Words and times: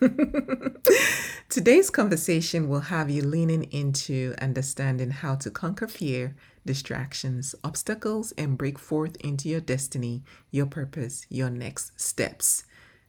Today's 1.50 1.90
conversation 1.90 2.68
will 2.68 2.80
have 2.80 3.10
you 3.10 3.22
leaning 3.22 3.64
into 3.64 4.34
understanding 4.40 5.10
how 5.10 5.34
to 5.36 5.50
conquer 5.50 5.86
fear, 5.86 6.34
distractions, 6.64 7.54
obstacles, 7.62 8.32
and 8.38 8.56
break 8.56 8.78
forth 8.78 9.16
into 9.16 9.48
your 9.48 9.60
destiny, 9.60 10.22
your 10.50 10.66
purpose, 10.66 11.26
your 11.28 11.50
next 11.50 12.00
steps. 12.00 12.64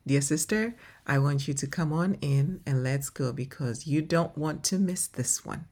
Dear 0.06 0.22
sister, 0.22 0.76
I 1.08 1.20
want 1.20 1.48
you 1.48 1.54
to 1.54 1.68
come 1.68 1.94
on 1.94 2.16
in 2.16 2.60
and 2.66 2.84
let's 2.84 3.10
go 3.10 3.32
because 3.32 3.88
you 3.88 4.02
don't 4.02 4.38
want 4.38 4.64
to 4.66 4.80
miss 4.80 5.08
this 5.08 5.46
one. 5.46 5.66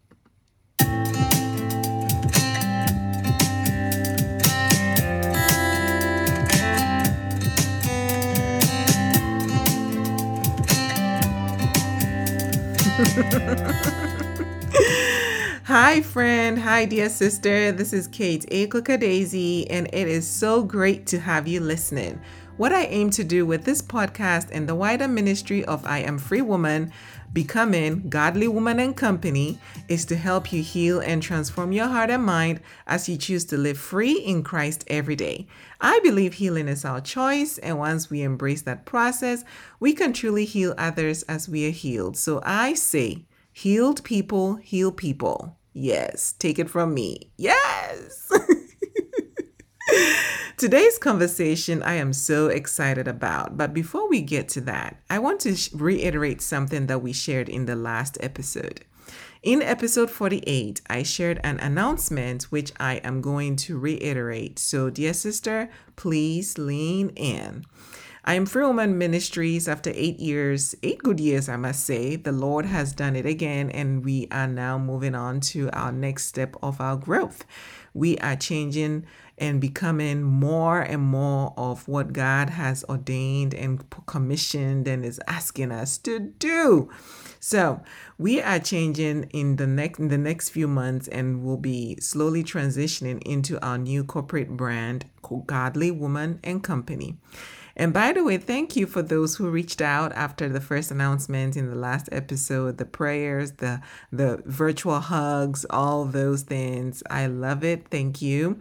Hi, 15.64 16.02
friend. 16.02 16.60
Hi, 16.60 16.84
dear 16.84 17.08
sister. 17.08 17.72
This 17.72 17.94
is 17.94 18.08
Kate 18.08 18.44
A. 18.52 18.68
Daisy, 18.68 19.72
and 19.72 19.88
it 19.94 20.10
is 20.10 20.28
so 20.28 20.64
great 20.64 21.08
to 21.08 21.18
have 21.18 21.48
you 21.48 21.62
listening. 21.62 22.20
What 22.58 22.74
I 22.74 22.88
aim 22.88 23.10
to 23.12 23.24
do 23.24 23.46
with 23.46 23.64
this 23.64 23.82
podcast 23.82 24.50
and 24.52 24.68
the 24.68 24.76
wider 24.76 25.08
ministry 25.08 25.64
of 25.64 25.86
I 25.86 26.00
Am 26.00 26.18
Free 26.18 26.42
Woman, 26.42 26.92
Becoming 27.32 28.10
Godly 28.10 28.48
Woman 28.48 28.80
and 28.80 28.96
Company, 28.96 29.60
is 29.88 30.06
to 30.06 30.16
help 30.16 30.52
you 30.52 30.64
heal 30.64 31.00
and 31.00 31.22
transform 31.22 31.72
your 31.72 31.88
heart 31.88 32.10
and 32.10 32.24
mind 32.24 32.60
as 32.88 33.08
you 33.08 33.18
choose 33.18 33.46
to 33.46 33.58
live 33.58 33.78
free 33.78 34.20
in 34.20 34.44
Christ 34.44 34.84
every 34.88 35.16
day. 35.16 35.48
I 35.80 36.00
believe 36.00 36.34
healing 36.34 36.68
is 36.68 36.84
our 36.84 37.02
choice, 37.02 37.58
and 37.60 37.78
once 37.78 38.10
we 38.10 38.24
embrace 38.24 38.64
that 38.64 38.86
process, 38.86 39.44
we 39.80 39.94
can 39.94 40.12
truly 40.12 40.46
heal 40.46 40.74
others 40.78 41.24
as 41.24 41.48
we 41.48 41.68
are 41.68 41.72
healed. 41.72 42.18
So 42.18 42.42
I 42.44 42.74
say, 42.74 43.26
healed 43.54 44.04
people 44.04 44.56
heal 44.56 44.92
people. 44.92 45.58
Yes, 45.72 46.34
take 46.34 46.58
it 46.58 46.70
from 46.70 46.94
me. 46.94 47.32
Yes. 47.38 48.32
Today's 50.60 50.98
conversation 50.98 51.82
I 51.84 51.94
am 51.94 52.12
so 52.12 52.48
excited 52.48 53.08
about, 53.08 53.56
but 53.56 53.74
before 53.74 54.10
we 54.10 54.22
get 54.22 54.50
to 54.50 54.62
that, 54.68 54.98
I 55.10 55.18
want 55.18 55.40
to 55.42 55.56
reiterate 55.74 56.42
something 56.42 56.88
that 56.88 57.02
we 57.02 57.14
shared 57.14 57.48
in 57.48 57.66
the 57.66 57.78
last 57.78 58.18
episode. 58.20 58.82
In 59.42 59.62
episode 59.62 60.10
48, 60.12 60.82
I 60.90 61.04
shared 61.04 61.40
an 61.46 61.62
announcement 61.62 62.52
which 62.52 62.74
I 62.78 62.96
am 62.96 63.22
going 63.22 63.56
to 63.56 63.80
reiterate. 63.80 64.60
So, 64.60 64.90
dear 64.90 65.14
sister, 65.14 65.70
please 65.96 66.58
lean 66.58 67.12
in. 67.16 67.64
I 68.26 68.34
am 68.34 68.46
Free 68.46 68.66
Woman 68.66 68.98
Ministries 68.98 69.70
after 69.70 69.94
eight 69.96 70.20
years, 70.20 70.76
eight 70.84 71.00
good 71.00 71.22
years, 71.22 71.48
I 71.48 71.56
must 71.56 71.86
say. 71.86 72.18
The 72.18 72.34
Lord 72.34 72.66
has 72.66 72.92
done 72.92 73.16
it 73.16 73.26
again, 73.26 73.70
and 73.70 74.04
we 74.04 74.28
are 74.30 74.46
now 74.46 74.78
moving 74.78 75.16
on 75.16 75.40
to 75.40 75.70
our 75.72 75.94
next 75.94 76.26
step 76.26 76.58
of 76.62 76.82
our 76.82 76.98
growth. 76.98 77.46
We 78.00 78.18
are 78.20 78.38
changing 78.38 79.06
and 79.38 79.60
becoming 79.60 80.24
more 80.24 80.80
and 80.80 81.02
more 81.02 81.54
of 81.58 81.86
what 81.86 82.14
God 82.14 82.50
has 82.52 82.86
ordained 82.88 83.54
and 83.54 83.84
commissioned 84.06 84.88
and 84.88 85.04
is 85.04 85.20
asking 85.28 85.74
us 85.74 85.98
to 86.00 86.20
do. 86.20 86.90
So 87.42 87.82
we 88.18 88.42
are 88.42 88.60
changing 88.60 89.24
in 89.32 89.58
the 89.58 89.68
next 89.68 90.00
in 90.00 90.08
the 90.08 90.18
next 90.18 90.48
few 90.52 90.70
months 90.70 91.10
and 91.10 91.44
we'll 91.44 91.58
be 91.58 91.98
slowly 92.00 92.42
transitioning 92.42 93.22
into 93.24 93.62
our 93.62 93.78
new 93.78 94.06
corporate 94.06 94.56
brand, 94.56 95.04
Godly 95.46 95.92
Woman 95.92 96.40
and 96.42 96.64
Company. 96.64 97.18
And 97.80 97.94
by 97.94 98.12
the 98.12 98.26
way, 98.26 98.38
thank 98.38 98.76
you 98.76 98.86
for 98.86 99.02
those 99.02 99.38
who 99.38 99.50
reached 99.50 99.80
out 99.80 100.12
after 100.12 100.50
the 100.50 100.60
first 100.60 100.92
announcement 100.92 101.56
in 101.56 101.70
the 101.70 101.78
last 101.78 102.10
episode, 102.12 102.78
the 102.78 102.84
prayers, 102.84 103.54
the 103.54 103.82
the 104.12 104.44
virtual 104.46 105.00
hugs, 105.00 105.66
all 105.70 106.04
those 106.04 106.42
things. 106.42 107.02
I 107.10 107.28
love 107.28 107.64
it. 107.64 107.88
Thank 107.88 108.22
you. 108.22 108.60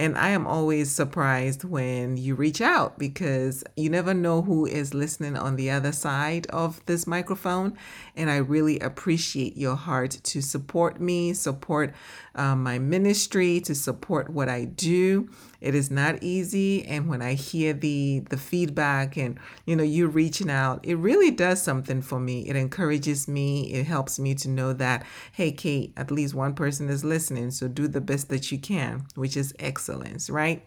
And 0.00 0.16
I 0.16 0.30
am 0.30 0.46
always 0.46 0.90
surprised 0.90 1.62
when 1.62 2.16
you 2.16 2.34
reach 2.34 2.62
out 2.62 2.98
because 2.98 3.62
you 3.76 3.90
never 3.90 4.14
know 4.14 4.40
who 4.40 4.64
is 4.64 4.94
listening 4.94 5.36
on 5.36 5.56
the 5.56 5.70
other 5.70 5.92
side 5.92 6.46
of 6.46 6.82
this 6.86 7.06
microphone. 7.06 7.76
And 8.16 8.30
I 8.30 8.38
really 8.38 8.78
appreciate 8.78 9.58
your 9.58 9.76
heart 9.76 10.12
to 10.22 10.40
support 10.40 11.02
me, 11.02 11.34
support 11.34 11.92
um, 12.34 12.62
my 12.62 12.78
ministry, 12.78 13.60
to 13.60 13.74
support 13.74 14.30
what 14.30 14.48
I 14.48 14.64
do. 14.64 15.28
It 15.60 15.74
is 15.74 15.90
not 15.90 16.22
easy. 16.22 16.82
And 16.86 17.06
when 17.06 17.20
I 17.20 17.34
hear 17.34 17.74
the, 17.74 18.20
the 18.30 18.38
feedback 18.38 19.18
and, 19.18 19.38
you 19.66 19.76
know, 19.76 19.82
you 19.82 20.06
reaching 20.06 20.48
out, 20.48 20.80
it 20.82 20.94
really 20.94 21.30
does 21.30 21.60
something 21.60 22.00
for 22.00 22.18
me. 22.18 22.48
It 22.48 22.56
encourages 22.56 23.28
me. 23.28 23.70
It 23.70 23.84
helps 23.84 24.18
me 24.18 24.34
to 24.36 24.48
know 24.48 24.72
that, 24.72 25.04
hey, 25.32 25.52
Kate, 25.52 25.92
at 25.98 26.10
least 26.10 26.32
one 26.32 26.54
person 26.54 26.88
is 26.88 27.04
listening. 27.04 27.50
So 27.50 27.68
do 27.68 27.86
the 27.86 28.00
best 28.00 28.30
that 28.30 28.50
you 28.50 28.58
can, 28.58 29.04
which 29.14 29.36
is 29.36 29.52
excellent 29.58 29.89
excellence, 29.90 30.30
right? 30.30 30.62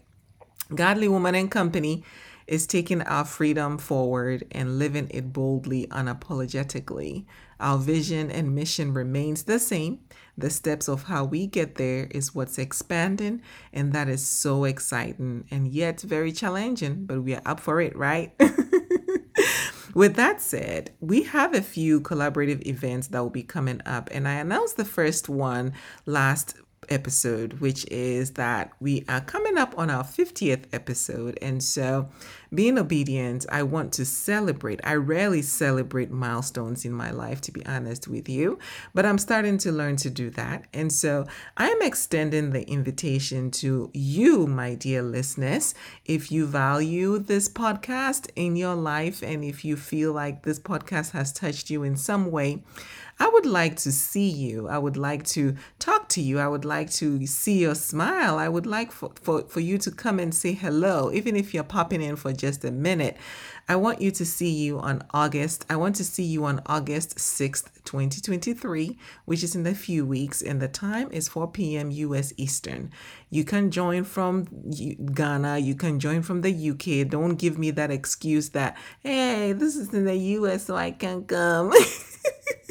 Godly 0.73 1.07
Woman 1.07 1.35
and 1.35 1.49
Company 1.49 2.03
is 2.45 2.67
taking 2.67 3.01
our 3.03 3.23
freedom 3.23 3.77
forward 3.77 4.43
and 4.51 4.77
living 4.77 5.07
it 5.11 5.31
boldly, 5.31 5.87
unapologetically. 5.87 7.25
Our 7.59 7.77
vision 7.77 8.29
and 8.29 8.53
mission 8.53 8.93
remains 8.93 9.43
the 9.43 9.59
same. 9.59 9.99
The 10.37 10.49
steps 10.49 10.89
of 10.89 11.03
how 11.03 11.23
we 11.23 11.47
get 11.47 11.75
there 11.75 12.07
is 12.11 12.35
what's 12.35 12.57
expanding, 12.57 13.41
and 13.71 13.93
that 13.93 14.09
is 14.09 14.25
so 14.27 14.65
exciting 14.65 15.45
and 15.49 15.67
yet 15.67 16.01
very 16.01 16.33
challenging, 16.33 17.05
but 17.05 17.23
we 17.23 17.35
are 17.35 17.41
up 17.45 17.61
for 17.61 17.79
it, 17.79 17.95
right? 17.95 18.33
With 19.93 20.15
that 20.15 20.41
said, 20.41 20.91
we 20.99 21.23
have 21.23 21.53
a 21.53 21.61
few 21.61 22.01
collaborative 22.01 22.65
events 22.65 23.09
that 23.09 23.19
will 23.19 23.29
be 23.29 23.43
coming 23.43 23.79
up, 23.85 24.09
and 24.11 24.27
I 24.27 24.33
announced 24.33 24.75
the 24.75 24.85
first 24.85 25.29
one 25.29 25.73
last 26.07 26.55
episode, 26.89 27.59
which 27.59 27.85
is 27.91 28.31
that 28.31 28.71
we 28.79 29.05
are 29.07 29.21
coming 29.21 29.57
up 29.57 29.77
on 29.77 29.89
our 29.89 30.03
50th 30.03 30.65
episode. 30.71 31.37
And 31.41 31.63
so, 31.63 32.09
being 32.53 32.77
obedient, 32.77 33.45
I 33.49 33.63
want 33.63 33.93
to 33.93 34.05
celebrate. 34.05 34.79
I 34.83 34.93
rarely 34.95 35.41
celebrate 35.41 36.11
milestones 36.11 36.85
in 36.85 36.93
my 36.93 37.09
life, 37.09 37.41
to 37.41 37.51
be 37.51 37.65
honest 37.65 38.07
with 38.07 38.29
you, 38.29 38.59
but 38.93 39.05
I'm 39.05 39.17
starting 39.17 39.57
to 39.59 39.71
learn 39.71 39.95
to 39.97 40.09
do 40.09 40.29
that. 40.31 40.65
And 40.73 40.91
so, 40.91 41.25
I'm 41.57 41.81
extending 41.81 42.51
the 42.51 42.67
invitation 42.69 43.51
to 43.51 43.89
you, 43.93 44.47
my 44.47 44.75
dear 44.75 45.01
listeners. 45.01 45.73
If 46.05 46.31
you 46.31 46.45
value 46.45 47.19
this 47.19 47.49
podcast 47.49 48.29
in 48.35 48.55
your 48.55 48.75
life 48.75 49.21
and 49.23 49.43
if 49.43 49.65
you 49.65 49.75
feel 49.75 50.13
like 50.13 50.43
this 50.43 50.59
podcast 50.59 51.11
has 51.11 51.31
touched 51.31 51.69
you 51.69 51.83
in 51.83 51.97
some 51.97 52.31
way, 52.31 52.63
I 53.19 53.29
would 53.29 53.45
like 53.45 53.75
to 53.77 53.91
see 53.91 54.29
you. 54.29 54.67
I 54.67 54.77
would 54.77 54.97
like 54.97 55.23
to 55.27 55.55
talk 55.79 55.92
to 56.13 56.21
you. 56.21 56.39
I 56.39 56.47
would 56.47 56.65
like 56.65 56.89
to 56.93 57.25
see 57.27 57.59
your 57.59 57.75
smile. 57.75 58.37
I 58.37 58.47
would 58.47 58.65
like 58.65 58.91
for, 58.91 59.11
for, 59.21 59.43
for 59.43 59.59
you 59.59 59.77
to 59.79 59.91
come 59.91 60.19
and 60.19 60.33
say 60.33 60.53
hello, 60.53 61.11
even 61.11 61.35
if 61.35 61.53
you're 61.53 61.63
popping 61.63 62.01
in 62.01 62.15
for 62.15 62.33
just 62.33 62.63
a 62.63 62.71
minute. 62.71 63.17
I 63.67 63.77
want 63.77 64.01
you 64.01 64.11
to 64.11 64.25
see 64.25 64.49
you 64.49 64.79
on 64.79 65.03
August. 65.13 65.65
I 65.69 65.77
want 65.77 65.95
to 65.95 66.03
see 66.03 66.23
you 66.23 66.43
on 66.43 66.61
August 66.65 67.17
6th, 67.17 67.83
2023, 67.85 68.97
which 69.25 69.41
is 69.41 69.55
in 69.55 69.65
a 69.65 69.73
few 69.73 70.05
weeks, 70.05 70.41
and 70.41 70.61
the 70.61 70.67
time 70.67 71.09
is 71.11 71.29
4 71.29 71.47
p.m. 71.47 71.89
US 71.89 72.33
Eastern. 72.35 72.91
You 73.29 73.45
can 73.45 73.71
join 73.71 74.03
from 74.03 74.45
Ghana, 75.13 75.59
you 75.59 75.75
can 75.75 75.99
join 75.99 76.23
from 76.23 76.41
the 76.41 76.69
UK. 76.71 77.09
Don't 77.09 77.35
give 77.35 77.57
me 77.57 77.71
that 77.71 77.89
excuse 77.89 78.49
that, 78.49 78.75
hey, 78.99 79.53
this 79.53 79.77
is 79.77 79.93
in 79.93 80.05
the 80.05 80.15
US, 80.15 80.65
so 80.65 80.75
I 80.75 80.91
can't 80.91 81.27
come. 81.27 81.71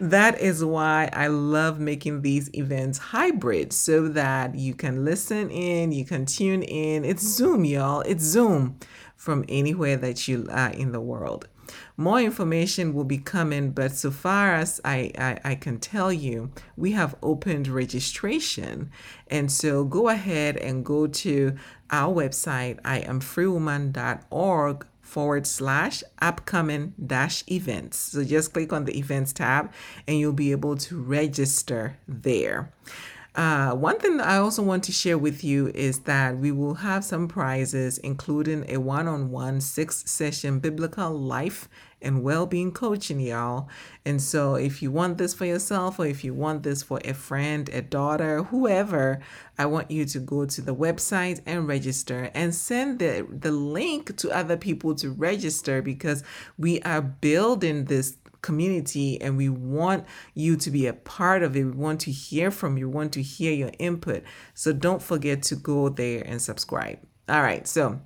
that 0.00 0.40
is 0.40 0.64
why 0.64 1.10
I 1.12 1.26
love 1.26 1.80
making 1.80 2.22
these 2.22 2.50
events 2.54 2.98
hybrid 2.98 3.72
so 3.72 4.08
that 4.08 4.54
you 4.54 4.74
can 4.74 5.04
listen 5.04 5.50
in, 5.50 5.92
you 5.92 6.04
can 6.04 6.26
tune 6.26 6.62
in. 6.62 7.04
It's 7.04 7.22
Zoom, 7.22 7.64
y'all. 7.64 8.02
It's 8.02 8.24
Zoom 8.24 8.78
from 9.16 9.44
anywhere 9.48 9.96
that 9.96 10.28
you 10.28 10.46
are 10.50 10.70
in 10.70 10.92
the 10.92 11.00
world. 11.00 11.48
More 11.96 12.20
information 12.20 12.92
will 12.92 13.04
be 13.04 13.18
coming, 13.18 13.70
but 13.70 13.92
so 13.92 14.10
far 14.10 14.54
as 14.54 14.80
I, 14.84 15.12
I, 15.16 15.38
I, 15.44 15.54
can 15.54 15.78
tell 15.78 16.12
you, 16.12 16.50
we 16.76 16.92
have 16.92 17.14
opened 17.22 17.68
registration. 17.68 18.90
And 19.28 19.50
so 19.50 19.84
go 19.84 20.08
ahead 20.08 20.56
and 20.56 20.84
go 20.84 21.06
to 21.06 21.56
our 21.90 22.12
website, 22.12 22.80
iamfreewoman.org 22.82 24.86
forward 25.12 25.46
slash 25.46 26.02
upcoming 26.22 26.94
dash 27.06 27.44
events. 27.50 27.98
So 27.98 28.24
just 28.24 28.54
click 28.54 28.72
on 28.72 28.86
the 28.86 28.96
events 28.98 29.34
tab 29.34 29.70
and 30.08 30.18
you'll 30.18 30.32
be 30.32 30.52
able 30.52 30.76
to 30.88 31.02
register 31.02 31.98
there. 32.08 32.72
Uh, 33.34 33.72
one 33.72 33.98
thing 33.98 34.20
I 34.20 34.36
also 34.38 34.62
want 34.62 34.84
to 34.84 34.92
share 34.92 35.18
with 35.18 35.44
you 35.44 35.68
is 35.74 36.00
that 36.00 36.38
we 36.38 36.50
will 36.50 36.74
have 36.74 37.04
some 37.04 37.28
prizes, 37.28 37.98
including 37.98 38.64
a 38.70 38.78
one 38.78 39.06
on 39.06 39.30
one 39.30 39.60
six 39.60 40.10
session 40.10 40.60
biblical 40.60 41.10
life 41.10 41.68
and 42.02 42.22
well 42.22 42.46
being 42.46 42.72
coaching, 42.72 43.20
y'all. 43.20 43.68
And 44.04 44.20
so, 44.20 44.54
if 44.56 44.82
you 44.82 44.90
want 44.90 45.18
this 45.18 45.34
for 45.34 45.44
yourself 45.44 45.98
or 45.98 46.06
if 46.06 46.24
you 46.24 46.34
want 46.34 46.62
this 46.62 46.82
for 46.82 47.00
a 47.04 47.14
friend, 47.14 47.68
a 47.70 47.82
daughter, 47.82 48.42
whoever, 48.44 49.20
I 49.58 49.66
want 49.66 49.90
you 49.90 50.04
to 50.04 50.18
go 50.18 50.46
to 50.46 50.60
the 50.60 50.74
website 50.74 51.40
and 51.46 51.68
register 51.68 52.30
and 52.34 52.54
send 52.54 52.98
the, 52.98 53.26
the 53.30 53.52
link 53.52 54.16
to 54.18 54.30
other 54.30 54.56
people 54.56 54.94
to 54.96 55.10
register 55.10 55.82
because 55.82 56.24
we 56.58 56.80
are 56.82 57.02
building 57.02 57.84
this 57.84 58.16
community 58.42 59.20
and 59.20 59.36
we 59.36 59.48
want 59.48 60.04
you 60.34 60.56
to 60.56 60.70
be 60.70 60.86
a 60.86 60.92
part 60.92 61.42
of 61.42 61.56
it. 61.56 61.64
We 61.64 61.70
want 61.70 62.00
to 62.02 62.10
hear 62.10 62.50
from 62.50 62.76
you, 62.76 62.88
we 62.88 62.94
want 62.94 63.12
to 63.14 63.22
hear 63.22 63.52
your 63.52 63.70
input. 63.78 64.24
So 64.54 64.72
don't 64.72 65.02
forget 65.02 65.42
to 65.44 65.56
go 65.56 65.88
there 65.88 66.22
and 66.26 66.42
subscribe. 66.42 66.98
All 67.28 67.42
right. 67.42 67.66
So 67.66 68.00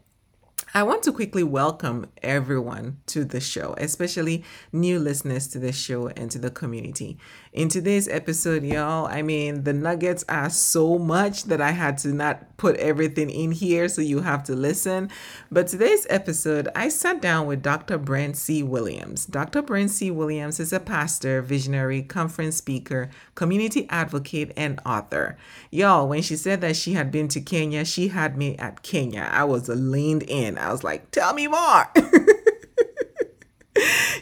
I 0.77 0.83
want 0.83 1.05
to 1.05 1.13
quickly 1.13 1.43
welcome 1.43 2.05
everyone 2.23 2.99
to 3.07 3.25
the 3.25 3.41
show, 3.41 3.75
especially 3.79 4.45
new 4.75 4.99
listeners 4.99 5.49
to 5.49 5.59
the 5.59 5.73
show 5.73 6.09
and 6.09 6.31
to 6.31 6.39
the 6.39 6.51
community. 6.51 7.17
In 7.55 7.71
today's 7.71 8.07
episode, 8.09 8.63
y'all, 8.63 9.07
I 9.07 9.23
mean, 9.23 9.65
the 9.65 9.73
nuggets 9.73 10.23
are 10.29 10.51
so 10.51 10.99
much 10.99 11.45
that 11.45 11.63
I 11.63 11.71
had 11.71 11.97
to 12.01 12.09
not 12.09 12.59
put 12.59 12.77
everything 12.77 13.31
in 13.31 13.53
here, 13.53 13.89
so 13.89 14.03
you 14.03 14.21
have 14.21 14.45
to 14.45 14.55
listen. 14.55 15.09
But 15.51 15.69
today's 15.69 16.07
episode, 16.11 16.69
I 16.77 16.91
sat 16.91 17.23
down 17.23 17.47
with 17.47 17.63
Dr. 17.63 17.99
Bren 17.99 18.37
C. 18.37 18.63
Williams. 18.63 19.25
Dr. 19.25 19.63
Bren 19.63 19.89
C. 19.89 20.11
Williams 20.11 20.61
is 20.61 20.75
a 20.75 20.81
pastor, 20.81 21.41
visionary, 21.41 22.03
conference 22.03 22.57
speaker, 22.57 23.09
community 23.35 23.87
advocate, 23.89 24.53
and 24.55 24.79
author. 24.85 25.39
Y'all, 25.71 26.07
when 26.07 26.21
she 26.21 26.37
said 26.37 26.61
that 26.61 26.77
she 26.77 26.93
had 26.93 27.11
been 27.11 27.29
to 27.29 27.41
Kenya, 27.41 27.87
she 27.87 28.09
had 28.09 28.37
me 28.37 28.55
at 28.59 28.83
Kenya. 28.83 29.31
I 29.33 29.45
was 29.45 29.71
leaned 29.71 30.25
in. 30.25 30.59
I 30.67 30.73
was 30.73 30.83
like, 30.83 31.13
tell 31.13 31.33
me 31.33 31.47
more. 31.47 31.85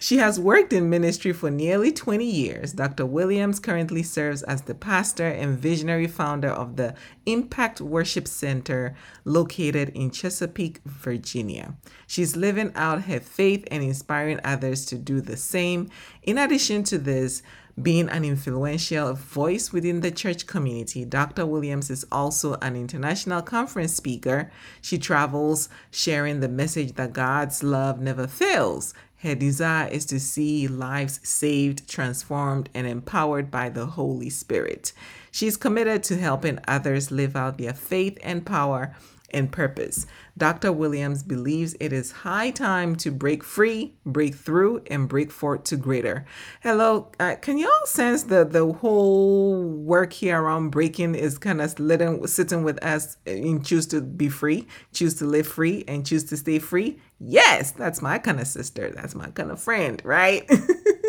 she 0.01 0.19
has 0.19 0.39
worked 0.39 0.75
in 0.75 0.91
ministry 0.91 1.33
for 1.33 1.51
nearly 1.51 1.91
20 1.91 2.25
years. 2.25 2.75
Dr. 2.75 3.07
Williams 3.07 3.59
currently 3.59 4.03
serves 4.03 4.43
as 4.43 4.63
the 4.63 4.75
pastor 4.75 5.27
and 5.27 5.59
visionary 5.59 6.07
founder 6.07 6.51
of 6.51 6.77
the 6.77 6.95
Impact 7.25 7.81
Worship 7.81 8.29
Center 8.29 8.95
located 9.25 9.89
in 9.91 10.11
Chesapeake, 10.11 10.83
Virginia. 10.85 11.77
She's 12.07 12.37
living 12.37 12.73
out 12.75 13.05
her 13.05 13.21
faith 13.21 13.67
and 13.71 13.83
inspiring 13.83 14.41
others 14.45 14.85
to 14.87 14.97
do 14.97 15.23
the 15.23 15.39
same. 15.39 15.89
In 16.23 16.37
addition 16.37 16.85
to 16.85 16.99
this, 16.99 17.43
being 17.81 18.09
an 18.09 18.25
influential 18.25 19.15
voice 19.15 19.73
within 19.73 20.01
the 20.01 20.11
church 20.11 20.47
community, 20.47 21.05
Dr. 21.05 21.45
Williams 21.45 21.91
is 21.91 22.07
also 22.13 22.55
an 22.63 22.77
international 22.77 23.43
conference 23.43 23.95
speaker. 23.95 24.51
She 24.81 24.99
travels 24.99 25.69
sharing 25.91 26.41
the 26.41 26.49
message 26.49 26.95
that 26.95 27.13
God's 27.13 27.63
love 27.63 28.01
never 28.01 28.27
fails. 28.27 28.95
Her 29.25 29.35
desire 29.35 29.89
is 29.89 30.05
to 30.07 30.21
see 30.21 30.69
lives 30.69 31.19
saved, 31.27 31.89
transformed, 31.89 32.69
and 32.75 32.87
empowered 32.87 33.51
by 33.51 33.71
the 33.71 33.87
Holy 33.87 34.31
Spirit. 34.31 34.93
She's 35.33 35.57
committed 35.57 36.03
to 36.05 36.19
helping 36.19 36.59
others 36.69 37.11
live 37.11 37.35
out 37.35 37.59
their 37.59 37.73
faith 37.73 38.19
and 38.23 38.47
power 38.47 38.95
and 39.35 39.53
purpose. 39.53 40.07
Dr. 40.39 40.73
Williams 40.73 41.23
believes 41.23 41.77
it 41.79 41.93
is 41.93 42.11
high 42.11 42.51
time 42.51 42.97
to 42.97 43.11
break 43.11 43.45
free, 43.45 43.95
break 44.07 44.35
through, 44.35 44.83
and 44.87 45.09
break 45.09 45.31
forth 45.31 45.65
to 45.65 45.77
greater. 45.77 46.25
Hello, 46.63 47.13
uh, 47.21 47.37
can 47.41 47.59
y'all 47.59 47.71
sense 47.85 48.25
that 48.25 48.53
the 48.53 48.73
whole 48.73 49.63
work 49.63 50.13
here 50.13 50.41
around 50.41 50.71
breaking 50.71 51.15
is 51.15 51.37
kind 51.37 51.61
of 51.61 51.71
sitting, 51.71 52.27
sitting 52.27 52.65
with 52.65 52.83
us 52.83 53.17
and 53.27 53.65
choose 53.65 53.87
to 53.89 54.01
be 54.01 54.29
free, 54.29 54.67
choose 54.93 55.15
to 55.15 55.27
live 55.27 55.47
free, 55.47 55.85
and 55.87 56.07
choose 56.07 56.25
to 56.25 56.37
stay 56.37 56.59
free? 56.59 56.99
Yes, 57.21 57.73
that's 57.73 58.01
my 58.01 58.19
kind 58.19 58.41
of 58.41 58.47
sister. 58.47 58.91
That's 58.91 59.15
my 59.15 59.29
kind 59.31 59.51
of 59.51 59.61
friend, 59.61 60.01
right? 60.05 60.49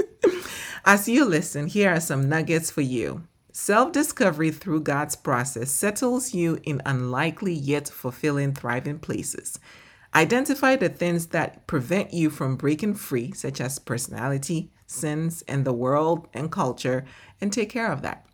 As 0.86 1.10
you 1.10 1.26
listen, 1.26 1.68
here 1.68 1.94
are 1.94 2.00
some 2.00 2.30
nuggets 2.30 2.70
for 2.70 2.82
you. 2.82 3.24
Self 3.58 3.94
discovery 3.94 4.52
through 4.52 4.82
God's 4.82 5.16
process 5.16 5.72
settles 5.72 6.34
you 6.34 6.60
in 6.64 6.82
unlikely 6.86 7.54
yet 7.54 7.88
fulfilling, 7.88 8.54
thriving 8.54 9.00
places. 9.00 9.60
Identify 10.14 10.76
the 10.76 10.90
things 10.90 11.28
that 11.28 11.66
prevent 11.66 12.12
you 12.14 12.30
from 12.30 12.58
breaking 12.58 12.96
free, 12.96 13.32
such 13.32 13.62
as 13.62 13.80
personality, 13.80 14.72
sins, 14.88 15.42
and 15.48 15.64
the 15.64 15.72
world 15.72 16.28
and 16.34 16.52
culture, 16.52 17.06
and 17.40 17.54
take 17.54 17.70
care 17.70 17.94
of 17.94 18.02
that. 18.02 18.28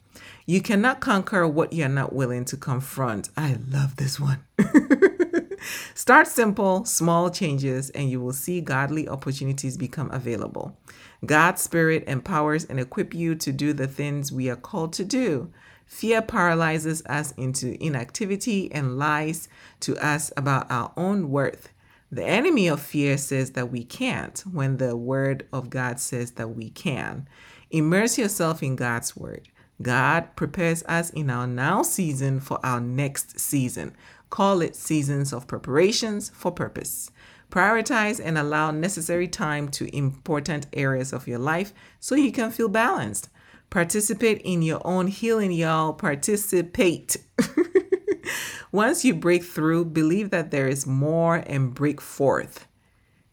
You 0.47 0.59
cannot 0.59 1.01
conquer 1.01 1.47
what 1.47 1.71
you're 1.71 1.87
not 1.87 2.13
willing 2.13 2.43
to 2.45 2.57
confront. 2.57 3.29
I 3.37 3.57
love 3.69 3.97
this 3.97 4.19
one. 4.19 4.43
Start 5.93 6.25
simple, 6.25 6.83
small 6.85 7.29
changes, 7.29 7.91
and 7.91 8.09
you 8.09 8.19
will 8.19 8.33
see 8.33 8.59
godly 8.59 9.07
opportunities 9.07 9.77
become 9.77 10.09
available. 10.09 10.79
God's 11.25 11.61
Spirit 11.61 12.03
empowers 12.07 12.65
and 12.65 12.79
equips 12.79 13.15
you 13.15 13.35
to 13.35 13.51
do 13.51 13.73
the 13.73 13.87
things 13.87 14.31
we 14.31 14.49
are 14.49 14.55
called 14.55 14.93
to 14.93 15.05
do. 15.05 15.51
Fear 15.85 16.23
paralyzes 16.23 17.03
us 17.05 17.33
into 17.33 17.77
inactivity 17.83 18.71
and 18.71 18.97
lies 18.97 19.49
to 19.81 19.97
us 19.97 20.31
about 20.37 20.71
our 20.71 20.91
own 20.97 21.29
worth. 21.29 21.69
The 22.11 22.23
enemy 22.25 22.67
of 22.67 22.81
fear 22.81 23.17
says 23.17 23.51
that 23.51 23.71
we 23.71 23.83
can't 23.83 24.39
when 24.51 24.77
the 24.77 24.95
word 24.95 25.47
of 25.53 25.69
God 25.69 25.99
says 25.99 26.31
that 26.31 26.55
we 26.55 26.69
can. 26.69 27.27
Immerse 27.69 28.17
yourself 28.17 28.63
in 28.63 28.75
God's 28.75 29.15
word. 29.15 29.47
God 29.81 30.35
prepares 30.35 30.83
us 30.83 31.09
in 31.11 31.29
our 31.29 31.47
now 31.47 31.83
season 31.83 32.39
for 32.39 32.59
our 32.65 32.81
next 32.81 33.39
season. 33.39 33.95
Call 34.29 34.61
it 34.61 34.75
seasons 34.75 35.33
of 35.33 35.47
preparations 35.47 36.31
for 36.33 36.51
purpose. 36.51 37.10
Prioritize 37.51 38.21
and 38.23 38.37
allow 38.37 38.71
necessary 38.71 39.27
time 39.27 39.67
to 39.69 39.95
important 39.95 40.67
areas 40.71 41.11
of 41.11 41.27
your 41.27 41.37
life 41.37 41.73
so 41.99 42.15
you 42.15 42.31
can 42.31 42.49
feel 42.49 42.69
balanced. 42.69 43.27
Participate 43.69 44.41
in 44.43 44.61
your 44.61 44.81
own 44.85 45.07
healing, 45.07 45.51
y'all. 45.51 45.93
Participate. 45.93 47.17
Once 48.71 49.03
you 49.03 49.13
break 49.13 49.43
through, 49.43 49.83
believe 49.83 50.29
that 50.29 50.49
there 50.49 50.69
is 50.69 50.87
more 50.87 51.43
and 51.45 51.73
break 51.73 51.99
forth. 51.99 52.67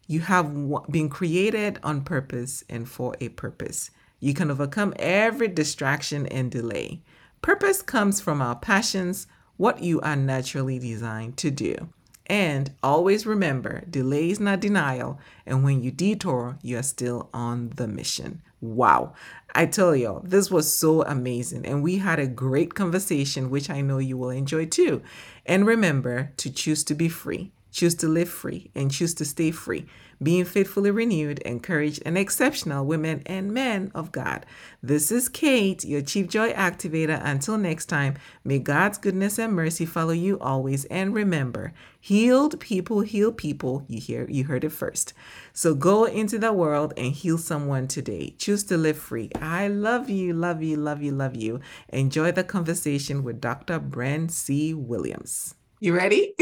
You 0.05 0.19
have 0.21 0.53
been 0.91 1.07
created 1.07 1.79
on 1.81 2.01
purpose 2.01 2.65
and 2.69 2.89
for 2.89 3.15
a 3.21 3.29
purpose. 3.29 3.89
You 4.19 4.33
can 4.33 4.51
overcome 4.51 4.93
every 4.97 5.47
distraction 5.47 6.25
and 6.27 6.51
delay. 6.51 7.03
Purpose 7.41 7.81
comes 7.81 8.19
from 8.19 8.41
our 8.41 8.57
passions, 8.57 9.27
what 9.55 9.81
you 9.81 10.01
are 10.01 10.17
naturally 10.17 10.77
designed 10.77 11.37
to 11.37 11.51
do. 11.51 11.89
And 12.29 12.71
always 12.83 13.25
remember, 13.25 13.83
delay 13.89 14.29
is 14.29 14.39
not 14.39 14.59
denial. 14.59 15.19
And 15.47 15.63
when 15.63 15.81
you 15.81 15.89
detour, 15.89 16.59
you 16.61 16.77
are 16.77 16.83
still 16.83 17.27
on 17.33 17.71
the 17.75 17.87
mission. 17.87 18.43
Wow. 18.61 19.13
I 19.55 19.65
tell 19.65 19.95
y'all, 19.95 20.21
this 20.23 20.51
was 20.51 20.71
so 20.71 21.01
amazing. 21.03 21.65
And 21.65 21.81
we 21.81 21.97
had 21.97 22.19
a 22.19 22.27
great 22.27 22.75
conversation, 22.75 23.49
which 23.49 23.69
I 23.69 23.81
know 23.81 23.97
you 23.97 24.15
will 24.15 24.29
enjoy 24.29 24.67
too. 24.67 25.01
And 25.45 25.65
remember 25.65 26.31
to 26.37 26.51
choose 26.51 26.83
to 26.83 26.93
be 26.93 27.09
free, 27.09 27.51
choose 27.71 27.95
to 27.95 28.07
live 28.07 28.29
free, 28.29 28.69
and 28.75 28.91
choose 28.91 29.15
to 29.15 29.25
stay 29.25 29.49
free 29.49 29.87
being 30.21 30.45
faithfully 30.45 30.91
renewed, 30.91 31.39
encouraged, 31.39 32.01
and 32.05 32.17
exceptional 32.17 32.85
women 32.85 33.21
and 33.25 33.53
men 33.53 33.91
of 33.95 34.11
God. 34.11 34.45
This 34.81 35.11
is 35.11 35.29
Kate, 35.29 35.83
your 35.83 36.01
Chief 36.01 36.27
Joy 36.27 36.51
Activator. 36.53 37.19
Until 37.23 37.57
next 37.57 37.85
time, 37.85 38.15
may 38.43 38.59
God's 38.59 38.97
goodness 38.97 39.39
and 39.39 39.53
mercy 39.53 39.85
follow 39.85 40.11
you 40.11 40.39
always. 40.39 40.85
And 40.85 41.13
remember, 41.13 41.73
healed 41.99 42.59
people 42.59 43.01
heal 43.01 43.31
people. 43.31 43.85
You 43.87 43.99
hear 43.99 44.27
you 44.29 44.45
heard 44.45 44.63
it 44.63 44.71
first. 44.71 45.13
So 45.53 45.73
go 45.73 46.05
into 46.05 46.37
the 46.37 46.53
world 46.53 46.93
and 46.97 47.13
heal 47.13 47.37
someone 47.37 47.87
today. 47.87 48.35
Choose 48.37 48.63
to 48.65 48.77
live 48.77 48.97
free. 48.97 49.29
I 49.41 49.67
love 49.67 50.09
you, 50.09 50.33
love 50.33 50.61
you, 50.61 50.77
love 50.77 51.01
you, 51.01 51.11
love 51.11 51.35
you. 51.35 51.59
Enjoy 51.89 52.31
the 52.31 52.43
conversation 52.43 53.23
with 53.23 53.41
Dr. 53.41 53.79
Bren 53.79 54.31
C. 54.31 54.73
Williams. 54.73 55.55
You 55.81 55.95
ready? 55.95 56.33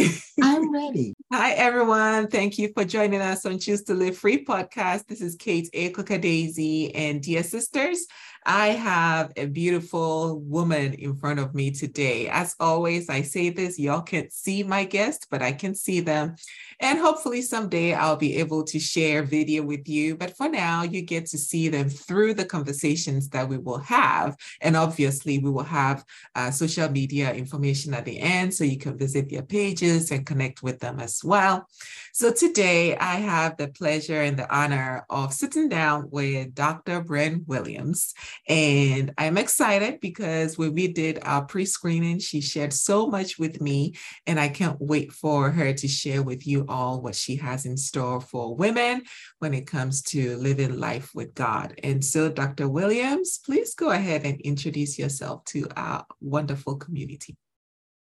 I'm 0.42 0.74
ready. 0.74 1.14
Hi, 1.32 1.52
everyone. 1.52 2.28
Thank 2.28 2.58
you 2.58 2.74
for 2.74 2.84
joining 2.84 3.22
us 3.22 3.46
on 3.46 3.60
Choose 3.60 3.84
to 3.84 3.94
Live 3.94 4.18
Free 4.18 4.44
podcast. 4.44 5.06
This 5.06 5.22
is 5.22 5.36
Kate 5.36 5.70
A. 5.74 5.92
Daisy, 5.92 6.96
and 6.96 7.22
dear 7.22 7.44
sisters, 7.44 8.08
I 8.48 8.70
have 8.70 9.34
a 9.36 9.46
beautiful 9.46 10.40
woman 10.40 10.94
in 10.94 11.18
front 11.18 11.40
of 11.40 11.54
me 11.54 11.72
today. 11.72 12.30
As 12.30 12.56
always, 12.60 13.10
I 13.10 13.22
say 13.22 13.50
this, 13.50 13.78
y'all 13.78 14.02
can't 14.02 14.32
see 14.32 14.64
my 14.64 14.86
guest, 14.86 15.28
but 15.30 15.42
I 15.42 15.52
can 15.52 15.76
see 15.76 16.00
them. 16.00 16.36
And 16.80 16.98
hopefully 16.98 17.42
someday 17.42 17.94
I'll 17.94 18.16
be 18.16 18.38
able 18.38 18.64
to 18.64 18.80
share 18.80 19.24
video 19.24 19.64
with 19.64 19.90
you. 19.90 20.16
But 20.16 20.38
for 20.38 20.48
now, 20.48 20.84
you 20.84 21.02
get 21.02 21.26
to 21.28 21.38
see 21.38 21.68
them 21.68 21.90
through 21.90 22.36
the 22.36 22.46
conversations 22.46 23.28
that 23.30 23.50
we 23.50 23.58
will 23.58 23.80
have. 23.80 24.38
And 24.62 24.78
obviously, 24.78 25.40
we 25.40 25.50
will 25.50 25.64
have 25.64 26.06
uh, 26.36 26.52
social 26.52 26.90
media 26.90 27.34
information 27.34 27.94
at 27.94 28.06
the 28.06 28.18
end 28.20 28.54
so 28.54 28.64
you 28.64 28.78
can 28.78 28.98
visit 28.98 29.30
their 29.30 29.42
pages 29.44 30.10
and 30.12 30.26
connect 30.26 30.64
with 30.64 30.80
them 30.80 31.02
as 31.02 31.18
as 31.18 31.24
well. 31.24 31.68
So 32.14 32.32
today 32.32 32.96
I 32.98 33.16
have 33.16 33.58
the 33.58 33.68
pleasure 33.70 34.22
and 34.22 34.38
the 34.38 34.54
honor 34.54 35.06
of 35.10 35.34
sitting 35.34 35.70
down 35.70 36.10
with 36.12 36.54
Dr. 36.54 37.02
Bren 37.02 37.46
Williams. 37.48 38.14
And 38.48 39.14
I'm 39.18 39.38
excited 39.38 40.00
because 40.00 40.58
when 40.58 40.74
we 40.74 40.88
did 40.88 41.20
our 41.24 41.46
pre 41.46 41.66
screening, 41.66 42.20
she 42.20 42.42
shared 42.42 42.74
so 42.74 43.08
much 43.08 43.38
with 43.38 43.62
me. 43.62 43.96
And 44.26 44.40
I 44.40 44.50
can't 44.50 44.78
wait 44.80 45.12
for 45.12 45.52
her 45.52 45.74
to 45.74 45.88
share 45.88 46.24
with 46.24 46.48
you 46.48 46.66
all 46.68 47.02
what 47.02 47.16
she 47.16 47.36
has 47.38 47.66
in 47.66 47.78
store 47.78 48.22
for 48.22 48.56
women 48.56 49.04
when 49.40 49.54
it 49.54 49.68
comes 49.68 50.02
to 50.04 50.38
living 50.38 50.80
life 50.80 51.12
with 51.14 51.34
God. 51.34 51.80
And 51.84 52.04
so, 52.04 52.30
Dr. 52.30 52.68
Williams, 52.68 53.40
please 53.46 53.74
go 53.76 53.90
ahead 53.90 54.26
and 54.26 54.40
introduce 54.42 54.98
yourself 54.98 55.44
to 55.46 55.68
our 55.76 56.06
wonderful 56.22 56.76
community. 56.76 57.38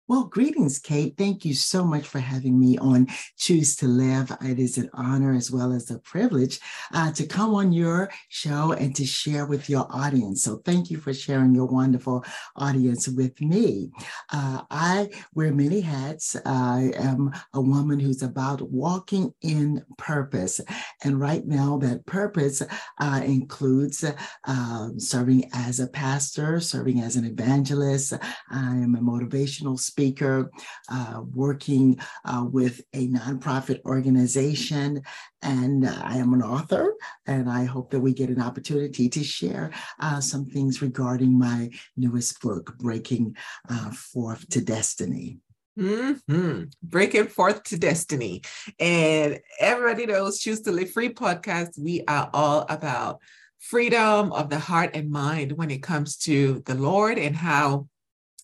Well, 0.09 0.25
greetings, 0.25 0.79
Kate. 0.79 1.19
Thank 1.19 1.45
you 1.45 1.53
so 1.53 1.85
much 1.85 2.09
for 2.09 2.19
having 2.19 2.59
me 2.59 2.79
on 2.79 3.09
Choose 3.37 3.77
to 3.77 3.87
Live. 3.87 4.35
It 4.41 4.59
is 4.59 4.79
an 4.79 4.89
honor 4.95 5.35
as 5.35 5.51
well 5.51 5.71
as 5.71 5.91
a 5.91 5.99
privilege 5.99 6.61
uh, 6.95 7.13
to 7.13 7.27
come 7.27 7.55
on 7.55 7.75
your 7.75 8.11
show 8.31 8.73
and 8.73 8.97
to 8.97 9.05
share 9.05 9.45
with 9.45 9.69
your 9.69 9.87
audience. 9.91 10.43
So, 10.43 10.63
thank 10.65 10.91
you 10.91 10.97
for 10.97 11.13
sharing 11.13 11.55
your 11.55 11.67
wonderful 11.67 12.25
audience 12.57 13.07
with 13.07 13.39
me. 13.43 13.91
Uh, 14.33 14.63
I 14.71 15.11
wear 15.35 15.53
many 15.53 15.83
hats. 15.83 16.35
I 16.47 16.91
am 16.97 17.31
a 17.53 17.61
woman 17.61 18.01
who's 18.01 18.23
about 18.23 18.63
walking 18.63 19.35
in 19.43 19.85
purpose. 19.99 20.59
And 21.05 21.21
right 21.21 21.47
now, 21.47 21.77
that 21.83 22.07
purpose 22.07 22.63
uh, 22.99 23.21
includes 23.23 24.07
um, 24.47 24.99
serving 24.99 25.51
as 25.53 25.81
a 25.81 25.87
pastor, 25.87 26.61
serving 26.61 27.01
as 27.01 27.17
an 27.17 27.27
evangelist. 27.27 28.15
I 28.51 28.77
am 28.77 28.95
a 28.95 29.01
motivational 29.01 29.79
speaker 29.79 29.98
speaker, 29.99 30.49
uh, 30.93 31.23
working 31.35 31.99
uh, 32.25 32.45
with 32.49 32.81
a 32.95 33.09
nonprofit 33.09 33.83
organization, 33.85 35.03
and 35.43 35.89
I 35.89 36.19
am 36.19 36.33
an 36.35 36.43
author. 36.43 36.95
And 37.27 37.51
I 37.51 37.65
hope 37.65 37.91
that 37.91 37.99
we 37.99 38.15
get 38.15 38.31
an 38.31 38.41
opportunity 38.41 39.09
to 39.09 39.25
share 39.25 39.73
uh, 39.99 40.21
some 40.21 40.45
things 40.45 40.81
regarding 40.81 41.37
my 41.37 41.71
newest 41.97 42.41
book, 42.41 42.79
Breaking 42.79 43.37
uh, 43.69 43.91
Forth 43.91 44.49
to 44.51 44.61
Destiny. 44.61 45.39
Mm-hmm. 45.77 46.65
Breaking 46.83 47.27
forth 47.29 47.63
to 47.65 47.79
destiny. 47.79 48.43
And 48.81 49.39
everybody 49.61 50.07
knows 50.07 50.41
Choose 50.41 50.61
to 50.63 50.73
Live 50.73 50.91
Free 50.91 51.13
podcast. 51.15 51.79
We 51.79 52.03
are 52.09 52.31
all 52.33 52.67
about 52.69 53.21
freedom 53.61 54.33
of 54.33 54.51
the 54.51 54.59
heart 54.59 54.91
and 54.95 55.11
mind 55.11 55.53
when 55.53 55.71
it 55.71 55.83
comes 55.83 56.17
to 56.19 56.63
the 56.67 56.75
Lord 56.75 57.17
and 57.17 57.37
how 57.37 57.87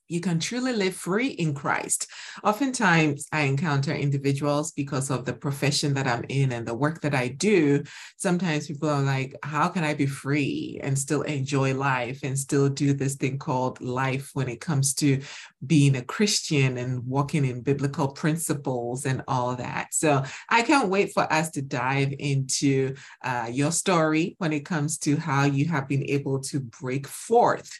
you 0.08 0.20
can 0.20 0.38
truly 0.38 0.72
live 0.72 0.94
free 0.94 1.28
in 1.28 1.54
Christ. 1.54 2.06
Oftentimes, 2.42 3.26
I 3.32 3.42
encounter 3.42 3.92
individuals 3.92 4.72
because 4.72 5.10
of 5.10 5.24
the 5.24 5.32
profession 5.32 5.94
that 5.94 6.06
I'm 6.06 6.24
in 6.28 6.52
and 6.52 6.66
the 6.66 6.74
work 6.74 7.00
that 7.02 7.14
I 7.14 7.28
do. 7.28 7.82
Sometimes 8.16 8.66
people 8.66 8.90
are 8.90 9.02
like, 9.02 9.34
How 9.42 9.68
can 9.68 9.84
I 9.84 9.94
be 9.94 10.06
free 10.06 10.80
and 10.82 10.98
still 10.98 11.22
enjoy 11.22 11.74
life 11.74 12.20
and 12.22 12.38
still 12.38 12.68
do 12.68 12.92
this 12.92 13.14
thing 13.14 13.38
called 13.38 13.80
life 13.80 14.30
when 14.34 14.48
it 14.48 14.60
comes 14.60 14.94
to 14.94 15.22
being 15.66 15.96
a 15.96 16.02
Christian 16.02 16.76
and 16.76 17.06
walking 17.06 17.44
in 17.44 17.62
biblical 17.62 18.08
principles 18.08 19.06
and 19.06 19.22
all 19.26 19.56
that? 19.56 19.94
So, 19.94 20.22
I 20.50 20.62
can't 20.62 20.90
wait 20.90 21.12
for 21.14 21.30
us 21.32 21.50
to 21.52 21.62
dive 21.62 22.12
into 22.18 22.94
uh, 23.22 23.48
your 23.50 23.72
story 23.72 24.36
when 24.38 24.52
it 24.52 24.66
comes 24.66 24.98
to 24.98 25.16
how 25.16 25.44
you 25.44 25.66
have 25.66 25.88
been 25.88 26.04
able 26.10 26.40
to 26.40 26.60
break 26.60 27.06
forth 27.06 27.70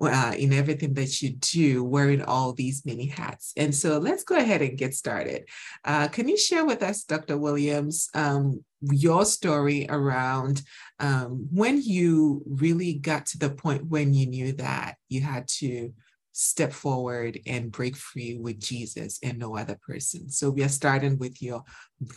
uh, 0.00 0.34
in 0.36 0.52
everything 0.52 0.94
that 0.94 1.20
you 1.22 1.30
do 1.30 1.71
wearing 1.78 2.22
all 2.22 2.52
these 2.52 2.84
many 2.84 3.06
hats. 3.06 3.52
And 3.56 3.74
so 3.74 3.98
let's 3.98 4.24
go 4.24 4.36
ahead 4.36 4.62
and 4.62 4.76
get 4.76 4.94
started. 4.94 5.48
Uh, 5.84 6.08
can 6.08 6.28
you 6.28 6.36
share 6.36 6.64
with 6.64 6.82
us, 6.82 7.04
Dr. 7.04 7.38
Williams, 7.38 8.08
um, 8.14 8.64
your 8.80 9.24
story 9.24 9.86
around 9.88 10.62
um, 10.98 11.48
when 11.52 11.80
you 11.80 12.42
really 12.46 12.94
got 12.94 13.26
to 13.26 13.38
the 13.38 13.50
point 13.50 13.86
when 13.86 14.12
you 14.12 14.26
knew 14.26 14.52
that 14.54 14.96
you 15.08 15.20
had 15.20 15.46
to 15.48 15.92
step 16.32 16.72
forward 16.72 17.38
and 17.46 17.70
break 17.70 17.94
free 17.96 18.38
with 18.38 18.58
Jesus 18.58 19.18
and 19.22 19.38
no 19.38 19.56
other 19.56 19.78
person. 19.86 20.30
So 20.30 20.50
we 20.50 20.64
are 20.64 20.68
starting 20.68 21.18
with 21.18 21.42
your 21.42 21.62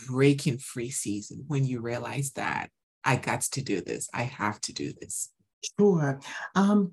breaking 0.08 0.58
free 0.58 0.90
season 0.90 1.44
when 1.46 1.64
you 1.64 1.80
realized 1.80 2.36
that 2.36 2.70
I 3.04 3.16
got 3.16 3.42
to 3.42 3.62
do 3.62 3.80
this. 3.80 4.08
I 4.12 4.22
have 4.22 4.60
to 4.62 4.72
do 4.72 4.92
this. 5.00 5.30
Sure. 5.78 6.20
Um, 6.54 6.92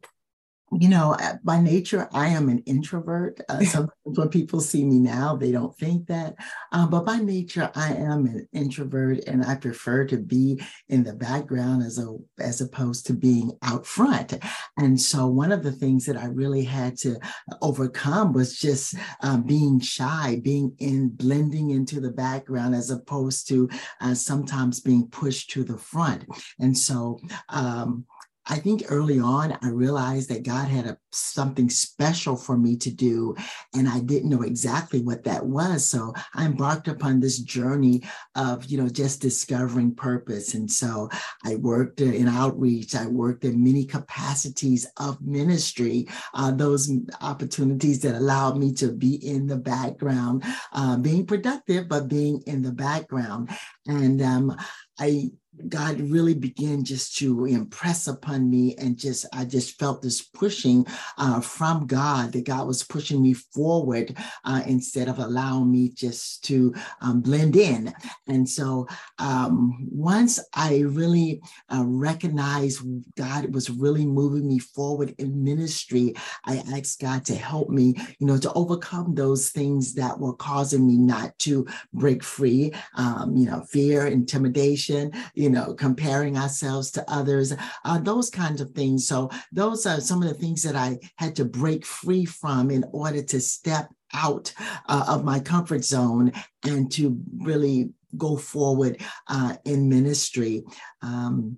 you 0.79 0.89
know, 0.89 1.13
uh, 1.13 1.35
by 1.43 1.59
nature, 1.59 2.07
I 2.13 2.27
am 2.27 2.49
an 2.49 2.59
introvert. 2.65 3.39
Uh, 3.49 3.59
sometimes 3.63 3.91
when 4.05 4.29
people 4.29 4.59
see 4.59 4.83
me 4.83 4.99
now, 4.99 5.35
they 5.35 5.51
don't 5.51 5.75
think 5.77 6.07
that. 6.07 6.35
Um, 6.71 6.89
but 6.89 7.05
by 7.05 7.17
nature, 7.17 7.71
I 7.75 7.93
am 7.93 8.25
an 8.25 8.47
introvert, 8.53 9.19
and 9.27 9.45
I 9.45 9.55
prefer 9.55 10.05
to 10.05 10.17
be 10.17 10.61
in 10.89 11.03
the 11.03 11.13
background 11.13 11.83
as 11.83 11.99
a 11.99 12.15
as 12.39 12.61
opposed 12.61 13.07
to 13.07 13.13
being 13.13 13.51
out 13.63 13.85
front. 13.85 14.33
And 14.77 14.99
so, 14.99 15.27
one 15.27 15.51
of 15.51 15.63
the 15.63 15.71
things 15.71 16.05
that 16.05 16.17
I 16.17 16.25
really 16.25 16.63
had 16.63 16.97
to 16.99 17.19
overcome 17.61 18.33
was 18.33 18.57
just 18.57 18.95
um, 19.21 19.43
being 19.43 19.79
shy, 19.79 20.39
being 20.43 20.75
in 20.79 21.09
blending 21.09 21.71
into 21.71 21.99
the 21.99 22.11
background 22.11 22.75
as 22.75 22.89
opposed 22.89 23.47
to 23.49 23.69
uh, 24.01 24.13
sometimes 24.13 24.79
being 24.79 25.07
pushed 25.07 25.51
to 25.51 25.63
the 25.63 25.77
front. 25.77 26.25
And 26.59 26.77
so, 26.77 27.19
um, 27.49 28.05
I 28.45 28.57
think 28.57 28.83
early 28.89 29.19
on, 29.19 29.57
I 29.61 29.69
realized 29.69 30.29
that 30.29 30.43
God 30.43 30.67
had 30.67 30.85
a, 30.85 30.97
something 31.11 31.69
special 31.69 32.35
for 32.35 32.57
me 32.57 32.75
to 32.77 32.91
do, 32.91 33.35
and 33.73 33.87
I 33.87 34.01
didn't 34.01 34.29
know 34.29 34.41
exactly 34.41 35.01
what 35.01 35.23
that 35.23 35.45
was. 35.45 35.87
So 35.87 36.13
I 36.35 36.45
embarked 36.45 36.87
upon 36.89 37.19
this 37.19 37.39
journey 37.39 38.03
of, 38.35 38.65
you 38.65 38.77
know, 38.77 38.89
just 38.89 39.21
discovering 39.21 39.95
purpose. 39.95 40.55
And 40.55 40.69
so 40.69 41.09
I 41.45 41.55
worked 41.55 42.01
in 42.01 42.27
outreach, 42.27 42.95
I 42.95 43.07
worked 43.07 43.45
in 43.45 43.63
many 43.63 43.85
capacities 43.85 44.85
of 44.97 45.21
ministry, 45.21 46.07
uh, 46.33 46.51
those 46.51 46.91
opportunities 47.21 48.01
that 48.01 48.15
allowed 48.15 48.57
me 48.57 48.73
to 48.73 48.91
be 48.91 49.15
in 49.15 49.47
the 49.47 49.57
background, 49.57 50.43
uh, 50.73 50.97
being 50.97 51.25
productive, 51.25 51.87
but 51.87 52.09
being 52.09 52.41
in 52.45 52.61
the 52.61 52.73
background. 52.73 53.49
And 53.87 54.21
um, 54.21 54.57
I 54.99 55.31
God 55.69 55.99
really 55.99 56.33
began 56.33 56.83
just 56.83 57.17
to 57.17 57.45
impress 57.45 58.07
upon 58.07 58.49
me, 58.49 58.75
and 58.77 58.97
just 58.97 59.25
I 59.33 59.45
just 59.45 59.79
felt 59.79 60.01
this 60.01 60.21
pushing 60.21 60.85
uh, 61.17 61.41
from 61.41 61.85
God 61.87 62.31
that 62.33 62.45
God 62.45 62.67
was 62.67 62.83
pushing 62.83 63.21
me 63.21 63.33
forward 63.33 64.17
uh, 64.43 64.61
instead 64.65 65.07
of 65.07 65.19
allowing 65.19 65.71
me 65.71 65.89
just 65.89 66.43
to 66.45 66.73
um, 67.01 67.21
blend 67.21 67.55
in. 67.55 67.93
And 68.27 68.47
so 68.49 68.87
um, 69.19 69.87
once 69.91 70.39
I 70.53 70.79
really 70.79 71.41
uh, 71.73 71.83
recognized 71.85 72.81
God 73.15 73.53
was 73.53 73.69
really 73.69 74.05
moving 74.05 74.47
me 74.47 74.59
forward 74.59 75.13
in 75.17 75.43
ministry, 75.43 76.15
I 76.45 76.63
asked 76.73 76.99
God 76.99 77.25
to 77.25 77.35
help 77.35 77.69
me, 77.69 77.95
you 78.19 78.27
know, 78.27 78.37
to 78.37 78.51
overcome 78.53 79.15
those 79.15 79.49
things 79.49 79.93
that 79.95 80.19
were 80.19 80.33
causing 80.33 80.87
me 80.87 80.97
not 80.97 81.37
to 81.39 81.67
break 81.93 82.23
free. 82.23 82.73
Um, 82.95 83.35
you 83.35 83.45
know, 83.45 83.61
fear, 83.69 84.07
intimidation 84.07 85.11
you 85.35 85.42
know, 85.49 85.73
comparing 85.73 86.37
ourselves 86.37 86.91
to 86.91 87.11
others, 87.11 87.53
uh, 87.85 87.99
those 87.99 88.29
kinds 88.29 88.61
of 88.61 88.71
things. 88.71 89.07
So 89.07 89.29
those 89.51 89.85
are 89.85 90.01
some 90.01 90.21
of 90.21 90.29
the 90.29 90.35
things 90.35 90.63
that 90.63 90.75
I 90.75 90.99
had 91.17 91.35
to 91.37 91.45
break 91.45 91.85
free 91.85 92.25
from 92.25 92.71
in 92.71 92.85
order 92.91 93.21
to 93.23 93.39
step 93.39 93.89
out 94.13 94.53
uh, 94.87 95.05
of 95.07 95.23
my 95.23 95.39
comfort 95.39 95.83
zone 95.83 96.31
and 96.63 96.91
to 96.93 97.19
really 97.37 97.89
go 98.17 98.37
forward 98.37 99.01
uh, 99.27 99.55
in 99.65 99.89
ministry. 99.89 100.63
Um, 101.01 101.57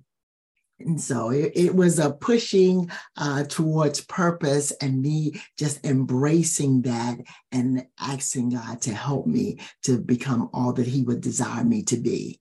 and 0.80 1.00
so 1.00 1.30
it, 1.30 1.54
it, 1.56 1.74
was 1.74 2.00
a 2.00 2.12
pushing 2.12 2.90
uh, 3.16 3.44
towards 3.46 4.02
purpose 4.02 4.72
and 4.82 5.02
me 5.02 5.42
just 5.58 5.86
embracing 5.86 6.82
that 6.82 7.18
and 7.52 7.86
asking 8.00 8.50
God 8.50 8.82
to 8.82 8.94
help 8.94 9.26
me 9.26 9.60
to 9.84 9.98
become 9.98 10.50
all 10.54 10.74
that 10.74 10.88
He 10.88 11.02
would 11.04 11.22
desire 11.22 11.64
me 11.64 11.84
to 11.84 11.98
be. 11.98 12.40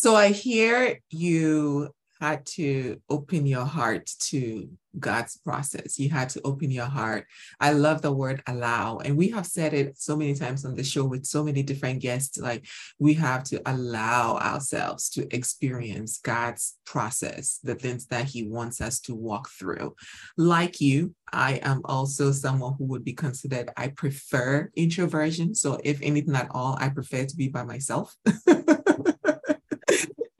So 0.00 0.16
I 0.16 0.28
hear 0.28 0.98
you 1.10 1.90
had 2.22 2.46
to 2.46 3.02
open 3.10 3.44
your 3.44 3.66
heart 3.66 4.10
to 4.30 4.70
God's 4.98 5.36
process. 5.36 5.98
You 5.98 6.08
had 6.08 6.30
to 6.30 6.40
open 6.42 6.70
your 6.70 6.86
heart. 6.86 7.26
I 7.60 7.72
love 7.72 8.00
the 8.00 8.10
word 8.10 8.42
allow. 8.46 9.00
And 9.00 9.18
we 9.18 9.28
have 9.28 9.46
said 9.46 9.74
it 9.74 9.98
so 9.98 10.16
many 10.16 10.32
times 10.32 10.64
on 10.64 10.74
the 10.74 10.84
show 10.84 11.04
with 11.04 11.26
so 11.26 11.44
many 11.44 11.62
different 11.62 12.00
guests. 12.00 12.38
Like 12.38 12.66
we 12.98 13.12
have 13.14 13.44
to 13.44 13.60
allow 13.66 14.38
ourselves 14.38 15.10
to 15.10 15.34
experience 15.36 16.16
God's 16.16 16.78
process, 16.86 17.58
the 17.62 17.74
things 17.74 18.06
that 18.06 18.24
He 18.24 18.48
wants 18.48 18.80
us 18.80 19.00
to 19.00 19.14
walk 19.14 19.50
through. 19.50 19.96
Like 20.38 20.80
you, 20.80 21.14
I 21.30 21.60
am 21.62 21.82
also 21.84 22.32
someone 22.32 22.74
who 22.78 22.86
would 22.86 23.04
be 23.04 23.12
considered, 23.12 23.68
I 23.76 23.88
prefer 23.88 24.70
introversion. 24.74 25.54
So 25.54 25.78
if 25.84 26.00
anything 26.00 26.36
at 26.36 26.48
all, 26.52 26.78
I 26.80 26.88
prefer 26.88 27.26
to 27.26 27.36
be 27.36 27.48
by 27.48 27.64
myself. 27.64 28.16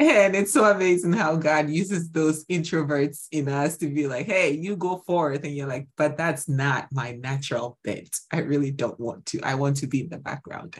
And 0.00 0.34
it's 0.34 0.54
so 0.54 0.64
amazing 0.64 1.12
how 1.12 1.36
God 1.36 1.68
uses 1.68 2.10
those 2.10 2.46
introverts 2.46 3.26
in 3.32 3.50
us 3.50 3.76
to 3.76 3.86
be 3.86 4.06
like, 4.06 4.24
hey, 4.24 4.52
you 4.52 4.74
go 4.74 5.02
forth. 5.06 5.44
And 5.44 5.54
you're 5.54 5.68
like, 5.68 5.88
but 5.98 6.16
that's 6.16 6.48
not 6.48 6.88
my 6.90 7.12
natural 7.12 7.78
bent. 7.84 8.16
I 8.32 8.38
really 8.38 8.70
don't 8.70 8.98
want 8.98 9.26
to. 9.26 9.40
I 9.42 9.56
want 9.56 9.76
to 9.76 9.86
be 9.86 10.00
in 10.00 10.08
the 10.08 10.16
background. 10.16 10.76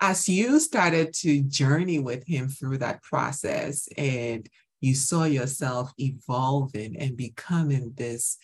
As 0.00 0.28
you 0.28 0.60
started 0.60 1.12
to 1.14 1.42
journey 1.42 1.98
with 1.98 2.24
Him 2.28 2.48
through 2.48 2.78
that 2.78 3.02
process 3.02 3.88
and 3.98 4.48
you 4.80 4.94
saw 4.94 5.24
yourself 5.24 5.92
evolving 5.98 6.96
and 6.96 7.16
becoming 7.16 7.92
this 7.96 8.38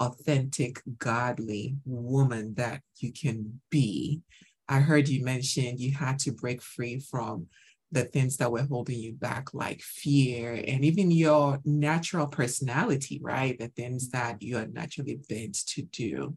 authentic, 0.00 0.82
godly 0.98 1.76
woman 1.84 2.54
that 2.54 2.80
you 2.96 3.12
can 3.12 3.60
be, 3.70 4.22
I 4.68 4.80
heard 4.80 5.08
you 5.08 5.24
mention 5.24 5.78
you 5.78 5.92
had 5.92 6.18
to 6.20 6.32
break 6.32 6.62
free 6.62 6.98
from 6.98 7.46
the 7.90 8.04
things 8.04 8.36
that 8.36 8.52
were 8.52 8.62
holding 8.62 8.98
you 8.98 9.12
back, 9.12 9.54
like 9.54 9.80
fear 9.80 10.52
and 10.66 10.84
even 10.84 11.10
your 11.10 11.58
natural 11.64 12.26
personality, 12.26 13.18
right? 13.22 13.58
The 13.58 13.68
things 13.68 14.10
that 14.10 14.42
you 14.42 14.58
are 14.58 14.66
naturally 14.66 15.18
bent 15.28 15.66
to 15.68 15.82
do. 15.82 16.36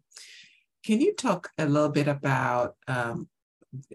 Can 0.86 1.02
you 1.02 1.14
talk 1.14 1.50
a 1.58 1.66
little 1.66 1.90
bit 1.90 2.08
about 2.08 2.76
um, 2.88 3.28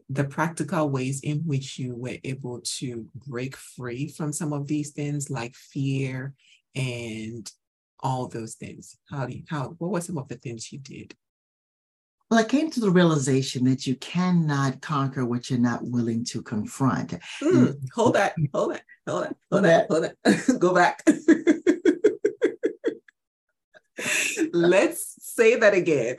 the 0.09 0.25
practical 0.25 0.89
ways 0.89 1.21
in 1.23 1.39
which 1.41 1.79
you 1.79 1.95
were 1.97 2.19
able 2.25 2.61
to 2.79 3.07
break 3.15 3.57
free 3.57 4.09
from 4.09 4.33
some 4.33 4.53
of 4.53 4.67
these 4.67 4.91
things, 4.91 5.31
like 5.31 5.55
fear 5.55 6.35
and 6.75 7.51
all 8.01 8.29
those 8.29 8.55
things? 8.55 8.97
How 9.11 9.27
do 9.27 9.35
you, 9.35 9.45
how, 9.49 9.75
what 9.79 9.91
were 9.91 10.01
some 10.01 10.19
of 10.19 10.29
the 10.29 10.37
things 10.37 10.73
you 10.73 10.79
did? 10.79 11.15
Well, 12.31 12.41
I 12.41 12.45
came 12.45 12.71
to 12.73 12.81
the 12.81 12.91
realization 12.91 13.65
that 13.67 13.87
you 13.87 13.95
cannot 13.97 14.81
conquer 14.81 15.25
what 15.25 15.49
you're 15.49 15.61
not 15.61 15.85
willing 15.85 16.25
to 16.25 16.43
confront. 16.43 17.15
Mm, 17.41 17.79
hold 17.95 18.15
that, 18.15 18.35
hold 18.53 18.75
that, 18.75 18.83
hold 19.07 19.25
that, 19.25 19.37
hold 19.51 19.65
that, 19.65 19.87
hold 19.89 20.05
that. 20.05 20.57
Go 20.59 20.75
back. 20.75 21.05
Let's 24.53 25.15
say 25.21 25.57
that 25.57 25.75
again. 25.75 26.17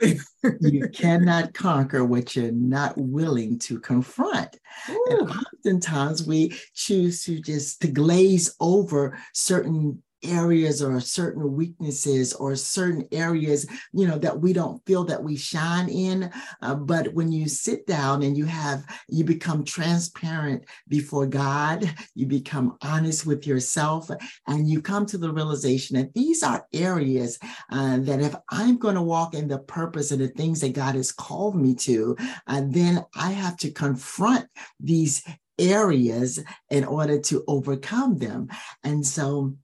you 0.60 0.88
cannot 0.94 1.52
conquer 1.52 2.04
what 2.04 2.34
you're 2.34 2.52
not 2.52 2.96
willing 2.96 3.58
to 3.60 3.78
confront. 3.78 4.56
Ooh. 4.88 5.06
And 5.10 5.30
oftentimes 5.30 6.26
we 6.26 6.56
choose 6.74 7.22
to 7.24 7.38
just 7.38 7.82
to 7.82 7.88
glaze 7.88 8.56
over 8.60 9.18
certain 9.34 10.02
areas 10.24 10.82
or 10.82 11.00
certain 11.00 11.54
weaknesses 11.54 12.32
or 12.34 12.56
certain 12.56 13.06
areas 13.12 13.66
you 13.92 14.06
know 14.06 14.18
that 14.18 14.40
we 14.40 14.52
don't 14.52 14.84
feel 14.86 15.04
that 15.04 15.22
we 15.22 15.36
shine 15.36 15.88
in 15.88 16.30
uh, 16.62 16.74
but 16.74 17.12
when 17.14 17.30
you 17.30 17.48
sit 17.48 17.86
down 17.86 18.22
and 18.22 18.36
you 18.36 18.44
have 18.44 18.84
you 19.08 19.24
become 19.24 19.64
transparent 19.64 20.64
before 20.88 21.26
god 21.26 21.88
you 22.14 22.26
become 22.26 22.76
honest 22.82 23.26
with 23.26 23.46
yourself 23.46 24.10
and 24.46 24.68
you 24.68 24.82
come 24.82 25.06
to 25.06 25.18
the 25.18 25.32
realization 25.32 25.96
that 25.96 26.12
these 26.14 26.42
are 26.42 26.66
areas 26.72 27.38
uh, 27.70 27.98
that 27.98 28.20
if 28.20 28.34
i'm 28.50 28.76
going 28.78 28.94
to 28.94 29.02
walk 29.02 29.34
in 29.34 29.46
the 29.46 29.58
purpose 29.58 30.10
and 30.10 30.20
the 30.20 30.28
things 30.28 30.60
that 30.60 30.72
god 30.72 30.94
has 30.94 31.12
called 31.12 31.56
me 31.56 31.74
to 31.74 32.16
uh, 32.46 32.62
then 32.66 33.04
i 33.14 33.30
have 33.30 33.56
to 33.56 33.70
confront 33.70 34.46
these 34.80 35.22
areas 35.58 36.42
in 36.70 36.84
order 36.84 37.18
to 37.18 37.44
overcome 37.48 38.18
them. 38.18 38.48
And 38.84 39.06
so 39.06 39.54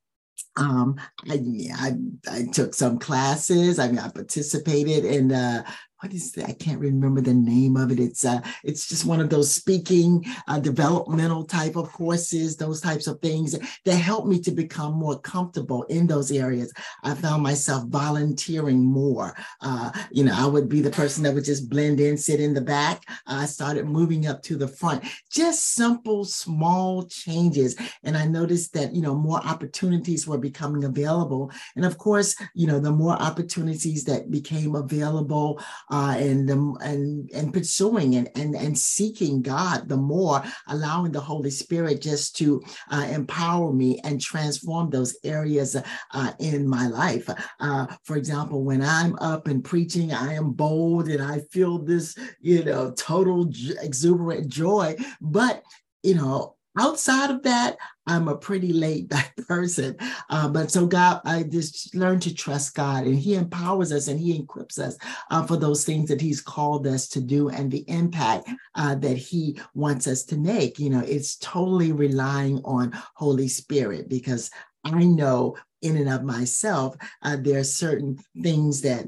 um, 0.56 0.96
I, 1.28 1.40
I, 1.74 1.92
I 2.30 2.42
took 2.52 2.74
some 2.74 2.98
classes. 2.98 3.78
I 3.78 3.88
mean, 3.88 3.98
I 3.98 4.08
participated 4.08 5.04
in 5.04 5.32
uh, 5.32 5.64
what 6.04 6.12
is? 6.12 6.37
I 6.37 6.52
can't 6.52 6.80
remember 6.80 7.23
the 7.23 7.32
name 7.32 7.78
of 7.78 7.90
it. 7.90 7.99
It's 7.99 8.26
uh, 8.26 8.42
it's 8.62 8.87
just 8.87 9.06
one 9.06 9.20
of 9.20 9.30
those 9.30 9.50
speaking 9.50 10.26
uh, 10.46 10.58
developmental 10.58 11.44
type 11.44 11.76
of 11.76 11.90
courses, 11.92 12.58
those 12.58 12.82
types 12.82 13.06
of 13.06 13.20
things 13.20 13.58
that 13.87 13.94
help 13.94 14.26
me 14.26 14.38
to 14.40 14.50
become 14.50 14.92
more 14.92 15.18
comfortable 15.18 15.84
in 15.84 16.06
those 16.06 16.30
areas. 16.30 16.75
I 17.02 17.14
found 17.14 17.42
myself 17.42 17.87
volunteering 17.87 18.84
more. 18.84 19.34
Uh, 19.62 19.92
you 20.11 20.25
know, 20.25 20.34
I 20.37 20.44
would 20.44 20.68
be 20.68 20.82
the 20.82 20.90
person 20.90 21.23
that 21.23 21.32
would 21.32 21.46
just 21.46 21.70
blend 21.70 22.00
in, 22.00 22.18
sit 22.18 22.38
in 22.38 22.52
the 22.52 22.61
back. 22.61 23.04
I 23.26 23.46
started 23.46 23.87
moving 23.87 24.26
up 24.26 24.42
to 24.42 24.58
the 24.58 24.68
front. 24.68 25.04
Just 25.30 25.73
simple, 25.75 26.26
small 26.26 27.06
changes, 27.06 27.76
and 28.02 28.14
I 28.14 28.26
noticed 28.26 28.75
that 28.75 28.94
you 28.94 29.00
know 29.00 29.14
more 29.14 29.38
opportunities 29.38 30.26
were 30.26 30.37
becoming 30.37 30.84
available. 30.84 31.50
And 31.76 31.87
of 31.87 31.96
course, 31.96 32.37
you 32.52 32.66
know, 32.66 32.78
the 32.78 32.92
more 32.92 33.14
opportunities 33.14 34.04
that 34.04 34.30
became 34.30 34.75
available 34.75 35.62
uh, 35.94 36.16
and 36.18 36.48
the, 36.48 36.56
and 36.82 37.30
and 37.30 37.52
pursuing 37.52 38.16
and, 38.16 38.28
and 38.34 38.56
and 38.56 38.76
seeking 38.76 39.40
God 39.42 39.88
the 39.88 39.96
more, 39.96 40.42
allowing 40.66 41.12
the 41.12 41.20
Holy 41.20 41.50
Spirit 41.50 42.00
just 42.00 42.36
to 42.38 42.60
uh, 42.90 43.06
empower 43.12 43.72
me 43.72 44.00
and 44.02 44.20
transform 44.20 44.90
those 44.90 45.16
areas 45.22 45.76
uh, 45.76 46.32
in 46.40 46.66
my 46.66 46.88
life. 46.88 47.30
Uh, 47.60 47.86
for 48.02 48.16
example, 48.16 48.64
when 48.64 48.82
I'm 48.82 49.14
up 49.20 49.46
and 49.46 49.62
preaching, 49.62 50.12
I 50.12 50.34
am 50.34 50.50
bold 50.50 51.08
and 51.08 51.22
I 51.22 51.38
feel 51.52 51.78
this, 51.78 52.18
you 52.40 52.64
know, 52.64 52.90
total 52.90 53.48
exuberant 53.80 54.48
joy. 54.48 54.96
But 55.20 55.62
you 56.02 56.16
know, 56.16 56.53
outside 56.78 57.31
of 57.31 57.43
that, 57.43 57.76
I'm 58.07 58.28
a 58.28 58.37
pretty 58.37 58.73
laid 58.73 59.09
back 59.09 59.37
person. 59.49 59.97
Uh, 60.28 60.49
but 60.49 60.71
so 60.71 60.87
God, 60.87 61.21
I 61.25 61.45
just 61.45 61.95
learned 61.95 62.23
to 62.23 62.35
trust 62.35 62.75
God 62.75 63.04
and 63.04 63.19
He 63.19 63.35
empowers 63.35 63.93
us 63.93 64.08
and 64.08 64.21
He 64.21 64.39
equips 64.39 64.78
us 64.78 64.97
uh, 65.30 65.45
for 65.47 65.56
those 65.56 65.84
things 65.84 66.08
that 66.08 66.21
He's 66.21 66.41
called 66.41 66.87
us 66.87 67.08
to 67.08 67.21
do 67.21 67.49
and 67.49 67.71
the 67.71 67.84
impact 67.89 68.49
uh, 68.75 68.95
that 68.97 69.17
He 69.17 69.58
wants 69.75 70.06
us 70.06 70.25
to 70.25 70.37
make. 70.37 70.78
You 70.78 70.91
know, 70.91 71.02
it's 71.06 71.37
totally 71.37 71.93
relying 71.93 72.60
on 72.65 72.93
Holy 73.15 73.49
Spirit 73.49 74.08
because 74.08 74.50
I 74.84 75.04
know 75.04 75.56
in 75.82 75.97
and 75.97 76.08
of 76.08 76.25
myself, 76.25 76.97
uh, 77.23 77.37
there 77.41 77.60
are 77.60 77.65
certain 77.65 78.19
things 78.43 78.80
that 78.82 79.06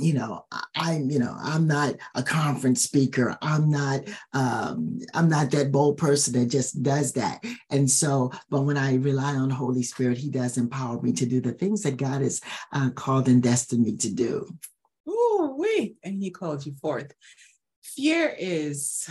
you 0.00 0.14
know 0.14 0.44
i'm 0.74 1.10
you 1.10 1.18
know 1.18 1.36
i'm 1.38 1.66
not 1.66 1.94
a 2.14 2.22
conference 2.22 2.82
speaker. 2.82 3.36
I'm 3.42 3.70
not 3.70 4.00
um 4.32 5.00
i'm 5.12 5.28
not 5.28 5.50
that 5.50 5.70
bold 5.70 5.98
person 5.98 6.32
that 6.34 6.46
just 6.46 6.82
does 6.82 7.12
that. 7.12 7.44
And 7.70 7.90
so 7.90 8.32
but 8.48 8.62
when 8.62 8.78
i 8.78 8.96
rely 8.96 9.34
on 9.34 9.50
holy 9.50 9.82
spirit 9.82 10.18
he 10.18 10.30
does 10.30 10.56
empower 10.56 11.00
me 11.02 11.12
to 11.12 11.26
do 11.26 11.40
the 11.40 11.52
things 11.52 11.82
that 11.82 11.96
god 11.98 12.22
has 12.22 12.40
uh, 12.72 12.90
called 12.90 13.28
and 13.28 13.42
destined 13.42 13.84
me 13.84 13.96
to 13.96 14.12
do. 14.12 14.48
Oh 15.06 15.54
wait 15.58 15.96
and 16.02 16.22
he 16.22 16.30
called 16.30 16.64
you 16.64 16.74
forth. 16.80 17.12
Fear 17.82 18.34
is 18.38 19.08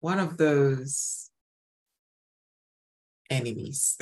one 0.00 0.20
of 0.20 0.36
those 0.36 1.30
enemies 3.28 3.96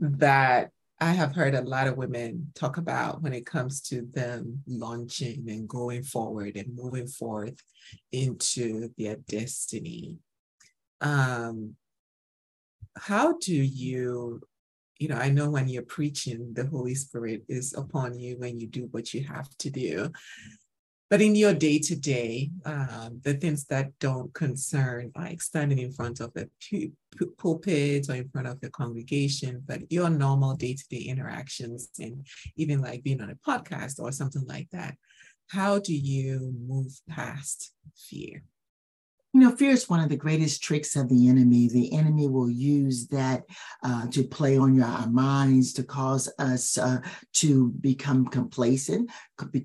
that 0.00 0.70
I 1.04 1.12
have 1.12 1.34
heard 1.34 1.54
a 1.54 1.60
lot 1.60 1.86
of 1.86 1.98
women 1.98 2.50
talk 2.54 2.78
about 2.78 3.20
when 3.20 3.34
it 3.34 3.44
comes 3.44 3.82
to 3.88 4.08
them 4.14 4.62
launching 4.66 5.44
and 5.50 5.68
going 5.68 6.02
forward 6.02 6.56
and 6.56 6.74
moving 6.74 7.08
forth 7.08 7.62
into 8.10 8.88
their 8.96 9.16
destiny. 9.16 10.16
Um, 11.02 11.76
how 12.96 13.36
do 13.36 13.54
you, 13.54 14.40
you 14.98 15.08
know, 15.08 15.16
I 15.16 15.28
know 15.28 15.50
when 15.50 15.68
you're 15.68 15.82
preaching, 15.82 16.54
the 16.54 16.64
Holy 16.64 16.94
Spirit 16.94 17.44
is 17.50 17.74
upon 17.74 18.18
you 18.18 18.38
when 18.38 18.58
you 18.58 18.66
do 18.66 18.88
what 18.90 19.12
you 19.12 19.24
have 19.24 19.54
to 19.58 19.68
do. 19.68 20.10
But 21.14 21.22
in 21.22 21.36
your 21.36 21.54
day 21.54 21.78
to 21.78 21.94
day, 21.94 22.50
the 22.64 23.38
things 23.40 23.66
that 23.66 23.96
don't 24.00 24.34
concern 24.34 25.12
like 25.14 25.40
standing 25.40 25.78
in 25.78 25.92
front 25.92 26.18
of 26.18 26.32
the 26.34 26.50
pulpit 27.38 28.08
or 28.08 28.16
in 28.16 28.28
front 28.30 28.48
of 28.48 28.60
the 28.60 28.68
congregation, 28.70 29.62
but 29.64 29.92
your 29.92 30.10
normal 30.10 30.56
day 30.56 30.74
to 30.74 30.84
day 30.90 31.02
interactions 31.02 31.88
and 32.00 32.26
even 32.56 32.80
like 32.80 33.04
being 33.04 33.20
on 33.20 33.30
a 33.30 33.36
podcast 33.48 34.00
or 34.00 34.10
something 34.10 34.44
like 34.48 34.68
that, 34.70 34.96
how 35.50 35.78
do 35.78 35.94
you 35.94 36.52
move 36.66 37.00
past 37.08 37.72
fear? 37.96 38.42
You 39.34 39.40
know, 39.40 39.56
fear 39.56 39.72
is 39.72 39.88
one 39.88 39.98
of 39.98 40.08
the 40.08 40.16
greatest 40.16 40.62
tricks 40.62 40.94
of 40.94 41.08
the 41.08 41.28
enemy. 41.28 41.66
The 41.66 41.92
enemy 41.92 42.28
will 42.28 42.48
use 42.48 43.08
that 43.08 43.42
uh, 43.82 44.06
to 44.12 44.22
play 44.22 44.56
on 44.56 44.76
your 44.76 44.84
our 44.84 45.08
minds, 45.08 45.72
to 45.72 45.82
cause 45.82 46.32
us 46.38 46.78
uh, 46.78 46.98
to 47.32 47.70
become 47.80 48.26
complacent, 48.26 49.10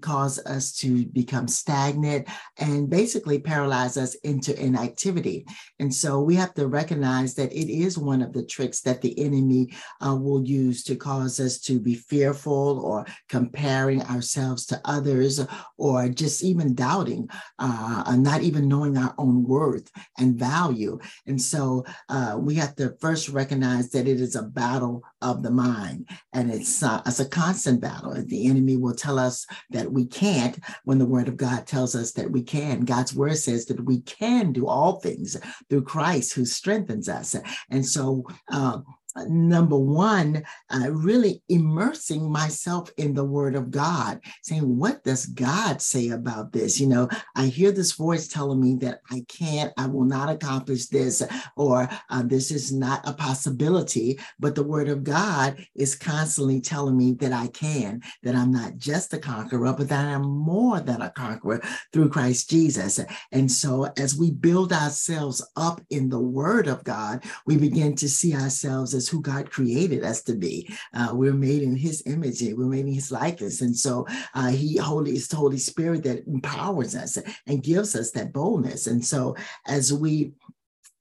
cause 0.02 0.44
us 0.48 0.72
to 0.78 1.06
become 1.06 1.48
stagnant, 1.48 2.28
and 2.58 2.90
basically 2.90 3.38
paralyze 3.38 3.96
us 3.96 4.16
into 4.24 4.60
inactivity. 4.60 5.46
And 5.78 5.94
so 5.94 6.20
we 6.20 6.34
have 6.34 6.56
to 6.56 6.66
recognize 6.66 7.36
that 7.36 7.54
it 7.54 7.72
is 7.72 7.96
one 7.96 8.24
of 8.24 8.34
the 8.34 8.46
tricks 8.46 8.82
that 8.82 9.04
the 9.04 9.20
enemy 9.20 9.72
uh, 10.04 10.16
will 10.16 10.44
use 10.44 10.84
to 10.86 10.96
cause 10.96 11.40
us 11.40 11.60
to 11.60 11.80
be 11.80 11.94
fearful 11.94 12.80
or 12.84 13.06
comparing 13.28 14.02
ourselves 14.06 14.66
to 14.66 14.82
others, 14.84 15.46
or 15.78 16.10
just 16.10 16.44
even 16.44 16.74
doubting, 16.74 17.30
uh, 17.60 18.16
not 18.18 18.42
even 18.42 18.68
knowing 18.68 18.98
our 18.98 19.14
own 19.20 19.44
worth 19.44 19.59
worth 19.60 19.92
and 20.18 20.36
value. 20.36 21.00
And 21.28 21.42
so 21.42 21.86
uh, 22.08 22.38
we 22.40 22.56
have 22.56 22.76
to 22.76 22.96
first 23.02 23.30
recognize 23.30 23.90
that 23.92 24.08
it 24.08 24.20
is 24.22 24.36
a 24.36 24.44
battle 24.44 25.04
of 25.22 25.44
the 25.44 25.52
mind, 25.52 26.08
and 26.34 26.50
it's 26.52 26.82
uh, 26.82 27.02
it's 27.06 27.20
a 27.20 27.28
constant 27.28 27.82
battle. 27.82 28.14
The 28.14 28.48
enemy 28.48 28.78
will 28.78 28.96
tell 28.96 29.20
us 29.20 29.46
that 29.72 29.92
we 29.92 30.06
can't 30.06 30.58
when 30.86 31.00
the 31.00 31.12
Word 31.14 31.28
of 31.28 31.38
God 31.38 31.68
tells 31.68 31.94
us 31.96 32.14
that 32.14 32.32
we 32.32 32.42
can. 32.42 32.86
God's 32.86 33.14
Word 33.14 33.38
says 33.38 33.66
that 33.66 33.84
we 33.86 34.02
can 34.02 34.54
do 34.54 34.68
all 34.68 35.00
things 35.00 35.36
through 35.70 35.84
Christ 35.84 36.34
who 36.34 36.46
strengthens 36.46 37.10
us. 37.10 37.36
And 37.70 37.86
so 37.86 38.24
uh, 38.52 38.80
number 39.16 39.78
one, 39.78 40.44
uh, 40.70 40.92
really 40.92 41.42
immersing 41.50 42.32
myself 42.32 42.92
in 42.98 43.14
the 43.14 43.24
Word 43.24 43.56
of 43.56 43.72
God, 43.72 44.22
saying, 44.44 44.78
What 44.78 45.04
does 45.04 45.26
God 45.26 45.82
say 45.82 46.10
about 46.10 46.52
this? 46.52 46.80
You 46.80 46.88
know, 46.88 47.10
I 47.36 47.48
hear 47.48 47.72
this 47.72 47.94
voice 47.94 48.28
telling 48.28 48.62
me 48.62 48.76
that 48.82 49.02
I 49.10 49.26
can't, 49.28 49.74
I 49.78 49.88
will 49.88 50.06
not 50.06 50.30
accomplish 50.30 50.88
this, 50.88 51.24
or 51.56 51.90
uh, 52.10 52.24
this 52.24 52.52
is 52.52 52.72
not 52.72 53.08
a 53.08 53.14
possibility. 53.14 54.20
But 54.40 54.56
the 54.56 54.64
Word 54.64 54.90
of 54.90 55.04
God 55.04 55.66
is 55.76 55.96
constantly 55.96 56.62
telling 56.62 56.98
me 56.98 57.14
that 57.14 57.34
I 57.34 57.48
can, 57.48 58.02
that 58.24 58.36
I'm 58.36 58.52
not 58.52 58.78
just 58.78 59.14
a 59.14 59.18
conqueror, 59.18 59.74
but 59.74 59.90
that 59.90 60.06
I'm 60.06 60.24
more 60.24 60.80
than 60.80 61.02
a 61.02 61.10
conqueror 61.10 61.62
through 61.92 62.10
Christ 62.10 62.50
Jesus. 62.50 63.00
And 63.32 63.52
so 63.52 63.92
as 63.98 64.16
we 64.16 64.32
build 64.32 64.72
ourselves 64.72 65.46
up 65.56 65.82
in 65.90 66.10
the 66.10 66.20
Word 66.20 66.68
of 66.68 66.84
God, 66.84 67.24
we 67.46 67.58
begin 67.58 67.96
to 67.96 68.10
see 68.10 68.36
ourselves 68.36 68.94
as 69.00 69.08
who 69.08 69.22
God 69.22 69.50
created 69.50 70.04
us 70.04 70.22
to 70.24 70.36
be. 70.36 70.70
Uh, 70.94 71.10
we're 71.14 71.34
made 71.34 71.64
in 71.64 71.76
His 71.76 72.04
image, 72.06 72.42
we're 72.42 72.76
made 72.76 72.86
in 72.86 72.94
His 72.94 73.12
likeness, 73.12 73.62
and 73.62 73.76
so 73.76 74.06
uh, 74.36 74.50
He 74.50 74.78
Holy 74.78 75.16
is 75.16 75.28
the 75.28 75.38
Holy 75.38 75.58
Spirit 75.58 76.04
that 76.04 76.28
empowers 76.28 76.96
us 76.96 77.18
and 77.48 77.64
gives 77.64 77.96
us 77.96 78.12
that 78.12 78.34
boldness. 78.34 78.88
And 78.88 79.04
so 79.04 79.36
as 79.66 79.92
we 79.92 80.34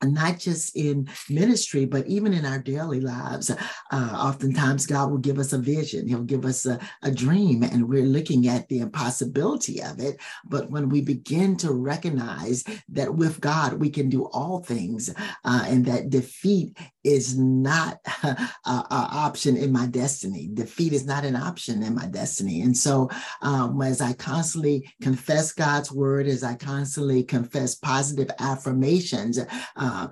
not 0.05 0.39
just 0.39 0.77
in 0.77 1.09
ministry, 1.29 1.85
but 1.85 2.07
even 2.07 2.33
in 2.33 2.47
our 2.47 2.59
daily 2.59 3.01
lives. 3.01 3.51
Uh, 3.51 3.57
oftentimes, 3.91 4.87
God 4.87 5.11
will 5.11 5.19
give 5.19 5.39
us 5.39 5.53
a 5.53 5.59
vision, 5.59 6.07
He'll 6.07 6.23
give 6.23 6.45
us 6.45 6.67
a, 6.67 6.79
a, 7.03 7.11
dream, 7.11 7.63
and 7.63 7.89
we're 7.89 8.05
looking 8.05 8.47
at 8.49 8.69
the 8.69 8.81
impossibility 8.81 9.83
of 9.83 9.99
it. 9.99 10.21
But 10.45 10.71
when 10.71 10.89
we 10.89 11.01
begin 11.01 11.57
to 11.59 11.73
recognize 11.73 12.65
that 12.91 13.15
with 13.15 13.41
God, 13.41 13.75
we 13.75 13.91
can 13.91 14.09
do 14.09 14.27
all 14.27 14.61
things, 14.61 15.13
uh, 15.45 15.65
and 15.67 15.85
that 15.87 16.11
defeat 16.11 16.77
is 17.03 17.39
not 17.39 17.99
an 18.23 18.37
option 18.65 19.57
in 19.57 19.73
my 19.73 19.87
destiny. 19.87 20.49
Defeat 20.53 20.93
is 20.93 21.07
not 21.07 21.25
an 21.25 21.37
option 21.37 21.83
in 21.83 21.95
my 21.95 22.07
destiny. 22.07 22.63
And 22.63 22.77
so, 22.77 23.09
um, 23.43 23.81
as 23.83 24.01
I 24.01 24.13
constantly 24.13 24.89
confess 25.01 25.53
God's 25.53 25.91
word, 25.91 26.27
as 26.27 26.45
I 26.45 26.55
constantly 26.55 27.23
confess 27.23 27.75
positive 27.75 28.31
affirmations, 28.39 29.39
uh, 29.39 29.88
uh, 29.89 30.09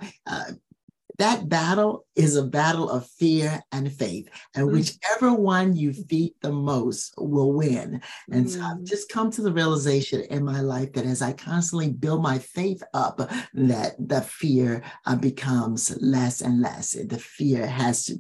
that 1.19 1.49
battle 1.49 2.05
is 2.15 2.37
a 2.37 2.45
battle 2.45 2.91
of 2.91 3.07
fear 3.07 3.63
and 3.73 3.91
faith. 3.91 4.29
And 4.55 4.67
mm-hmm. 4.67 4.77
whichever 4.77 5.33
one 5.33 5.75
you 5.75 5.93
feed 5.93 6.35
the 6.43 6.53
most 6.53 7.15
will 7.17 7.53
win. 7.53 8.03
And 8.31 8.47
mm-hmm. 8.47 8.49
so 8.49 8.61
I've 8.61 8.77
mm-hmm. 8.77 8.85
just 8.85 9.09
come 9.09 9.31
to 9.33 9.43
the 9.43 9.53
realization 9.53 10.23
in 10.31 10.45
my 10.45 10.61
life 10.61 10.93
that 10.93 11.07
as 11.07 11.23
I 11.23 11.33
constantly 11.33 11.91
build 11.91 12.23
my 12.23 12.39
faith 12.39 12.83
up, 12.93 13.19
that 13.55 13.95
the 13.99 14.21
fear 14.21 14.83
uh, 15.07 15.17
becomes 15.17 15.97
less 16.01 16.43
and 16.43 16.61
less. 16.61 16.93
The 16.93 17.19
fear 17.19 17.67
has 17.67 18.05
to 18.07 18.19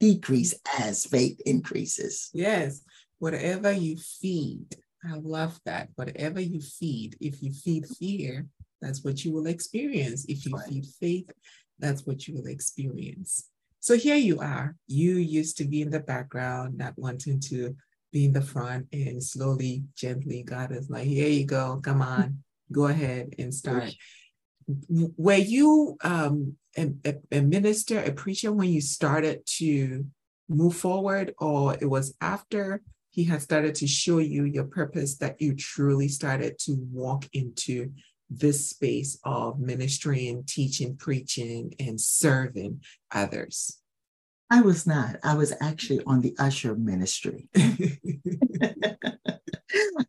decrease 0.00 0.54
as 0.78 1.06
faith 1.06 1.40
increases. 1.44 2.30
Yes. 2.32 2.82
Whatever 3.18 3.72
you 3.72 3.96
feed, 3.96 4.76
I 5.04 5.14
love 5.16 5.58
that. 5.64 5.88
Whatever 5.96 6.40
you 6.40 6.60
feed, 6.60 7.16
if 7.20 7.42
you 7.42 7.52
feed 7.52 7.86
fear, 7.98 8.46
that's 8.80 9.04
what 9.04 9.24
you 9.24 9.32
will 9.32 9.46
experience. 9.46 10.24
If 10.28 10.46
you 10.46 10.58
feed 10.68 10.86
faith, 11.00 11.30
that's 11.78 12.06
what 12.06 12.26
you 12.26 12.34
will 12.34 12.46
experience. 12.46 13.48
So 13.80 13.96
here 13.96 14.16
you 14.16 14.40
are. 14.40 14.76
You 14.86 15.14
used 15.14 15.56
to 15.58 15.64
be 15.64 15.82
in 15.82 15.90
the 15.90 16.00
background, 16.00 16.76
not 16.76 16.94
wanting 16.96 17.40
to 17.40 17.76
be 18.12 18.24
in 18.24 18.32
the 18.32 18.42
front, 18.42 18.86
and 18.92 19.22
slowly, 19.22 19.84
gently, 19.94 20.42
God 20.42 20.72
is 20.72 20.90
like, 20.90 21.06
here 21.06 21.28
you 21.28 21.44
go, 21.44 21.80
come 21.82 22.02
on, 22.02 22.42
go 22.72 22.86
ahead 22.86 23.34
and 23.38 23.54
start. 23.54 23.94
Were 24.88 25.34
you 25.34 25.96
um, 26.02 26.56
a, 26.76 26.92
a, 27.32 27.40
minister, 27.40 28.00
a 28.00 28.12
preacher 28.12 28.52
when 28.52 28.68
you 28.68 28.80
started 28.80 29.46
to 29.58 30.06
move 30.48 30.76
forward, 30.76 31.34
or 31.38 31.76
it 31.80 31.86
was 31.86 32.14
after 32.20 32.82
he 33.10 33.24
had 33.24 33.42
started 33.42 33.74
to 33.76 33.86
show 33.86 34.18
you 34.18 34.44
your 34.44 34.64
purpose 34.64 35.16
that 35.18 35.40
you 35.40 35.54
truly 35.54 36.08
started 36.08 36.58
to 36.60 36.76
walk 36.92 37.26
into 37.32 37.90
this 38.30 38.68
space 38.68 39.18
of 39.24 39.58
ministering, 39.58 40.44
teaching, 40.44 40.96
preaching, 40.96 41.74
and 41.78 42.00
serving 42.00 42.80
others? 43.12 43.78
I 44.50 44.62
was 44.62 44.86
not. 44.86 45.16
I 45.22 45.34
was 45.34 45.52
actually 45.60 46.02
on 46.04 46.22
the 46.22 46.34
usher 46.38 46.74
ministry. 46.74 47.48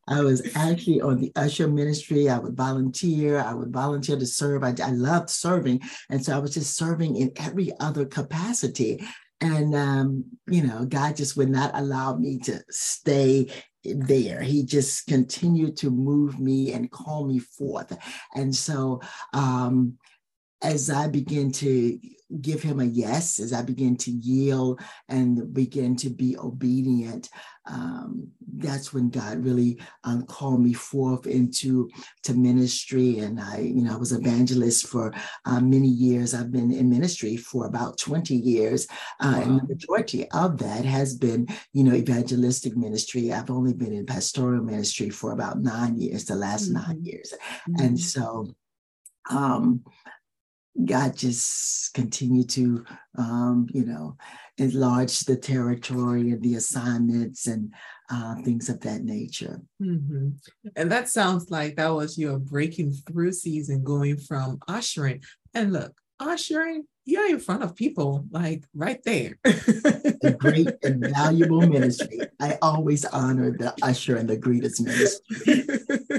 I 0.08 0.22
was 0.22 0.56
actually 0.56 1.02
on 1.02 1.20
the 1.20 1.32
usher 1.36 1.68
ministry. 1.68 2.30
I 2.30 2.40
would 2.40 2.56
volunteer. 2.56 3.40
I 3.40 3.54
would 3.54 3.74
volunteer 3.74 4.18
to 4.18 4.26
serve. 4.26 4.64
I, 4.64 4.74
I 4.82 4.92
loved 4.92 5.30
serving. 5.30 5.82
And 6.10 6.24
so 6.24 6.36
I 6.36 6.40
was 6.40 6.54
just 6.54 6.78
serving 6.78 7.18
in 7.18 7.32
every 7.36 7.72
other 7.80 8.06
capacity. 8.06 9.06
And, 9.42 9.76
um, 9.76 10.26
you 10.48 10.64
know, 10.64 10.86
God 10.86 11.16
just 11.16 11.36
would 11.38 11.50
not 11.50 11.72
allow 11.74 12.16
me 12.16 12.40
to 12.40 12.62
stay 12.70 13.52
there. 13.84 14.42
He 14.42 14.64
just 14.64 15.08
continued 15.08 15.78
to 15.78 15.90
move 15.90 16.40
me 16.40 16.74
and 16.74 16.92
call 16.92 17.26
me 17.26 17.40
forth. 17.40 17.98
And 18.36 18.56
so 18.56 19.02
um, 19.34 19.98
as 20.62 20.90
I 20.90 21.08
begin 21.08 21.52
to 21.54 22.00
give 22.42 22.62
him 22.62 22.80
a 22.80 22.86
yes, 22.86 23.40
as 23.40 23.54
I 23.54 23.64
begin 23.64 23.98
to 23.98 24.12
yield 24.12 24.82
and 25.08 25.52
begin 25.54 25.96
to 25.98 26.10
be 26.10 26.38
obedient, 26.38 27.30
um, 27.66 28.28
that's 28.58 28.94
when 28.94 29.10
God 29.10 29.44
really 29.44 29.80
um, 30.04 30.26
called 30.26 30.62
me 30.62 30.74
forth 30.74 31.28
into 31.28 31.90
to 32.24 32.34
ministry. 32.34 33.20
And 33.20 33.40
I, 33.40 33.60
you 33.60 33.84
know, 33.84 33.94
I 33.94 33.98
was 33.98 34.12
evangelist 34.12 34.88
for 34.88 35.14
uh, 35.46 35.60
many 35.60 35.88
years. 35.88 36.34
I've 36.34 36.52
been 36.52 36.72
in 36.72 36.90
ministry 36.90 37.38
for 37.38 37.66
about 37.66 37.98
20 37.98 38.36
years. 38.36 38.88
Uh, 39.20 39.36
wow. 39.36 39.42
And 39.42 39.62
the 39.62 39.68
majority 39.68 40.30
of 40.32 40.58
that 40.60 40.86
has 40.86 41.16
been, 41.16 41.48
you 41.74 41.84
know, 41.84 41.94
evangelistic 41.94 42.76
ministry. 42.76 43.32
I've 43.32 43.52
only 43.52 43.74
been 43.74 43.94
in 43.94 44.06
pastoral 44.06 44.64
ministry 44.64 45.10
for 45.10 45.32
about 45.32 45.60
nine 45.60 46.00
years, 46.00 46.26
the 46.26 46.36
last 46.36 46.72
mm-hmm. 46.72 46.88
nine 46.88 47.04
years. 47.04 47.34
Mm-hmm. 47.70 47.86
And 47.86 48.00
so, 48.00 48.48
um, 49.30 49.84
God 50.86 51.16
just 51.16 51.94
continued 51.94 52.50
to, 52.52 52.86
um, 53.18 53.68
you 53.74 53.86
know, 53.86 54.16
enlarge 54.58 55.22
the 55.22 55.36
territory 55.36 56.32
and 56.32 56.42
the 56.42 56.56
assignments 56.56 57.48
and 57.48 57.74
uh, 58.10 58.36
things 58.44 58.70
of 58.70 58.80
that 58.82 59.04
nature. 59.04 59.62
Mm-hmm. 59.82 60.30
And 60.76 60.92
that 60.92 61.10
sounds 61.10 61.50
like 61.50 61.76
that 61.76 61.90
was 61.90 62.18
your 62.18 62.38
breaking 62.38 62.92
through 62.92 63.34
season 63.34 63.84
going 63.84 64.18
from 64.18 64.60
ushering. 64.68 65.22
And 65.54 65.74
look, 65.74 65.94
ushering, 66.20 66.86
you're 67.06 67.30
in 67.30 67.40
front 67.40 67.64
of 67.64 67.76
people 67.76 68.26
like 68.32 68.64
right 68.76 69.02
there. 69.04 69.38
a 70.24 70.32
great 70.32 70.70
and 70.84 71.08
valuable 71.08 71.62
ministry. 71.62 72.20
I 72.40 72.58
always 72.62 73.06
honor 73.06 73.52
the 73.52 73.74
usher 73.82 74.18
and 74.18 74.30
the 74.30 74.38
greeters 74.38 74.80
ministry. 74.82 75.66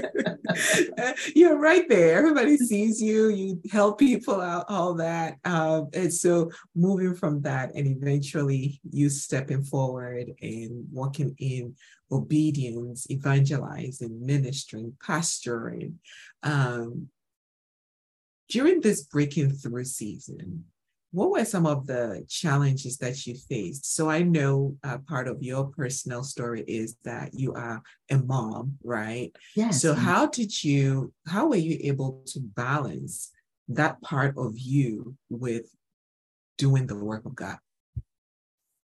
you're 1.35 1.57
right 1.57 1.87
there. 1.87 2.17
Everybody 2.17 2.57
sees 2.57 3.01
you. 3.01 3.29
You 3.29 3.61
help 3.71 3.99
people 3.99 4.39
out, 4.41 4.65
all 4.69 4.93
that. 4.95 5.37
Um, 5.45 5.89
and 5.93 6.13
so 6.13 6.51
moving 6.75 7.15
from 7.15 7.41
that, 7.41 7.73
and 7.75 7.87
eventually 7.87 8.79
you 8.89 9.09
stepping 9.09 9.63
forward 9.63 10.31
and 10.41 10.85
walking 10.91 11.35
in 11.39 11.75
obedience, 12.11 13.09
evangelizing, 13.09 14.25
ministering, 14.25 14.93
pastoring. 15.03 15.93
Um, 16.43 17.07
during 18.49 18.81
this 18.81 19.03
breaking 19.03 19.51
through 19.51 19.85
season, 19.85 20.65
what 21.11 21.31
were 21.31 21.43
some 21.43 21.65
of 21.65 21.87
the 21.87 22.25
challenges 22.29 22.97
that 22.97 23.27
you 23.27 23.35
faced? 23.35 23.93
So 23.93 24.09
I 24.09 24.21
know 24.21 24.77
uh, 24.83 24.97
part 24.99 25.27
of 25.27 25.43
your 25.43 25.65
personal 25.65 26.23
story 26.23 26.63
is 26.67 26.95
that 27.03 27.33
you 27.33 27.53
are 27.53 27.81
a 28.09 28.17
mom, 28.17 28.77
right? 28.83 29.35
Yes. 29.55 29.81
So 29.81 29.93
how 29.93 30.27
did 30.27 30.63
you, 30.63 31.13
how 31.27 31.47
were 31.47 31.57
you 31.57 31.77
able 31.83 32.23
to 32.27 32.39
balance 32.39 33.29
that 33.67 34.01
part 34.01 34.37
of 34.37 34.57
you 34.57 35.15
with 35.29 35.65
doing 36.57 36.87
the 36.87 36.95
work 36.95 37.25
of 37.25 37.35
God? 37.35 37.57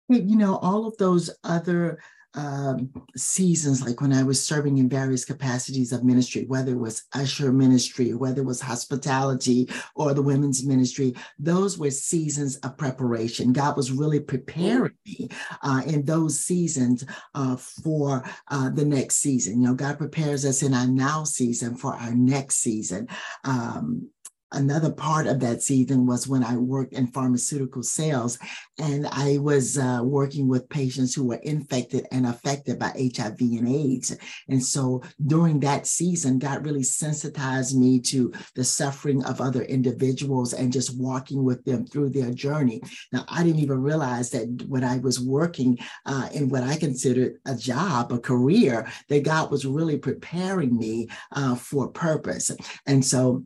You 0.09 0.37
know, 0.37 0.57
all 0.57 0.87
of 0.87 0.97
those 0.97 1.31
other 1.45 2.01
um, 2.35 2.91
seasons, 3.17 3.83
like 3.83 4.01
when 4.01 4.13
I 4.13 4.23
was 4.23 4.45
serving 4.45 4.79
in 4.79 4.89
various 4.89 5.25
capacities 5.25 5.93
of 5.93 6.05
ministry, 6.05 6.45
whether 6.47 6.73
it 6.73 6.79
was 6.79 7.05
usher 7.15 7.53
ministry, 7.53 8.15
whether 8.15 8.43
it 8.43 8.47
was 8.47 8.61
hospitality 8.61 9.69
or 9.95 10.15
the 10.15 10.23
women's 10.23 10.65
ministry, 10.65 11.15
those 11.39 11.79
were 11.79 11.91
seasons 11.91 12.57
of 12.57 12.77
preparation. 12.77 13.53
God 13.53 13.77
was 13.77 13.93
really 13.93 14.21
preparing 14.21 14.95
me 15.07 15.29
uh, 15.63 15.83
in 15.87 16.05
those 16.05 16.39
seasons 16.39 17.05
uh, 17.35 17.57
for 17.57 18.25
uh, 18.49 18.71
the 18.71 18.85
next 18.85 19.17
season. 19.17 19.61
You 19.61 19.69
know, 19.69 19.75
God 19.75 19.99
prepares 19.99 20.45
us 20.45 20.63
in 20.63 20.75
our 20.75 20.87
now 20.87 21.25
season 21.25 21.77
for 21.77 21.95
our 21.95 22.15
next 22.15 22.57
season. 22.57 23.09
Um, 23.45 24.11
another 24.53 24.93
part 24.93 25.27
of 25.27 25.41
that 25.41 25.63
season 25.63 26.07
was 26.07 26.27
when 26.27 26.43
I 26.43 26.57
worked 26.57 26.95
in 26.95 27.09
pharmaceutical 27.09 27.83
sales 27.83 28.39
and 28.79 29.07
I 29.07 29.39
was 29.39 29.77
uh, 29.77 30.01
working 30.03 30.49
with 30.49 30.69
patients 30.69 31.15
who 31.15 31.27
were 31.27 31.41
infected 31.43 32.07
and 32.13 32.27
affected 32.27 32.79
by 32.79 32.89
HIV 33.17 33.41
and 33.41 33.69
AIDS. 33.69 34.17
And 34.49 34.63
so 34.65 35.03
during 35.27 35.61
that 35.61 35.87
season, 35.87 36.39
God 36.39 36.65
really 36.65 36.83
sensitized 36.83 37.79
me 37.79 38.01
to 38.01 38.33
the 38.55 38.65
suffering 38.65 39.25
of 39.25 39.41
other 39.41 39.63
individuals 39.63 40.53
and 40.53 40.73
just 40.73 40.99
walking 40.99 41.45
with 41.45 41.65
them 41.65 41.87
through 41.87 42.11
their 42.11 42.33
journey. 42.33 42.81
Now, 43.13 43.25
I 43.29 43.43
didn't 43.43 43.61
even 43.61 43.83
realize 43.83 44.31
that 44.31 44.65
when 44.69 44.85
I 44.85 44.99
was 44.99 45.21
working 45.21 45.79
uh, 46.07 46.29
in 46.33 46.49
what 46.49 46.63
I 46.63 46.77
considered 46.77 47.39
a 47.47 47.55
job, 47.55 48.13
a 48.13 48.19
career, 48.19 48.87
that 49.09 49.25
God 49.25 49.51
was 49.51 49.67
really 49.67 49.99
preparing 49.99 50.77
me 50.77 51.09
uh, 51.33 51.55
for 51.55 51.89
purpose. 51.89 52.51
And 52.87 53.05
so 53.05 53.45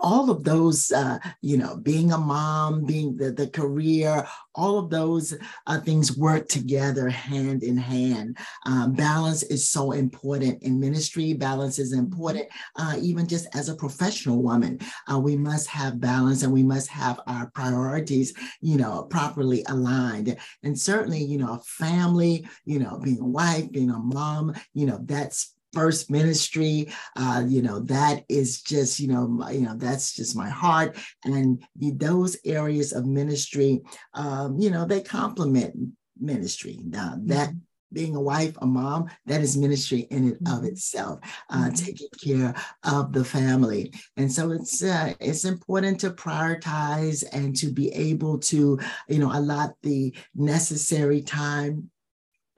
all 0.00 0.30
of 0.30 0.44
those, 0.44 0.90
uh, 0.92 1.18
you 1.42 1.56
know, 1.56 1.76
being 1.76 2.12
a 2.12 2.18
mom, 2.18 2.84
being 2.84 3.16
the, 3.16 3.32
the 3.32 3.48
career, 3.48 4.26
all 4.54 4.78
of 4.78 4.90
those 4.90 5.34
uh, 5.66 5.80
things 5.80 6.16
work 6.16 6.48
together 6.48 7.08
hand 7.08 7.62
in 7.62 7.76
hand. 7.76 8.36
Um, 8.66 8.92
balance 8.94 9.42
is 9.44 9.68
so 9.68 9.92
important 9.92 10.62
in 10.62 10.80
ministry. 10.80 11.32
Balance 11.32 11.78
is 11.78 11.92
important 11.92 12.48
uh, 12.76 12.96
even 13.00 13.26
just 13.26 13.46
as 13.54 13.68
a 13.68 13.76
professional 13.76 14.42
woman. 14.42 14.78
Uh, 15.10 15.18
we 15.18 15.36
must 15.36 15.68
have 15.68 16.00
balance 16.00 16.42
and 16.42 16.52
we 16.52 16.62
must 16.62 16.88
have 16.88 17.20
our 17.26 17.50
priorities, 17.50 18.34
you 18.60 18.76
know, 18.76 19.04
properly 19.04 19.64
aligned. 19.68 20.36
And 20.62 20.78
certainly, 20.78 21.22
you 21.22 21.38
know, 21.38 21.54
a 21.54 21.58
family, 21.60 22.48
you 22.64 22.78
know, 22.78 22.98
being 23.02 23.20
a 23.20 23.26
wife, 23.26 23.70
being 23.70 23.90
a 23.90 23.98
mom, 23.98 24.54
you 24.74 24.86
know, 24.86 24.98
that's 25.04 25.54
first 25.72 26.10
ministry 26.10 26.90
uh, 27.16 27.42
you 27.46 27.62
know 27.62 27.80
that 27.80 28.24
is 28.28 28.62
just 28.62 28.98
you 29.00 29.08
know 29.08 29.26
my, 29.26 29.50
you 29.50 29.60
know 29.60 29.74
that's 29.76 30.14
just 30.14 30.36
my 30.36 30.48
heart 30.48 30.96
and 31.24 31.62
those 31.76 32.36
areas 32.44 32.92
of 32.92 33.06
ministry 33.06 33.80
um, 34.14 34.58
you 34.58 34.70
know 34.70 34.84
they 34.84 35.00
complement 35.00 35.74
ministry 36.18 36.78
now 36.84 37.14
that 37.24 37.50
mm-hmm. 37.50 37.58
being 37.92 38.16
a 38.16 38.20
wife 38.20 38.56
a 38.62 38.66
mom 38.66 39.08
that 39.26 39.40
is 39.40 39.56
ministry 39.56 40.00
in 40.10 40.24
and 40.24 40.32
of 40.32 40.38
mm-hmm. 40.38 40.66
itself 40.66 41.20
uh, 41.50 41.64
mm-hmm. 41.64 41.74
taking 41.74 42.08
care 42.22 42.54
of 42.84 43.12
the 43.12 43.24
family 43.24 43.92
and 44.16 44.32
so 44.32 44.50
it's 44.50 44.82
uh, 44.82 45.12
it's 45.20 45.44
important 45.44 46.00
to 46.00 46.10
prioritize 46.10 47.24
and 47.32 47.54
to 47.54 47.70
be 47.70 47.92
able 47.92 48.38
to 48.38 48.78
you 49.08 49.18
know 49.18 49.30
allot 49.32 49.74
the 49.82 50.14
necessary 50.34 51.20
time 51.20 51.90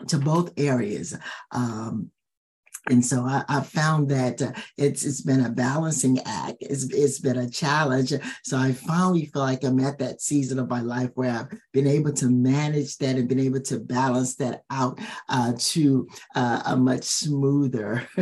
to 0.06 0.16
both 0.16 0.52
areas 0.56 1.18
um, 1.50 2.10
and 2.88 3.04
so 3.04 3.24
I, 3.24 3.44
I 3.48 3.60
found 3.60 4.08
that 4.08 4.40
uh, 4.40 4.52
it's 4.78 5.04
it's 5.04 5.20
been 5.20 5.44
a 5.44 5.50
balancing 5.50 6.18
act. 6.24 6.56
It's 6.60 6.84
it's 6.84 7.18
been 7.18 7.36
a 7.36 7.50
challenge. 7.50 8.14
So 8.42 8.56
I 8.56 8.72
finally 8.72 9.26
feel 9.26 9.42
like 9.42 9.64
I'm 9.64 9.80
at 9.80 9.98
that 9.98 10.22
season 10.22 10.58
of 10.58 10.70
my 10.70 10.80
life 10.80 11.10
where 11.14 11.30
I've 11.30 11.58
been 11.72 11.86
able 11.86 12.12
to 12.14 12.30
manage 12.30 12.96
that 12.98 13.16
and 13.16 13.28
been 13.28 13.38
able 13.38 13.60
to 13.62 13.80
balance 13.80 14.36
that 14.36 14.62
out 14.70 14.98
uh, 15.28 15.52
to 15.58 16.08
uh, 16.34 16.62
a 16.66 16.76
much 16.76 17.04
smoother. 17.04 18.08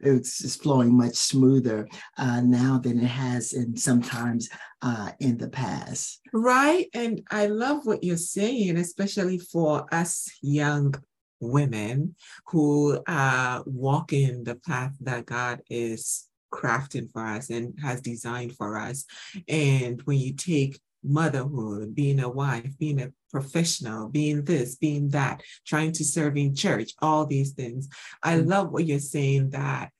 it's 0.00 0.38
just 0.38 0.62
flowing 0.62 0.96
much 0.96 1.16
smoother 1.16 1.88
uh, 2.16 2.40
now 2.40 2.78
than 2.78 3.00
it 3.00 3.08
has 3.08 3.52
in 3.52 3.76
sometimes 3.76 4.48
uh, 4.80 5.10
in 5.18 5.38
the 5.38 5.48
past. 5.48 6.20
Right, 6.32 6.86
and 6.94 7.20
I 7.30 7.46
love 7.46 7.84
what 7.84 8.04
you're 8.04 8.16
saying, 8.16 8.76
especially 8.76 9.38
for 9.38 9.86
us 9.92 10.30
young 10.40 10.94
women 11.40 12.14
who 12.46 13.00
are 13.06 13.62
walking 13.66 14.44
the 14.44 14.56
path 14.56 14.94
that 15.00 15.26
God 15.26 15.62
is 15.68 16.28
crafting 16.52 17.10
for 17.10 17.24
us 17.24 17.50
and 17.50 17.74
has 17.82 18.00
designed 18.00 18.54
for 18.56 18.78
us. 18.78 19.04
And 19.48 20.00
when 20.02 20.18
you 20.18 20.34
take 20.34 20.78
motherhood, 21.02 21.94
being 21.94 22.20
a 22.20 22.28
wife, 22.28 22.78
being 22.78 23.00
a 23.00 23.12
professional, 23.30 24.08
being 24.08 24.44
this, 24.44 24.76
being 24.76 25.08
that, 25.10 25.42
trying 25.66 25.92
to 25.92 26.04
serve 26.04 26.36
in 26.36 26.54
church, 26.54 26.92
all 27.02 27.26
these 27.26 27.52
things. 27.52 27.88
I 28.22 28.36
mm. 28.36 28.48
love 28.48 28.70
what 28.70 28.86
you're 28.86 29.00
saying 29.00 29.50
that 29.50 29.90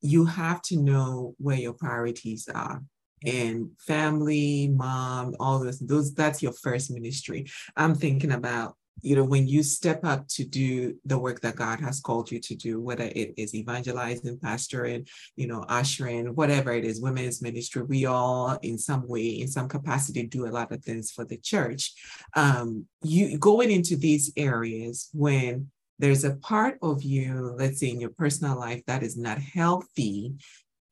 you 0.00 0.24
have 0.26 0.62
to 0.62 0.76
know 0.76 1.34
where 1.38 1.56
your 1.56 1.72
priorities 1.72 2.48
are 2.52 2.82
and 3.24 3.70
family, 3.78 4.68
mom, 4.68 5.34
all 5.38 5.60
those, 5.60 5.78
those 5.78 6.14
that's 6.14 6.42
your 6.42 6.52
first 6.52 6.90
ministry. 6.90 7.46
I'm 7.76 7.94
thinking 7.94 8.32
about 8.32 8.76
you 9.00 9.16
know, 9.16 9.24
when 9.24 9.48
you 9.48 9.62
step 9.62 10.04
up 10.04 10.28
to 10.28 10.44
do 10.44 10.96
the 11.04 11.18
work 11.18 11.40
that 11.40 11.56
God 11.56 11.80
has 11.80 12.00
called 12.00 12.30
you 12.30 12.38
to 12.40 12.54
do, 12.54 12.80
whether 12.80 13.04
it 13.04 13.34
is 13.36 13.54
evangelizing, 13.54 14.38
pastoring, 14.38 15.08
you 15.34 15.46
know, 15.46 15.64
ushering, 15.68 16.34
whatever 16.34 16.72
it 16.72 16.84
is, 16.84 17.00
women's 17.00 17.42
ministry, 17.42 17.82
we 17.82 18.06
all 18.06 18.58
in 18.62 18.78
some 18.78 19.08
way, 19.08 19.40
in 19.40 19.48
some 19.48 19.68
capacity, 19.68 20.24
do 20.24 20.46
a 20.46 20.50
lot 20.50 20.70
of 20.70 20.84
things 20.84 21.10
for 21.10 21.24
the 21.24 21.38
church. 21.38 21.92
Um, 22.36 22.86
you 23.02 23.38
going 23.38 23.70
into 23.70 23.96
these 23.96 24.32
areas 24.36 25.08
when 25.12 25.70
there's 25.98 26.24
a 26.24 26.36
part 26.36 26.78
of 26.82 27.02
you, 27.02 27.54
let's 27.56 27.80
say 27.80 27.90
in 27.90 28.00
your 28.00 28.10
personal 28.10 28.58
life, 28.58 28.82
that 28.86 29.02
is 29.02 29.16
not 29.16 29.38
healthy, 29.38 30.34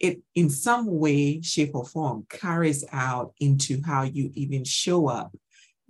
it 0.00 0.20
in 0.34 0.48
some 0.50 0.86
way, 0.86 1.40
shape, 1.42 1.74
or 1.74 1.84
form 1.84 2.26
carries 2.28 2.84
out 2.90 3.34
into 3.38 3.82
how 3.84 4.02
you 4.02 4.30
even 4.34 4.64
show 4.64 5.08
up 5.08 5.32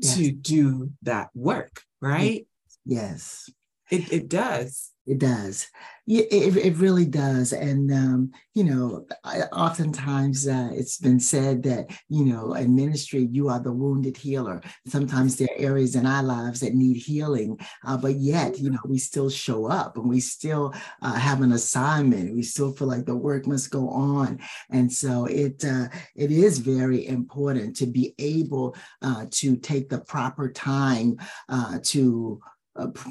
yes. 0.00 0.16
to 0.16 0.32
do 0.32 0.90
that 1.02 1.30
work 1.34 1.84
right? 2.00 2.46
Yes. 2.84 3.50
It, 3.90 4.12
it 4.12 4.28
does. 4.28 4.92
It 5.06 5.18
does. 5.18 5.66
It, 6.06 6.56
it 6.56 6.76
really 6.76 7.06
does. 7.06 7.52
And, 7.52 7.90
um, 7.92 8.32
you 8.54 8.64
know, 8.64 9.06
oftentimes 9.52 10.46
uh, 10.46 10.70
it's 10.72 10.98
been 10.98 11.18
said 11.18 11.62
that, 11.64 11.90
you 12.08 12.24
know, 12.24 12.54
in 12.54 12.76
ministry, 12.76 13.28
you 13.30 13.48
are 13.48 13.60
the 13.60 13.72
wounded 13.72 14.16
healer. 14.16 14.60
Sometimes 14.86 15.36
there 15.36 15.48
are 15.48 15.60
areas 15.60 15.96
in 15.96 16.06
our 16.06 16.22
lives 16.22 16.60
that 16.60 16.74
need 16.74 16.96
healing, 16.96 17.58
uh, 17.84 17.96
but 17.96 18.16
yet, 18.16 18.58
you 18.58 18.70
know, 18.70 18.78
we 18.86 18.98
still 18.98 19.30
show 19.30 19.66
up 19.66 19.96
and 19.96 20.08
we 20.08 20.20
still 20.20 20.74
uh, 21.02 21.14
have 21.14 21.42
an 21.42 21.52
assignment. 21.52 22.34
We 22.34 22.42
still 22.42 22.72
feel 22.72 22.88
like 22.88 23.06
the 23.06 23.16
work 23.16 23.46
must 23.46 23.70
go 23.70 23.88
on. 23.88 24.40
And 24.70 24.92
so 24.92 25.26
it, 25.26 25.64
uh, 25.64 25.88
it 26.14 26.30
is 26.30 26.58
very 26.58 27.06
important 27.06 27.76
to 27.76 27.86
be 27.86 28.14
able 28.18 28.76
uh, 29.02 29.26
to 29.30 29.56
take 29.56 29.88
the 29.88 30.00
proper 30.00 30.50
time 30.52 31.16
uh, 31.48 31.78
to 31.84 32.40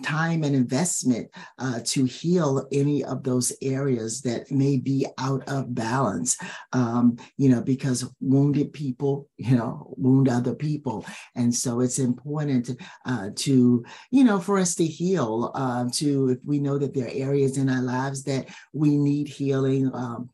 time 0.03 0.43
and 0.43 0.55
investment 0.55 1.29
uh, 1.57 1.79
to 1.85 2.05
heal 2.05 2.67
any 2.71 3.03
of 3.03 3.23
those 3.23 3.53
areas 3.61 4.21
that 4.21 4.51
may 4.51 4.77
be 4.77 5.05
out 5.17 5.47
of 5.47 5.73
balance. 5.73 6.37
Um, 6.73 7.17
you 7.37 7.49
know, 7.49 7.61
because 7.61 8.09
wounded 8.19 8.73
people, 8.73 9.29
you 9.37 9.55
know, 9.55 9.93
wound 9.97 10.29
other 10.29 10.55
people, 10.55 11.05
and 11.35 11.53
so 11.53 11.81
it's 11.81 11.99
important 11.99 12.71
uh, 13.05 13.29
to, 13.35 13.83
you 14.11 14.23
know, 14.23 14.39
for 14.39 14.57
us 14.57 14.75
to 14.75 14.85
heal. 14.85 15.51
Uh, 15.55 15.85
to 15.93 16.29
if 16.29 16.39
we 16.45 16.59
know 16.59 16.77
that 16.77 16.93
there 16.93 17.05
are 17.05 17.11
areas 17.13 17.57
in 17.57 17.69
our 17.69 17.81
lives 17.81 18.23
that 18.23 18.47
we 18.73 18.97
need 18.97 19.27
healing. 19.27 19.89
Um, 19.93 20.29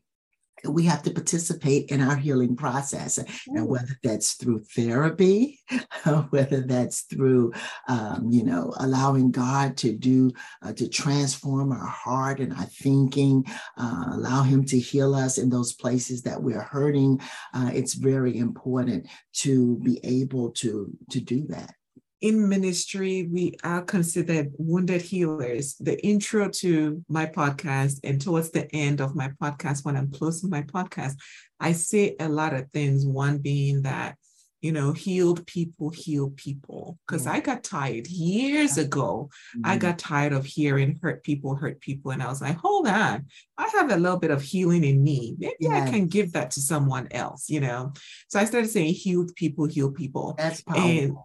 we 0.68 0.84
have 0.84 1.02
to 1.02 1.10
participate 1.10 1.90
in 1.90 2.00
our 2.00 2.16
healing 2.16 2.56
process. 2.56 3.18
And 3.46 3.68
whether 3.68 3.98
that's 4.02 4.34
through 4.34 4.60
therapy, 4.74 5.60
whether 6.30 6.60
that's 6.60 7.02
through, 7.02 7.52
um, 7.88 8.28
you 8.30 8.44
know, 8.44 8.72
allowing 8.78 9.30
God 9.30 9.76
to 9.78 9.92
do, 9.92 10.30
uh, 10.62 10.72
to 10.74 10.88
transform 10.88 11.72
our 11.72 11.86
heart 11.86 12.40
and 12.40 12.52
our 12.52 12.66
thinking, 12.66 13.44
uh, 13.76 14.04
allow 14.12 14.42
Him 14.42 14.64
to 14.66 14.78
heal 14.78 15.14
us 15.14 15.38
in 15.38 15.50
those 15.50 15.72
places 15.72 16.22
that 16.22 16.42
we're 16.42 16.60
hurting, 16.60 17.20
uh, 17.54 17.70
it's 17.72 17.94
very 17.94 18.36
important 18.38 19.06
to 19.34 19.76
be 19.78 20.00
able 20.04 20.50
to, 20.52 20.90
to 21.10 21.20
do 21.20 21.46
that 21.48 21.74
in 22.20 22.48
ministry, 22.48 23.28
we 23.30 23.54
are 23.62 23.82
considered 23.82 24.52
wounded 24.56 25.02
healers. 25.02 25.76
The 25.78 26.02
intro 26.04 26.48
to 26.48 27.04
my 27.08 27.26
podcast 27.26 28.00
and 28.04 28.20
towards 28.20 28.50
the 28.50 28.74
end 28.74 29.00
of 29.00 29.14
my 29.14 29.30
podcast, 29.40 29.84
when 29.84 29.96
I'm 29.96 30.10
closing 30.10 30.48
my 30.48 30.62
podcast, 30.62 31.14
I 31.60 31.72
say 31.72 32.16
a 32.18 32.28
lot 32.28 32.54
of 32.54 32.70
things. 32.70 33.04
One 33.04 33.38
being 33.38 33.82
that, 33.82 34.16
you 34.62 34.72
know, 34.72 34.92
healed 34.92 35.46
people 35.46 35.90
heal 35.90 36.30
people. 36.30 36.98
Because 37.06 37.26
I 37.26 37.40
got 37.40 37.62
tired 37.62 38.06
years 38.06 38.78
ago. 38.78 39.28
Mm-hmm. 39.54 39.70
I 39.70 39.76
got 39.76 39.98
tired 39.98 40.32
of 40.32 40.46
hearing 40.46 40.98
hurt 41.02 41.22
people 41.22 41.54
hurt 41.54 41.80
people. 41.80 42.12
And 42.12 42.22
I 42.22 42.28
was 42.28 42.40
like, 42.40 42.56
hold 42.56 42.88
on, 42.88 43.26
I 43.58 43.68
have 43.68 43.90
a 43.90 43.96
little 43.96 44.18
bit 44.18 44.30
of 44.30 44.40
healing 44.40 44.84
in 44.84 45.04
me. 45.04 45.36
Maybe 45.38 45.56
yes. 45.60 45.86
I 45.86 45.90
can 45.90 46.08
give 46.08 46.32
that 46.32 46.52
to 46.52 46.60
someone 46.60 47.08
else, 47.10 47.50
you 47.50 47.60
know? 47.60 47.92
So 48.28 48.40
I 48.40 48.46
started 48.46 48.70
saying 48.70 48.94
healed 48.94 49.34
people 49.34 49.66
heal 49.66 49.90
people. 49.90 50.34
That's 50.38 50.62
powerful. 50.62 50.90
And 50.90 51.16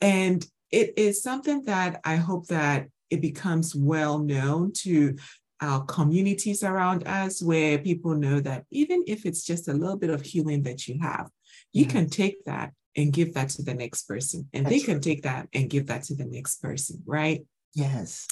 and 0.00 0.44
it 0.70 0.94
is 0.96 1.22
something 1.22 1.64
that 1.64 2.00
I 2.04 2.16
hope 2.16 2.46
that 2.48 2.88
it 3.10 3.20
becomes 3.20 3.74
well 3.74 4.18
known 4.18 4.72
to 4.72 5.16
our 5.60 5.84
communities 5.84 6.62
around 6.62 7.06
us 7.06 7.42
where 7.42 7.78
people 7.78 8.14
know 8.14 8.40
that 8.40 8.64
even 8.70 9.02
if 9.06 9.26
it's 9.26 9.44
just 9.44 9.68
a 9.68 9.72
little 9.72 9.96
bit 9.96 10.10
of 10.10 10.22
healing 10.22 10.62
that 10.62 10.86
you 10.86 10.98
have, 11.00 11.28
you 11.72 11.84
yes. 11.84 11.92
can 11.92 12.08
take 12.08 12.44
that 12.44 12.72
and 12.96 13.12
give 13.12 13.34
that 13.34 13.48
to 13.48 13.62
the 13.62 13.74
next 13.74 14.02
person. 14.04 14.48
And 14.52 14.66
That's 14.66 14.76
they 14.76 14.80
can 14.80 15.00
take 15.00 15.22
that 15.22 15.48
and 15.52 15.70
give 15.70 15.86
that 15.86 16.04
to 16.04 16.14
the 16.14 16.24
next 16.24 16.62
person, 16.62 17.02
right? 17.06 17.44
Yes. 17.74 18.26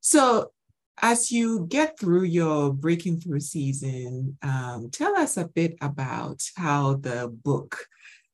So 0.00 0.52
as 1.00 1.30
you 1.30 1.66
get 1.66 1.98
through 1.98 2.24
your 2.24 2.72
breaking 2.72 3.20
through 3.20 3.40
season, 3.40 4.36
um, 4.42 4.90
tell 4.90 5.16
us 5.16 5.36
a 5.36 5.46
bit 5.46 5.76
about 5.80 6.42
how 6.56 6.94
the 6.94 7.28
book 7.28 7.86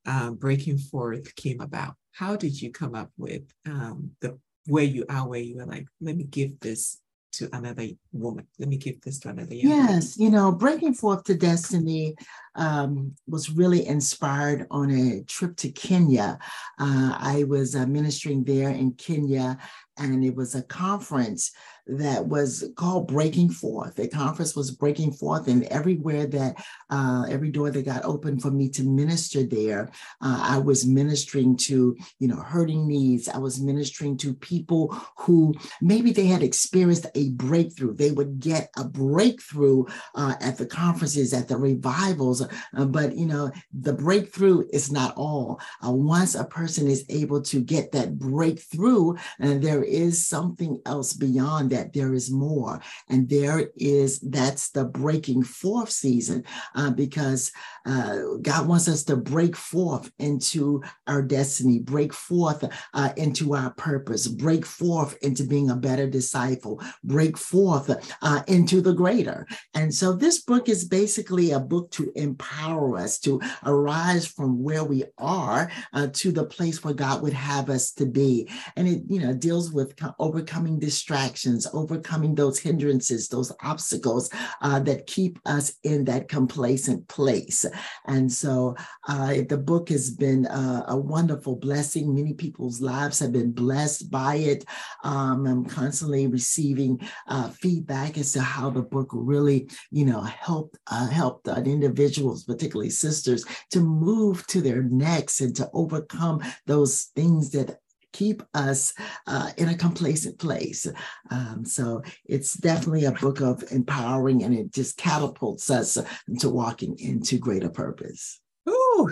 um, 0.07 0.37
Breaking 0.37 0.79
Forth 0.79 1.35
came 1.37 1.61
about. 1.61 1.95
How 2.15 2.37
did 2.37 2.61
you 2.61 2.71
come 2.71 2.95
up 2.95 3.11
with 3.19 3.43
um, 3.67 4.13
the 4.21 4.39
where 4.67 4.85
you 4.85 5.05
are, 5.09 5.29
where 5.29 5.41
you 5.41 5.57
were 5.57 5.67
like, 5.67 5.87
let 6.01 6.17
me 6.17 6.25
give 6.25 6.59
this 6.61 7.01
to 7.33 7.49
another 7.53 7.89
woman. 8.13 8.47
Let 8.59 8.69
me 8.69 8.77
give 8.77 9.01
this 9.01 9.19
to 9.21 9.31
another 9.31 9.55
Yes, 9.55 10.17
you 10.17 10.31
know, 10.31 10.53
Breaking 10.53 10.95
Forth 10.95 11.25
to 11.25 11.35
Destiny 11.35 12.15
um, 12.55 13.15
was 13.27 13.51
really 13.51 13.87
inspired 13.87 14.67
on 14.71 14.91
a 14.91 15.23
trip 15.25 15.57
to 15.57 15.71
Kenya. 15.71 16.39
Uh, 16.79 17.17
I 17.19 17.45
was 17.49 17.75
uh, 17.75 17.87
ministering 17.87 18.45
there 18.45 18.71
in 18.71 18.93
Kenya, 18.93 19.59
and 19.99 20.25
it 20.25 20.37
was 20.37 20.55
a 20.55 20.63
conference 20.63 21.51
that 21.87 22.27
was 22.27 22.65
called 22.77 23.09
Breaking 23.09 23.51
Forth. 23.51 23.97
The 23.97 24.09
conference 24.09 24.57
was 24.57 24.71
breaking 24.71 25.13
forth, 25.13 25.49
and 25.49 25.65
everywhere 25.65 26.27
that 26.27 26.57
uh, 26.91 27.27
every 27.29 27.51
door 27.51 27.71
that 27.71 27.85
got 27.85 28.05
open 28.05 28.41
for 28.41 28.51
me 28.51 28.69
to 28.71 28.83
minister 28.85 29.43
there, 29.43 29.91
uh, 30.23 30.41
I 30.43 30.59
was 30.59 30.87
ministering 30.87 31.57
to 31.59 31.97
you 32.19 32.29
know 32.29 32.37
hurting 32.37 32.89
needs. 32.89 33.29
I 33.29 33.39
was 33.39 33.61
ministering 33.61 34.17
to 34.19 34.35
people 34.35 34.97
who 35.19 35.55
maybe 35.83 36.13
they 36.13 36.27
had 36.27 36.43
experienced 36.43 37.07
a 37.15 37.31
breakthrough. 37.31 37.95
They 37.95 38.13
would 38.13 38.41
get 38.41 38.71
a 38.77 38.85
breakthrough 38.85 39.85
uh, 40.15 40.35
at 40.41 40.57
the 40.57 40.67
conferences, 40.67 41.35
at 41.35 41.49
the 41.49 41.57
revivals, 41.57 42.43
uh, 42.43 42.85
but 42.87 43.17
you 43.17 43.27
know 43.27 43.51
the 43.73 43.93
breakthrough 43.93 44.65
is 44.73 44.91
not 44.91 45.15
all. 45.17 45.61
Uh, 45.87 45.93
once 45.93 46.35
a 46.35 46.45
person 46.45 46.89
is 46.89 47.05
able 47.11 47.43
to 47.43 47.61
get 47.61 47.93
that 47.93 48.19
breakthrough, 48.19 49.15
and 49.39 49.63
there 49.63 49.85
is 49.85 50.27
something 50.27 50.81
else 50.87 51.13
beyond 51.13 51.74
that 51.75 51.93
there 51.93 52.15
is 52.15 52.31
more. 52.31 52.81
And 53.09 53.29
there 53.29 53.71
is, 53.77 54.21
that's 54.21 54.71
the 54.71 54.85
breaking 54.85 55.43
forth 55.43 55.91
season 55.91 56.45
uh, 56.75 56.91
because 56.91 57.51
uh, 57.85 58.19
God 58.41 58.69
wants 58.69 58.89
us 58.89 59.03
to 59.05 59.17
break 59.17 59.57
forth 59.57 60.11
into 60.19 60.83
our 61.07 61.23
destiny, 61.23 61.81
break 61.81 62.13
forth 62.13 62.65
uh, 62.95 63.13
into 63.17 63.55
our 63.55 63.71
purpose, 63.71 64.29
break 64.29 64.65
forth 64.65 65.17
into 65.23 65.45
being 65.45 65.71
a 65.71 65.77
better 65.77 66.09
disciple, 66.09 66.81
break 67.03 67.37
forth 67.37 67.91
uh, 68.23 68.43
into 68.47 68.81
the 68.81 68.95
greater. 68.95 69.47
And 69.75 69.93
so 69.93 70.13
this 70.13 70.43
book 70.43 70.69
is 70.69 70.85
basically 70.85 71.51
a 71.51 71.61
book 71.61 71.91
to 71.93 72.13
empower 72.15 72.97
us 72.97 73.19
to 73.21 73.41
arise 73.65 74.27
from 74.27 74.63
where 74.63 74.85
we 74.85 75.05
are 75.19 75.71
uh, 75.93 76.09
to 76.13 76.31
the 76.31 76.45
place 76.45 76.85
where 76.85 76.95
God 76.95 77.23
would 77.23 77.33
have 77.33 77.69
us 77.69 77.93
to 77.93 78.07
be. 78.07 78.49
And 78.77 78.87
it, 78.87 79.03
you 79.09 79.21
know, 79.21 79.35
deals 79.35 79.73
with 79.73 79.95
overcoming 80.19 80.79
distractions, 80.79 81.64
overcoming 81.73 82.35
those 82.35 82.59
hindrances, 82.59 83.29
those 83.29 83.53
obstacles 83.63 84.31
uh, 84.61 84.81
that 84.81 85.07
keep 85.07 85.39
us 85.47 85.75
in 85.83 86.05
that 86.05 86.29
complacent 86.29 87.07
place. 87.09 87.65
And 88.07 88.31
so 88.33 88.77
uh, 89.09 89.35
the 89.49 89.59
book 89.59 89.89
has 89.89 90.11
been 90.11 90.47
uh, 90.47 90.85
a 90.89 90.97
wonderful 90.97 91.57
blessing. 91.57 92.15
Many 92.15 92.35
people's 92.35 92.81
lives 92.81 93.19
have 93.21 93.33
been 93.33 93.53
blessed 93.53 94.11
by 94.11 94.37
it. 94.37 94.65
Um, 95.03 95.47
I'm 95.47 95.65
constantly 95.65 96.27
receiving 96.27 97.01
uh, 97.29 97.49
feedback 97.51 98.19
as 98.19 98.33
to 98.33 98.41
how 98.41 98.71
the 98.71 98.83
book 98.83 99.11
really, 99.13 99.69
you 99.91 100.05
know, 100.05 100.21
helped 100.21 100.79
uh, 100.89 101.09
helped 101.09 101.49
individuals, 101.49 102.45
particularly 102.45 102.91
sisters, 102.91 103.45
to 103.71 103.81
move 103.81 104.47
to 104.49 104.61
their 104.61 104.83
next 104.83 105.41
and 105.41 105.55
to 105.57 105.69
overcome 105.73 106.43
those 106.67 107.05
things 107.15 107.51
that 107.51 107.79
keep 108.15 108.43
us 108.55 108.95
uh, 109.27 109.51
in 109.59 109.69
a 109.69 109.77
complacent 109.77 110.39
place. 110.39 110.87
Um, 111.31 111.65
so 111.67 112.03
it's 112.25 112.55
definitely 112.55 113.05
a 113.05 113.13
book 113.13 113.41
of 113.41 113.63
empowering 113.71 114.45
and 114.45 114.55
it 114.55 114.73
just 114.73 114.97
catapults 114.97 115.69
us 115.69 115.99
into 116.29 116.49
walking 116.49 116.97
into 116.99 117.39
greater 117.39 117.69
purpose. 117.69 118.41
Ooh. 118.69 119.11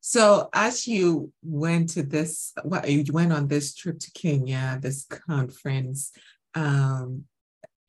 So 0.00 0.48
as 0.54 0.88
you 0.88 1.30
went 1.42 1.90
to 1.90 2.02
this, 2.02 2.54
well, 2.64 2.88
you 2.88 3.04
went 3.12 3.32
on 3.32 3.46
this 3.46 3.74
trip 3.74 3.98
to 4.00 4.10
Kenya, 4.12 4.78
this 4.80 5.04
conference, 5.04 6.10
um, 6.54 7.24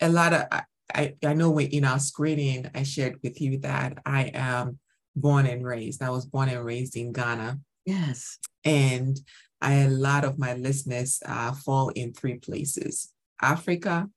a 0.02 0.10
lot 0.10 0.34
of, 0.34 0.44
I, 0.94 1.16
I 1.24 1.34
know 1.34 1.52
when 1.52 1.68
in 1.68 1.86
our 1.86 2.00
screening, 2.00 2.70
I 2.76 2.84
shared 2.84 3.20
with 3.24 3.40
you 3.40 3.60
that 3.60 4.00
I 4.06 4.32
am 4.34 4.80
born 5.16 5.46
and 5.46 5.66
raised. 5.66 6.04
I 6.04 6.10
was 6.10 6.26
born 6.26 6.50
and 6.50 6.66
raised 6.66 6.98
in 6.98 7.14
Ghana. 7.14 7.60
Yes. 7.86 8.38
And 8.66 9.18
a 9.62 9.88
lot 9.90 10.24
of 10.24 10.40
my 10.40 10.54
listeners 10.54 11.22
uh, 11.26 11.52
fall 11.52 11.90
in 11.90 12.14
three 12.14 12.38
places 12.38 13.12
Africa, 13.42 14.10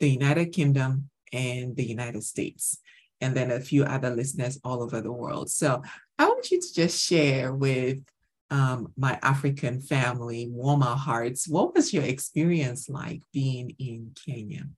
the 0.00 0.10
United 0.10 0.46
Kingdom, 0.46 1.08
and 1.32 1.76
the 1.76 1.84
United 1.84 2.22
States, 2.22 2.78
and 3.20 3.34
then 3.36 3.50
a 3.50 3.60
few 3.60 3.84
other 3.84 4.10
listeners 4.10 4.58
all 4.64 4.82
over 4.82 5.00
the 5.00 5.12
world. 5.12 5.50
So 5.50 5.82
I 6.18 6.26
want 6.26 6.50
you 6.50 6.60
to 6.60 6.74
just 6.74 7.04
share 7.04 7.54
with 7.54 7.98
um, 8.50 8.92
my 8.96 9.18
African 9.22 9.80
family, 9.80 10.48
warmer 10.50 10.94
hearts, 10.94 11.48
what 11.48 11.74
was 11.74 11.92
your 11.92 12.04
experience 12.04 12.88
like 12.88 13.22
being 13.32 13.74
in 13.78 14.12
Kenya? 14.24 14.68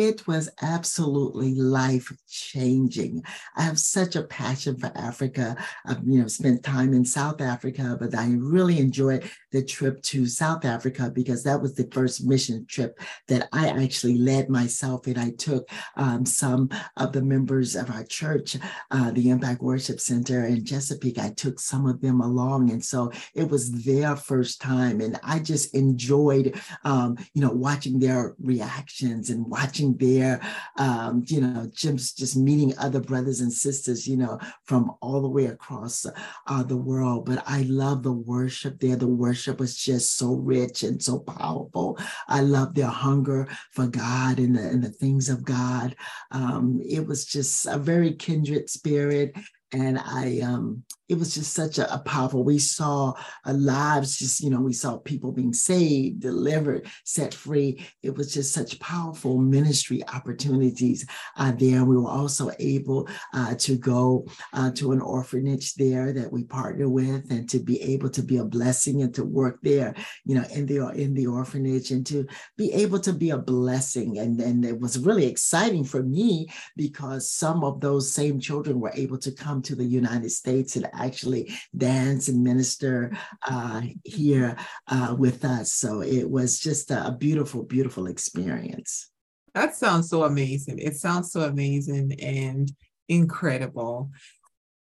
It 0.00 0.26
was 0.26 0.48
absolutely 0.62 1.54
life 1.54 2.10
changing. 2.26 3.22
I 3.54 3.60
have 3.60 3.78
such 3.78 4.16
a 4.16 4.22
passion 4.22 4.78
for 4.78 4.90
Africa. 4.94 5.58
I've 5.84 6.02
you 6.06 6.22
know 6.22 6.26
spent 6.26 6.62
time 6.62 6.94
in 6.94 7.04
South 7.04 7.42
Africa, 7.42 7.98
but 8.00 8.14
I 8.14 8.30
really 8.38 8.78
enjoyed 8.78 9.30
the 9.52 9.62
trip 9.62 10.00
to 10.04 10.24
South 10.24 10.64
Africa 10.64 11.12
because 11.14 11.42
that 11.44 11.60
was 11.60 11.74
the 11.74 11.86
first 11.92 12.24
mission 12.24 12.64
trip 12.66 12.98
that 13.28 13.46
I 13.52 13.68
actually 13.68 14.16
led 14.16 14.48
myself. 14.48 15.06
And 15.06 15.18
I 15.18 15.32
took 15.32 15.68
um, 15.98 16.24
some 16.24 16.70
of 16.96 17.12
the 17.12 17.20
members 17.20 17.76
of 17.76 17.90
our 17.90 18.04
church, 18.04 18.56
uh, 18.90 19.10
the 19.10 19.28
Impact 19.28 19.60
Worship 19.60 20.00
Center 20.00 20.46
in 20.46 20.64
Chesapeake. 20.64 21.18
I 21.18 21.28
took 21.28 21.60
some 21.60 21.84
of 21.84 22.00
them 22.00 22.22
along, 22.22 22.70
and 22.70 22.82
so 22.82 23.12
it 23.34 23.50
was 23.50 23.70
their 23.84 24.16
first 24.16 24.62
time, 24.62 25.02
and 25.02 25.20
I 25.22 25.40
just 25.40 25.74
enjoyed, 25.74 26.58
um, 26.84 27.18
you 27.34 27.42
know, 27.42 27.52
watching 27.52 27.98
their 27.98 28.34
reactions 28.40 29.28
and 29.28 29.44
watching 29.46 29.89
watching 29.90 30.20
there, 30.20 30.40
um, 30.76 31.24
you 31.26 31.40
know, 31.40 31.68
just 31.72 32.18
just 32.18 32.36
meeting 32.36 32.76
other 32.78 33.00
brothers 33.00 33.40
and 33.40 33.52
sisters, 33.52 34.06
you 34.06 34.16
know, 34.16 34.38
from 34.64 34.90
all 35.00 35.22
the 35.22 35.28
way 35.28 35.46
across 35.46 36.06
uh, 36.46 36.62
the 36.62 36.76
world. 36.76 37.26
But 37.26 37.42
I 37.46 37.62
love 37.62 38.02
the 38.02 38.12
worship 38.12 38.80
there. 38.80 38.96
The 38.96 39.06
worship 39.06 39.60
was 39.60 39.76
just 39.76 40.16
so 40.16 40.34
rich 40.34 40.82
and 40.82 41.02
so 41.02 41.18
powerful. 41.20 41.98
I 42.28 42.40
love 42.40 42.74
their 42.74 42.86
hunger 42.86 43.48
for 43.72 43.86
God 43.86 44.38
and 44.38 44.56
the, 44.56 44.62
and 44.62 44.82
the 44.82 44.90
things 44.90 45.28
of 45.28 45.44
God. 45.44 45.96
Um, 46.30 46.80
it 46.84 47.06
was 47.06 47.24
just 47.24 47.66
a 47.66 47.78
very 47.78 48.14
kindred 48.14 48.70
spirit 48.70 49.34
and 49.72 49.98
I 49.98 50.40
um 50.40 50.84
it 51.10 51.18
was 51.18 51.34
just 51.34 51.54
such 51.54 51.78
a, 51.78 51.92
a 51.92 51.98
powerful. 51.98 52.44
We 52.44 52.60
saw 52.60 53.14
lives, 53.44 54.16
just 54.16 54.40
you 54.40 54.48
know, 54.48 54.60
we 54.60 54.72
saw 54.72 54.96
people 54.98 55.32
being 55.32 55.52
saved, 55.52 56.20
delivered, 56.20 56.86
set 57.04 57.34
free. 57.34 57.84
It 58.04 58.14
was 58.14 58.32
just 58.32 58.54
such 58.54 58.78
powerful 58.78 59.36
ministry 59.38 60.06
opportunities 60.06 61.04
uh, 61.36 61.50
there. 61.50 61.84
We 61.84 61.96
were 61.96 62.08
also 62.08 62.52
able 62.60 63.08
uh, 63.34 63.56
to 63.56 63.76
go 63.76 64.24
uh, 64.52 64.70
to 64.76 64.92
an 64.92 65.00
orphanage 65.00 65.74
there 65.74 66.12
that 66.12 66.30
we 66.30 66.44
partner 66.44 66.88
with, 66.88 67.28
and 67.32 67.50
to 67.50 67.58
be 67.58 67.82
able 67.82 68.10
to 68.10 68.22
be 68.22 68.36
a 68.36 68.44
blessing 68.44 69.02
and 69.02 69.12
to 69.16 69.24
work 69.24 69.58
there, 69.62 69.96
you 70.24 70.36
know, 70.36 70.44
in 70.54 70.64
the 70.66 70.90
in 70.90 71.12
the 71.14 71.26
orphanage, 71.26 71.90
and 71.90 72.06
to 72.06 72.24
be 72.56 72.72
able 72.72 73.00
to 73.00 73.12
be 73.12 73.30
a 73.30 73.38
blessing. 73.38 74.18
And 74.18 74.40
and 74.40 74.64
it 74.64 74.78
was 74.78 74.96
really 74.96 75.26
exciting 75.26 75.82
for 75.82 76.04
me 76.04 76.46
because 76.76 77.32
some 77.32 77.64
of 77.64 77.80
those 77.80 78.12
same 78.12 78.38
children 78.38 78.78
were 78.78 78.92
able 78.94 79.18
to 79.18 79.32
come 79.32 79.59
to 79.62 79.74
the 79.74 79.84
United 79.84 80.30
States 80.30 80.76
and 80.76 80.88
actually 80.92 81.52
dance 81.76 82.28
and 82.28 82.42
minister 82.42 83.12
uh, 83.46 83.82
here 84.04 84.56
uh, 84.88 85.14
with 85.18 85.44
us. 85.44 85.72
So 85.72 86.02
it 86.02 86.28
was 86.28 86.58
just 86.58 86.90
a, 86.90 87.16
beautiful, 87.18 87.62
beautiful 87.62 88.06
experience. 88.06 89.10
That 89.54 89.74
sounds 89.74 90.08
so 90.08 90.24
amazing. 90.24 90.78
It 90.78 90.96
sounds 90.96 91.32
so 91.32 91.42
amazing 91.42 92.20
and 92.20 92.70
incredible. 93.08 94.10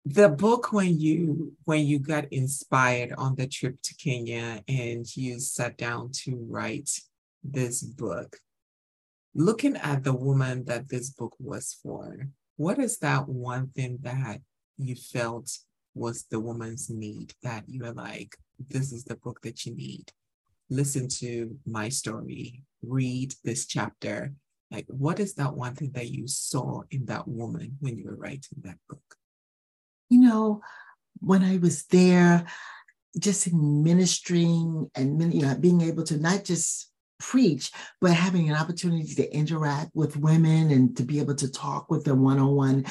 The 0.06 0.30
book 0.30 0.72
when 0.72 1.00
you 1.00 1.54
when 1.66 1.86
you 1.86 2.00
got 2.00 2.32
inspired 2.32 3.13
on 3.18 3.36
the 3.36 3.48
trip 3.48 3.78
to 3.84 3.96
Kenya 3.96 4.62
and 4.68 5.06
you 5.16 5.40
sat 5.40 5.78
down 5.78 6.12
to 6.24 6.46
write 6.50 6.90
this 7.44 7.82
book, 7.82 8.38
looking 9.34 9.76
at 9.78 10.04
the 10.04 10.13
woman 10.13 10.66
that 10.66 10.90
this 10.90 11.10
book 11.10 11.36
was 11.40 11.78
for, 11.82 12.28
what 12.58 12.80
is 12.80 12.98
that 13.00 13.28
one 13.28 13.70
thing 13.70 14.00
that 14.02 14.42
you 14.78 14.96
felt 14.96 15.50
was 15.94 16.26
the 16.30 16.40
woman's 16.40 16.90
need 16.90 17.34
that 17.44 17.63
you 17.68 17.84
were 17.84 17.94
like, 17.94 18.36
this 18.70 18.92
is 18.92 19.04
the 19.04 19.16
book 19.16 19.42
that 19.42 19.66
you 19.66 19.76
need. 19.76 20.12
Listen 20.70 21.08
to 21.08 21.58
my 21.66 21.90
story, 21.90 22.63
read 22.84 23.34
this 23.44 23.66
chapter. 23.66 24.34
Like, 24.70 24.86
what 24.90 25.20
is 25.20 25.36
that 25.36 25.56
one 25.56 25.76
thing 25.76 25.92
that 25.94 26.10
you 26.10 26.28
saw 26.28 26.82
in 26.92 27.06
that 27.06 27.28
woman 27.28 27.78
when 27.80 27.98
you 27.98 28.06
were 28.06 28.16
writing 28.16 28.62
that 28.63 28.78
book? 28.90 29.16
You 30.10 30.22
know, 30.22 30.62
when 31.20 31.44
I 31.44 31.58
was 31.58 31.86
there, 31.86 32.46
just 33.18 33.48
in 33.48 33.84
ministering 33.84 34.90
and 34.96 35.34
you 35.34 35.42
know 35.42 35.56
being 35.56 35.82
able 35.82 36.04
to 36.04 36.18
not 36.18 36.44
just 36.44 36.92
preach, 37.19 37.71
but 38.01 38.12
having 38.12 38.49
an 38.49 38.56
opportunity 38.56 39.13
to 39.15 39.36
interact 39.36 39.91
with 39.93 40.17
women 40.17 40.71
and 40.71 40.95
to 40.97 41.03
be 41.03 41.19
able 41.19 41.36
to 41.36 41.51
talk 41.51 41.89
with 41.89 42.03
them 42.03 42.21
one 42.21 42.39
on 42.39 42.56
one, 42.56 42.86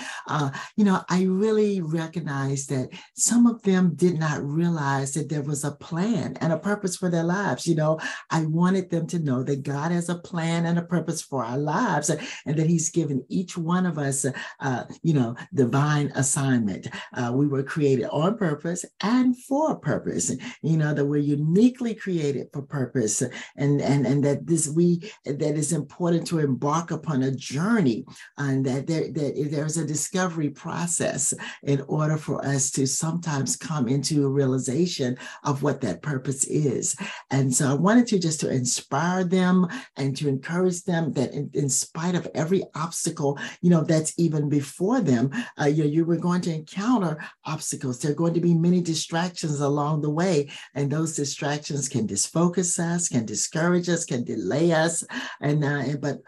you 0.77 0.85
know, 0.85 1.03
I 1.09 1.25
really 1.25 1.81
recognized 1.81 2.71
that 2.71 2.91
some 3.15 3.47
of 3.47 3.63
them 3.63 3.95
did 3.95 4.19
not 4.19 4.43
realize 4.43 5.15
that 5.15 5.29
there 5.29 5.43
was 5.43 5.65
a 5.65 5.73
plan 5.73 6.37
and 6.41 6.53
a 6.53 6.59
purpose 6.59 6.97
for 6.97 7.11
their 7.11 7.25
lives. 7.25 7.67
You 7.67 7.75
know, 7.75 7.99
I 8.31 8.47
wanted 8.47 8.91
them 8.91 9.07
to 9.09 9.19
know 9.19 9.43
that 9.43 9.63
God 9.63 9.93
has 9.93 10.09
a 10.09 10.19
plan 10.19 10.67
and 10.67 10.79
a 10.79 10.83
purpose 10.83 11.23
for 11.23 11.45
our 11.45 11.59
lives 11.59 12.11
and 12.11 12.57
that 12.57 12.67
He's 12.67 12.91
given 12.91 13.25
each 13.29 13.57
one 13.57 13.87
of 13.87 13.99
us, 13.99 14.27
uh, 14.61 14.85
you 15.03 15.15
know, 15.15 15.37
divine 15.55 16.13
assignment. 16.15 16.89
Uh, 17.15 17.33
we 17.35 17.47
were 17.47 17.63
created 17.63 18.07
on 18.07 18.37
purpose 18.37 18.85
and 19.03 19.37
for 19.45 19.73
a 19.73 19.79
purpose. 19.79 20.33
You 20.63 20.77
know, 20.77 20.95
that 20.95 21.05
we're 21.05 21.19
uniquely 21.19 21.95
created 21.95 22.49
for 22.53 22.63
purpose 22.63 23.23
and, 23.57 23.81
and, 23.81 24.07
and 24.07 24.16
and 24.17 24.25
that 24.25 24.47
this 24.47 24.67
we 24.67 25.13
that 25.27 25.57
is 25.57 25.73
important 25.73 26.27
to 26.27 26.39
embark 26.39 26.91
upon 26.91 27.23
a 27.23 27.31
journey 27.31 28.03
and 28.39 28.65
that 28.65 28.87
there 28.87 29.13
that 29.13 29.49
there's 29.51 29.77
a 29.77 29.85
discovery 29.85 30.49
process 30.49 31.35
in 31.65 31.83
order 31.87 32.17
for 32.17 32.43
us 32.45 32.71
to 32.71 32.87
sometimes 32.87 33.57
come 33.57 33.87
into 33.89 34.25
a 34.25 34.29
realization 34.29 35.19
of 35.45 35.63
what 35.63 35.83
that 35.83 36.01
purpose 36.01 36.45
is. 36.45 36.97
And 37.31 37.55
so 37.55 37.71
i 37.71 37.75
wanted 37.75 38.07
to 38.07 38.19
just 38.19 38.41
to 38.41 38.51
inspire 38.51 39.23
them 39.23 39.67
and 39.97 40.17
to 40.17 40.29
encourage 40.29 40.83
them 40.85 41.13
that 41.13 41.33
in, 41.33 41.51
in 41.53 41.69
spite 41.69 42.15
of 42.15 42.27
every 42.35 42.65
obstacle 42.75 43.39
you 43.61 43.69
know 43.69 43.85
that's 43.85 44.15
even 44.17 44.49
before 44.49 45.01
them 45.01 45.31
uh, 45.61 45.67
you, 45.67 45.85
you 45.85 46.07
were 46.07 46.17
going 46.17 46.41
to 46.41 46.55
encounter 46.55 47.19
obstacles. 47.45 47.99
There 47.99 48.13
are 48.13 48.23
going 48.23 48.35
to 48.35 48.41
be 48.41 48.55
many 48.55 48.81
distractions 48.81 49.61
along 49.61 50.01
the 50.01 50.11
way 50.11 50.49
and 50.75 50.91
those 50.91 51.15
distractions 51.15 51.89
can 51.89 52.07
disfocus 52.07 52.79
us 52.79 53.11
can 53.11 53.27
discourage 53.27 53.89
us 53.91 54.06
can 54.07 54.25
delay 54.25 54.73
us, 54.73 55.05
and 55.41 55.65
uh, 55.65 55.97
but 56.01 56.21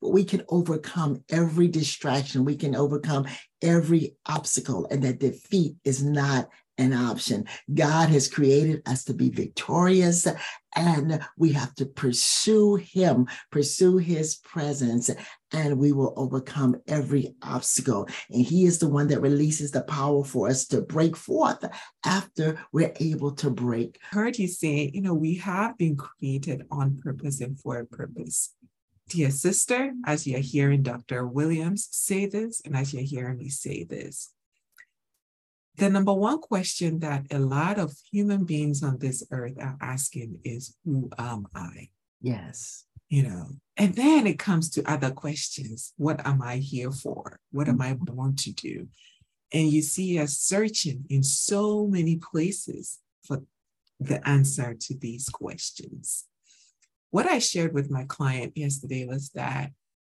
we 0.00 0.24
can 0.24 0.42
overcome 0.48 1.22
every 1.30 1.68
distraction. 1.68 2.44
We 2.44 2.56
can 2.56 2.74
overcome 2.74 3.26
every 3.62 4.16
obstacle, 4.26 4.86
and 4.90 5.02
that 5.02 5.18
defeat 5.18 5.76
is 5.84 6.02
not 6.02 6.48
an 6.78 6.92
option. 6.92 7.46
God 7.72 8.08
has 8.10 8.28
created 8.28 8.82
us 8.86 9.04
to 9.04 9.14
be 9.14 9.30
victorious, 9.30 10.26
and 10.74 11.20
we 11.38 11.52
have 11.52 11.74
to 11.76 11.86
pursue 11.86 12.76
Him, 12.76 13.26
pursue 13.50 13.96
His 13.96 14.36
presence, 14.36 15.10
and 15.52 15.78
we 15.78 15.92
will 15.92 16.12
overcome 16.16 16.76
every 16.86 17.34
obstacle. 17.42 18.08
And 18.30 18.44
He 18.44 18.64
is 18.66 18.78
the 18.78 18.88
one 18.88 19.08
that 19.08 19.20
releases 19.20 19.70
the 19.70 19.82
power 19.82 20.24
for 20.24 20.48
us 20.48 20.66
to 20.68 20.82
break 20.82 21.16
forth 21.16 21.64
after 22.04 22.58
we're 22.72 22.94
able 23.00 23.32
to 23.36 23.50
break. 23.50 23.98
I 24.12 24.14
heard 24.14 24.38
you 24.38 24.48
say, 24.48 24.90
you 24.92 25.00
know, 25.00 25.14
we 25.14 25.36
have 25.36 25.78
been 25.78 25.96
created 25.96 26.66
on 26.70 26.98
purpose 26.98 27.40
and 27.40 27.58
for 27.58 27.78
a 27.78 27.86
purpose. 27.86 28.52
Dear 29.08 29.30
sister, 29.30 29.92
as 30.04 30.26
you're 30.26 30.40
hearing 30.40 30.82
Dr. 30.82 31.26
Williams 31.26 31.86
say 31.92 32.26
this, 32.26 32.60
and 32.64 32.76
as 32.76 32.92
you're 32.92 33.04
hearing 33.04 33.38
me 33.38 33.48
say 33.48 33.84
this, 33.84 34.32
the 35.76 35.90
number 35.90 36.12
one 36.12 36.40
question 36.40 37.00
that 37.00 37.26
a 37.30 37.38
lot 37.38 37.78
of 37.78 37.92
human 38.10 38.44
beings 38.44 38.82
on 38.82 38.98
this 38.98 39.22
earth 39.30 39.54
are 39.60 39.76
asking 39.80 40.38
is, 40.44 40.76
Who 40.84 41.10
am 41.18 41.46
I? 41.54 41.88
Yes. 42.20 42.84
You 43.08 43.22
know, 43.22 43.46
and 43.76 43.94
then 43.94 44.26
it 44.26 44.38
comes 44.38 44.68
to 44.70 44.90
other 44.90 45.10
questions 45.10 45.92
What 45.96 46.26
am 46.26 46.42
I 46.42 46.56
here 46.56 46.90
for? 46.90 47.40
What 47.52 47.68
am 47.68 47.80
I 47.80 47.94
born 47.94 48.36
to 48.36 48.52
do? 48.52 48.88
And 49.52 49.70
you 49.70 49.82
see 49.82 50.18
us 50.18 50.38
searching 50.38 51.04
in 51.08 51.22
so 51.22 51.86
many 51.86 52.16
places 52.16 52.98
for 53.22 53.42
the 54.00 54.26
answer 54.28 54.74
to 54.74 54.94
these 54.96 55.28
questions. 55.28 56.24
What 57.10 57.26
I 57.26 57.38
shared 57.38 57.72
with 57.72 57.90
my 57.90 58.04
client 58.04 58.56
yesterday 58.56 59.06
was 59.06 59.30
that, 59.30 59.70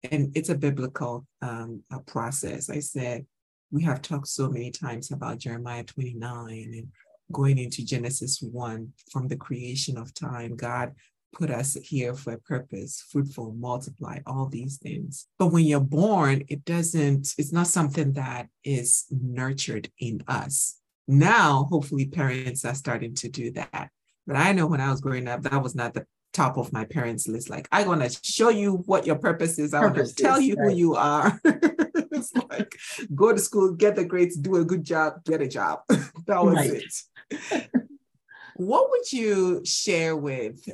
and 0.09 0.32
it's 0.36 0.49
a 0.49 0.55
biblical 0.55 1.26
um, 1.41 1.84
a 1.91 1.99
process. 1.99 2.70
I 2.70 2.80
said, 2.80 3.26
we 3.74 3.82
have 3.82 4.03
talked 4.03 4.28
so 4.28 4.49
many 4.49 4.69
times 4.69 5.11
about 5.11 5.39
Jeremiah 5.39 5.84
29 5.84 6.74
and 6.78 6.88
going 7.32 7.57
into 7.57 7.84
Genesis 7.84 8.39
1 8.39 8.93
from 9.11 9.28
the 9.28 9.36
creation 9.36 9.97
of 9.97 10.13
time. 10.13 10.55
God 10.55 10.93
put 11.34 11.49
us 11.49 11.74
here 11.82 12.13
for 12.13 12.34
a 12.34 12.39
purpose, 12.39 13.03
fruitful, 13.11 13.53
multiply, 13.53 14.19
all 14.28 14.45
these 14.45 14.78
things. 14.78 15.28
But 15.39 15.47
when 15.47 15.65
you're 15.65 15.80
born, 15.80 16.43
it 16.49 16.63
doesn't, 16.65 17.34
it's 17.39 17.51
not 17.51 17.65
something 17.65 18.13
that 18.13 18.47
is 18.63 19.05
nurtured 19.09 19.89
in 19.97 20.24
us. 20.28 20.78
Now, 21.07 21.63
hopefully, 21.63 22.05
parents 22.05 22.63
are 22.65 22.76
starting 22.76 23.15
to 23.15 23.30
do 23.30 23.51
that. 23.53 23.89
But 24.28 24.36
I 24.36 24.53
know 24.53 24.67
when 24.67 24.82
I 24.82 24.91
was 24.91 25.01
growing 25.01 25.28
up, 25.28 25.41
that 25.41 25.63
was 25.63 25.74
not 25.74 25.95
the 25.95 26.05
top 26.34 26.57
of 26.57 26.73
my 26.73 26.84
parents' 26.84 27.27
list. 27.27 27.49
Like, 27.49 27.67
I 27.71 27.88
want 27.88 28.01
to 28.01 28.19
show 28.23 28.49
you 28.49 28.77
what 28.86 29.05
your 29.05 29.15
purpose 29.15 29.59
is. 29.59 29.73
I 29.73 29.81
want 29.81 29.95
to 29.95 30.13
tell 30.13 30.41
you 30.41 30.55
right. 30.55 30.71
who 30.71 30.77
you 30.77 30.95
are. 30.95 31.39
it's 32.13 32.34
like 32.49 32.77
go 33.13 33.31
to 33.31 33.39
school, 33.39 33.73
get 33.73 33.95
the 33.95 34.05
grades, 34.05 34.36
do 34.36 34.57
a 34.57 34.65
good 34.65 34.84
job, 34.84 35.23
get 35.23 35.41
a 35.41 35.47
job. 35.47 35.81
that 35.89 36.43
was 36.43 36.55
right. 36.55 36.84
it. 37.29 37.69
what 38.55 38.89
would 38.89 39.11
you 39.11 39.61
share 39.65 40.15
with 40.15 40.67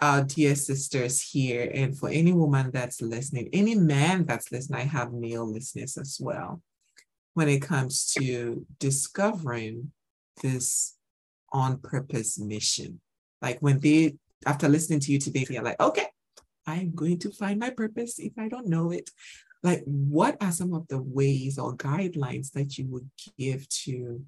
our 0.00 0.24
dear 0.24 0.54
sisters 0.54 1.20
here 1.20 1.70
and 1.74 1.96
for 1.96 2.08
any 2.08 2.32
woman 2.32 2.70
that's 2.72 3.02
listening, 3.02 3.48
any 3.52 3.74
man 3.74 4.24
that's 4.24 4.50
listening? 4.50 4.80
I 4.80 4.84
have 4.84 5.12
male 5.12 5.50
listeners 5.50 5.96
as 5.96 6.18
well. 6.20 6.62
When 7.34 7.48
it 7.48 7.62
comes 7.62 8.12
to 8.14 8.66
discovering 8.78 9.92
this 10.42 10.96
on 11.52 11.78
purpose 11.78 12.38
mission, 12.38 13.00
like 13.40 13.60
when 13.60 13.78
they, 13.78 14.16
after 14.46 14.68
listening 14.68 15.00
to 15.00 15.12
you 15.12 15.18
today, 15.18 15.44
they're 15.48 15.62
like, 15.62 15.80
okay, 15.80 16.06
I'm 16.66 16.94
going 16.94 17.18
to 17.20 17.30
find 17.30 17.58
my 17.58 17.70
purpose 17.70 18.18
if 18.18 18.32
I 18.38 18.48
don't 18.48 18.68
know 18.68 18.90
it 18.90 19.10
like 19.62 19.82
what 19.84 20.36
are 20.40 20.52
some 20.52 20.72
of 20.72 20.86
the 20.88 21.00
ways 21.00 21.58
or 21.58 21.76
guidelines 21.76 22.52
that 22.52 22.78
you 22.78 22.86
would 22.88 23.08
give 23.38 23.68
to 23.68 24.22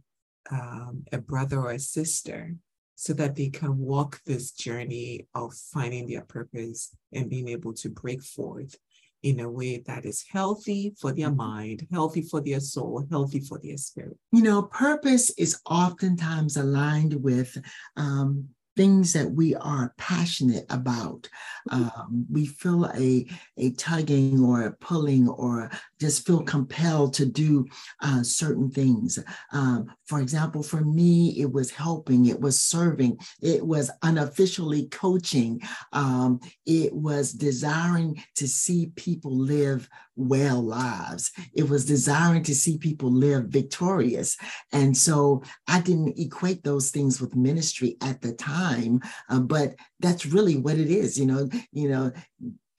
um, 0.50 1.04
a 1.12 1.18
brother 1.18 1.60
or 1.60 1.72
a 1.72 1.78
sister 1.78 2.54
so 2.94 3.12
that 3.14 3.34
they 3.34 3.48
can 3.48 3.78
walk 3.78 4.20
this 4.26 4.52
journey 4.52 5.26
of 5.34 5.54
finding 5.54 6.06
their 6.06 6.22
purpose 6.22 6.94
and 7.12 7.30
being 7.30 7.48
able 7.48 7.72
to 7.72 7.88
break 7.88 8.22
forth 8.22 8.76
in 9.22 9.40
a 9.40 9.48
way 9.48 9.82
that 9.86 10.04
is 10.04 10.24
healthy 10.30 10.92
for 11.00 11.12
their 11.12 11.30
mind, 11.30 11.86
healthy 11.92 12.22
for 12.22 12.40
their 12.40 12.60
soul, 12.60 13.04
healthy 13.10 13.40
for 13.40 13.58
their 13.62 13.76
spirit. 13.76 14.16
You 14.32 14.42
know, 14.42 14.62
purpose 14.62 15.30
is 15.38 15.60
oftentimes 15.64 16.56
aligned 16.56 17.14
with 17.22 17.56
um, 17.96 18.48
things 18.76 19.12
that 19.12 19.30
we 19.30 19.54
are 19.54 19.94
passionate 19.98 20.66
about. 20.70 21.28
Mm-hmm. 21.70 22.00
Um, 22.00 22.26
we 22.30 22.46
feel 22.46 22.86
a, 22.86 23.26
a 23.56 23.70
tugging 23.72 24.42
or 24.42 24.62
a 24.62 24.72
pulling 24.72 25.28
or 25.28 25.70
just 26.00 26.26
feel 26.26 26.42
compelled 26.42 27.14
to 27.14 27.26
do 27.26 27.66
uh, 28.00 28.22
certain 28.22 28.70
things. 28.70 29.18
Um, 29.52 29.92
for 30.06 30.20
example, 30.20 30.62
for 30.62 30.80
me, 30.80 31.40
it 31.40 31.50
was 31.50 31.70
helping, 31.70 32.26
it 32.26 32.40
was 32.40 32.60
serving, 32.60 33.18
it 33.40 33.64
was 33.64 33.90
unofficially 34.02 34.88
coaching, 34.88 35.60
um, 35.92 36.40
it 36.66 36.92
was 36.94 37.32
desiring 37.32 38.22
to 38.36 38.48
see 38.48 38.92
people 38.96 39.36
live 39.36 39.88
well 40.16 40.62
lives. 40.62 41.32
It 41.54 41.68
was 41.68 41.86
desiring 41.86 42.42
to 42.44 42.54
see 42.54 42.78
people 42.78 43.10
live 43.10 43.46
victorious. 43.46 44.36
And 44.72 44.96
so 44.96 45.42
I 45.68 45.80
didn't 45.80 46.18
equate 46.18 46.64
those 46.64 46.90
things 46.90 47.20
with 47.20 47.36
ministry 47.36 47.96
at 48.02 48.20
the 48.20 48.32
time, 48.32 49.00
uh, 49.28 49.40
but 49.40 49.74
that's 50.00 50.26
really 50.26 50.56
what 50.56 50.78
it 50.78 50.90
is. 50.90 51.18
You 51.18 51.26
know, 51.26 51.48
you 51.72 51.88
know, 51.88 52.12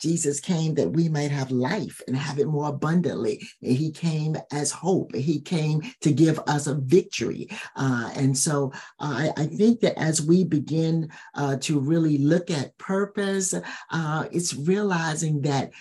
Jesus 0.04 0.42
came 0.42 0.74
that 0.74 0.92
we 0.92 1.08
might 1.08 1.32
have 1.32 1.50
life 1.50 2.02
and 2.08 2.18
have 2.18 2.38
it 2.38 2.48
more 2.48 2.68
abundantly. 2.68 3.42
He 3.62 3.90
came 3.90 4.36
as 4.52 4.70
hope. 4.70 5.16
He 5.16 5.40
came 5.40 5.82
to 6.02 6.12
give 6.12 6.40
us 6.46 6.68
a 6.68 6.76
victory. 6.76 7.48
Uh, 7.78 8.12
and 8.14 8.38
so 8.38 8.74
uh, 9.00 9.32
I, 9.38 9.44
I, 9.44 9.46
think 9.46 9.80
that 9.80 9.98
as 9.98 10.22
we 10.22 10.44
begin 10.44 11.10
uh, 11.36 11.56
to 11.62 11.80
really 11.80 12.18
look 12.18 12.52
at 12.52 12.78
purpose, 12.78 13.54
uh, 13.92 14.26
it's 14.30 14.54
realizing 14.54 15.42
that 15.44 15.72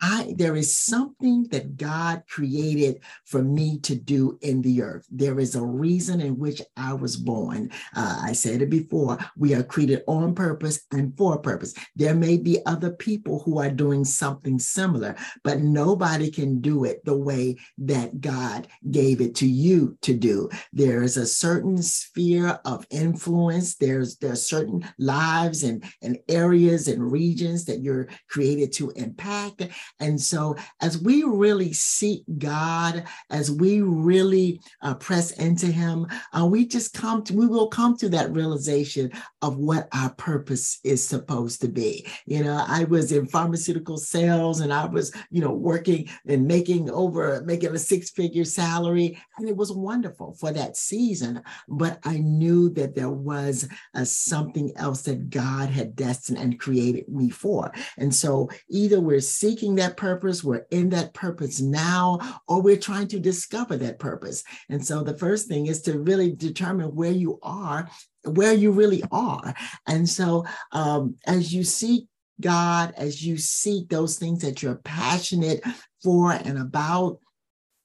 I 0.00 0.34
there 0.36 0.56
is 0.56 0.76
something 0.76 1.44
that 1.50 1.76
God 1.76 2.22
created 2.28 3.00
for 3.24 3.42
me 3.42 3.78
to 3.80 3.94
do 3.94 4.38
in 4.42 4.60
the 4.60 4.82
earth. 4.82 5.06
There 5.10 5.40
is 5.40 5.54
a 5.54 5.64
reason 5.64 6.20
in 6.20 6.38
which 6.38 6.60
I 6.76 6.92
was 6.92 7.16
born. 7.16 7.70
Uh, 7.94 8.20
I 8.22 8.32
said 8.32 8.62
it 8.62 8.70
before. 8.70 9.18
We 9.36 9.54
are 9.54 9.62
created 9.62 10.02
on 10.06 10.34
purpose 10.34 10.80
and 10.92 11.16
for 11.16 11.38
purpose. 11.38 11.74
There 11.94 12.14
may 12.14 12.36
be 12.36 12.58
other 12.66 12.90
people 12.90 13.40
who 13.40 13.58
are 13.58 13.70
doing 13.70 14.04
something 14.04 14.58
similar, 14.58 15.16
but 15.42 15.60
nobody 15.60 16.30
can 16.30 16.60
do 16.60 16.84
it 16.84 17.04
the 17.04 17.16
way 17.16 17.56
that 17.78 18.20
God 18.20 18.68
gave 18.90 19.20
it 19.20 19.34
to 19.36 19.46
you 19.46 19.96
to 20.02 20.14
do. 20.14 20.50
There 20.72 21.02
is 21.02 21.16
a 21.16 21.26
certain 21.26 21.82
sphere 21.82 22.60
of 22.64 22.86
influence. 22.90 23.76
There's 23.76 24.16
there 24.16 24.32
are 24.32 24.36
certain 24.36 24.86
lives 24.98 25.62
and, 25.62 25.84
and 26.02 26.18
areas 26.28 26.88
and 26.88 27.10
regions 27.10 27.64
that 27.64 27.80
you're 27.80 28.08
created 28.28 28.72
to 28.74 28.90
impact 28.90 29.62
And 30.00 30.20
so, 30.20 30.56
as 30.80 30.98
we 30.98 31.22
really 31.22 31.72
seek 31.72 32.22
God, 32.38 33.04
as 33.30 33.50
we 33.50 33.80
really 33.80 34.60
uh, 34.82 34.94
press 34.94 35.32
into 35.32 35.66
Him, 35.66 36.06
uh, 36.32 36.46
we 36.46 36.66
just 36.66 36.92
come 36.92 37.22
to, 37.24 37.34
we 37.34 37.46
will 37.46 37.68
come 37.68 37.96
to 37.98 38.08
that 38.10 38.32
realization 38.32 39.10
of 39.42 39.56
what 39.56 39.88
our 39.92 40.10
purpose 40.14 40.80
is 40.84 41.06
supposed 41.06 41.60
to 41.60 41.68
be. 41.68 42.06
You 42.26 42.44
know, 42.44 42.64
I 42.66 42.84
was 42.84 43.12
in 43.12 43.26
pharmaceutical 43.26 43.96
sales 43.96 44.60
and 44.60 44.72
I 44.72 44.86
was, 44.86 45.12
you 45.30 45.40
know, 45.40 45.52
working 45.52 46.08
and 46.26 46.46
making 46.46 46.90
over, 46.90 47.42
making 47.44 47.74
a 47.74 47.78
six 47.78 48.10
figure 48.10 48.44
salary. 48.44 49.18
And 49.38 49.48
it 49.48 49.56
was 49.56 49.72
wonderful 49.72 50.34
for 50.34 50.52
that 50.52 50.76
season. 50.76 51.42
But 51.68 51.98
I 52.04 52.18
knew 52.18 52.70
that 52.70 52.94
there 52.94 53.10
was 53.10 53.68
uh, 53.94 54.04
something 54.04 54.72
else 54.76 55.02
that 55.02 55.30
God 55.30 55.70
had 55.70 55.96
destined 55.96 56.38
and 56.38 56.58
created 56.58 57.08
me 57.08 57.30
for. 57.30 57.72
And 57.96 58.14
so 58.14 58.50
either 58.68 59.00
we're 59.00 59.20
seeking 59.20 59.75
that 59.76 59.96
purpose, 59.96 60.44
we're 60.44 60.66
in 60.70 60.90
that 60.90 61.14
purpose 61.14 61.60
now, 61.60 62.40
or 62.48 62.60
we're 62.60 62.76
trying 62.76 63.08
to 63.08 63.20
discover 63.20 63.76
that 63.76 63.98
purpose. 63.98 64.42
And 64.68 64.84
so 64.84 65.02
the 65.02 65.16
first 65.16 65.48
thing 65.48 65.66
is 65.66 65.82
to 65.82 65.98
really 65.98 66.32
determine 66.32 66.94
where 66.94 67.12
you 67.12 67.38
are, 67.42 67.88
where 68.24 68.52
you 68.52 68.72
really 68.72 69.02
are. 69.10 69.54
And 69.86 70.08
so 70.08 70.44
um, 70.72 71.16
as 71.26 71.52
you 71.54 71.64
seek 71.64 72.08
God, 72.40 72.92
as 72.96 73.24
you 73.24 73.38
seek 73.38 73.88
those 73.88 74.18
things 74.18 74.42
that 74.42 74.62
you're 74.62 74.76
passionate 74.76 75.62
for 76.02 76.32
and 76.32 76.58
about, 76.58 77.20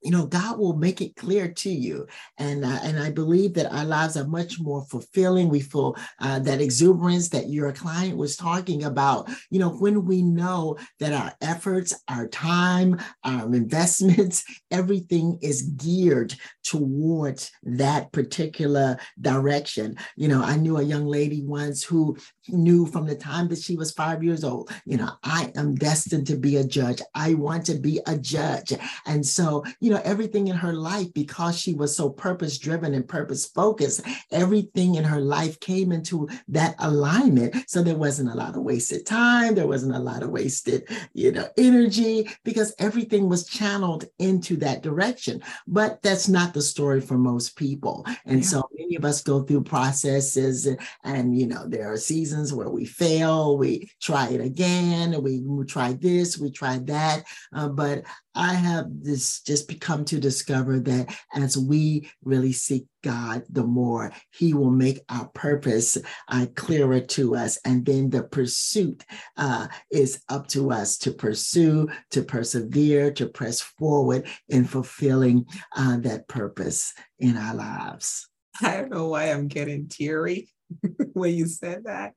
you 0.01 0.11
know 0.11 0.25
god 0.25 0.57
will 0.57 0.75
make 0.75 1.01
it 1.01 1.15
clear 1.15 1.51
to 1.51 1.69
you. 1.69 2.07
And 2.37 2.65
uh, 2.65 2.79
and 2.83 2.99
i 2.99 3.09
believe 3.09 3.53
that 3.53 3.71
our 3.71 3.85
lives 3.85 4.17
are 4.17 4.27
much 4.27 4.59
more 4.59 4.83
fulfilling. 4.85 5.49
We 5.49 5.61
feel 5.61 5.95
uh, 6.19 6.39
that 6.39 6.61
exuberance 6.61 7.29
that 7.29 7.49
your 7.49 7.71
client 7.71 8.17
was 8.17 8.35
talking 8.35 8.83
about. 8.83 9.29
You 9.49 9.59
know 9.59 9.69
when 9.69 10.05
we 10.05 10.21
know 10.21 10.77
that 10.99 11.13
our 11.13 11.33
efforts 11.41 11.93
our 12.07 12.27
time 12.27 12.99
our 13.23 13.53
investments 13.61 14.43
everything 14.71 15.37
is 15.41 15.63
geared 15.63 16.33
towards 16.63 17.51
that 17.63 18.11
particular 18.11 18.97
direction. 19.19 19.97
You 20.15 20.27
know 20.27 20.41
i 20.41 20.55
knew 20.55 20.77
a 20.77 20.83
young 20.83 21.05
lady 21.05 21.43
once 21.43 21.83
who 21.83 22.17
knew 22.49 22.85
from 22.85 23.05
the 23.05 23.15
time 23.15 23.47
that 23.47 23.59
she 23.59 23.75
was 23.75 23.91
five 23.91 24.23
years 24.23 24.43
old 24.43 24.71
you 24.85 24.97
know 24.97 25.11
i 25.23 25.51
am 25.55 25.75
destined 25.75 26.25
to 26.25 26.35
be 26.35 26.57
a 26.57 26.63
judge 26.63 27.01
i 27.15 27.33
want 27.33 27.65
to 27.65 27.75
be 27.75 27.99
a 28.07 28.17
judge 28.17 28.73
and 29.05 29.25
so 29.25 29.63
you 29.79 29.89
know, 29.89 30.01
everything 30.03 30.47
in 30.47 30.55
her 30.55 30.73
life, 30.73 31.13
because 31.13 31.59
she 31.59 31.73
was 31.73 31.95
so 31.95 32.09
purpose 32.09 32.57
driven 32.57 32.93
and 32.93 33.07
purpose 33.07 33.45
focused, 33.45 34.01
everything 34.31 34.95
in 34.95 35.03
her 35.03 35.19
life 35.19 35.59
came 35.59 35.91
into 35.91 36.27
that 36.47 36.75
alignment. 36.79 37.55
So 37.67 37.81
there 37.81 37.95
wasn't 37.95 38.31
a 38.31 38.35
lot 38.35 38.55
of 38.55 38.63
wasted 38.63 39.05
time. 39.05 39.55
There 39.55 39.67
wasn't 39.67 39.95
a 39.95 39.99
lot 39.99 40.23
of 40.23 40.29
wasted, 40.29 40.87
you 41.13 41.31
know, 41.31 41.47
energy 41.57 42.29
because 42.43 42.73
everything 42.79 43.29
was 43.29 43.45
channeled 43.45 44.05
into 44.19 44.57
that 44.57 44.83
direction. 44.83 45.41
But 45.67 46.01
that's 46.01 46.27
not 46.27 46.53
the 46.53 46.61
story 46.61 47.01
for 47.01 47.17
most 47.17 47.55
people. 47.55 48.05
And 48.25 48.39
yeah. 48.39 48.47
so 48.47 48.69
many 48.77 48.95
of 48.95 49.05
us 49.05 49.23
go 49.23 49.43
through 49.43 49.63
processes 49.63 50.67
and, 50.67 50.79
and, 51.03 51.37
you 51.37 51.47
know, 51.47 51.67
there 51.67 51.91
are 51.91 51.97
seasons 51.97 52.30
where 52.53 52.69
we 52.69 52.85
fail, 52.85 53.57
we 53.57 53.89
try 54.01 54.29
it 54.29 54.41
again, 54.41 55.21
we, 55.21 55.41
try 55.65 55.93
this, 55.93 56.37
we 56.37 56.51
try 56.51 56.79
that. 56.79 57.23
Uh, 57.53 57.67
but 57.69 58.03
I 58.33 58.53
have 58.53 58.85
this 58.89 59.41
just 59.41 59.67
become 59.67 60.05
to 60.05 60.19
discover 60.19 60.79
that 60.79 61.15
as 61.33 61.57
we 61.57 62.09
really 62.23 62.53
seek 62.53 62.85
God, 63.03 63.43
the 63.49 63.63
more 63.63 64.11
He 64.31 64.53
will 64.53 64.71
make 64.71 64.99
our 65.09 65.27
purpose 65.29 65.97
uh, 66.27 66.45
clearer 66.55 67.01
to 67.01 67.35
us. 67.35 67.57
And 67.65 67.85
then 67.85 68.09
the 68.09 68.23
pursuit 68.23 69.03
uh, 69.37 69.67
is 69.91 70.21
up 70.29 70.47
to 70.49 70.71
us 70.71 70.97
to 70.99 71.11
pursue, 71.11 71.89
to 72.11 72.23
persevere, 72.23 73.11
to 73.13 73.27
press 73.27 73.59
forward 73.59 74.27
in 74.47 74.65
fulfilling 74.65 75.45
uh, 75.75 75.97
that 75.97 76.27
purpose 76.27 76.93
in 77.19 77.35
our 77.35 77.55
lives. 77.55 78.29
I 78.61 78.77
don't 78.77 78.91
know 78.91 79.07
why 79.07 79.25
I'm 79.25 79.47
getting 79.47 79.87
teary 79.87 80.49
when 81.13 81.33
you 81.33 81.47
said 81.47 81.85
that. 81.85 82.13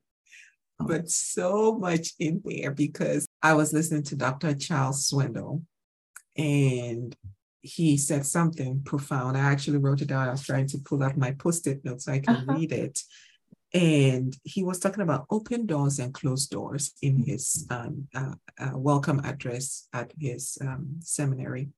But 0.86 1.10
so 1.10 1.76
much 1.78 2.10
in 2.18 2.42
there 2.44 2.70
because 2.70 3.26
I 3.42 3.54
was 3.54 3.72
listening 3.72 4.02
to 4.04 4.16
Dr. 4.16 4.54
Charles 4.54 5.10
Swindoll 5.10 5.62
and 6.36 7.16
he 7.60 7.96
said 7.96 8.26
something 8.26 8.82
profound. 8.84 9.36
I 9.36 9.40
actually 9.40 9.78
wrote 9.78 10.02
it 10.02 10.08
down. 10.08 10.28
I 10.28 10.32
was 10.32 10.44
trying 10.44 10.66
to 10.68 10.78
pull 10.78 11.02
up 11.02 11.16
my 11.16 11.32
post-it 11.32 11.84
notes 11.84 12.04
so 12.04 12.12
I 12.12 12.18
can 12.18 12.36
uh-huh. 12.36 12.52
read 12.52 12.72
it. 12.72 13.00
And 13.72 14.36
he 14.44 14.62
was 14.62 14.78
talking 14.78 15.02
about 15.02 15.26
open 15.30 15.66
doors 15.66 15.98
and 15.98 16.14
closed 16.14 16.50
doors 16.50 16.92
in 17.02 17.24
his 17.24 17.66
um, 17.70 18.06
uh, 18.14 18.34
uh, 18.60 18.78
welcome 18.78 19.20
address 19.24 19.88
at 19.92 20.12
his 20.20 20.58
um, 20.60 20.96
seminary. 21.00 21.70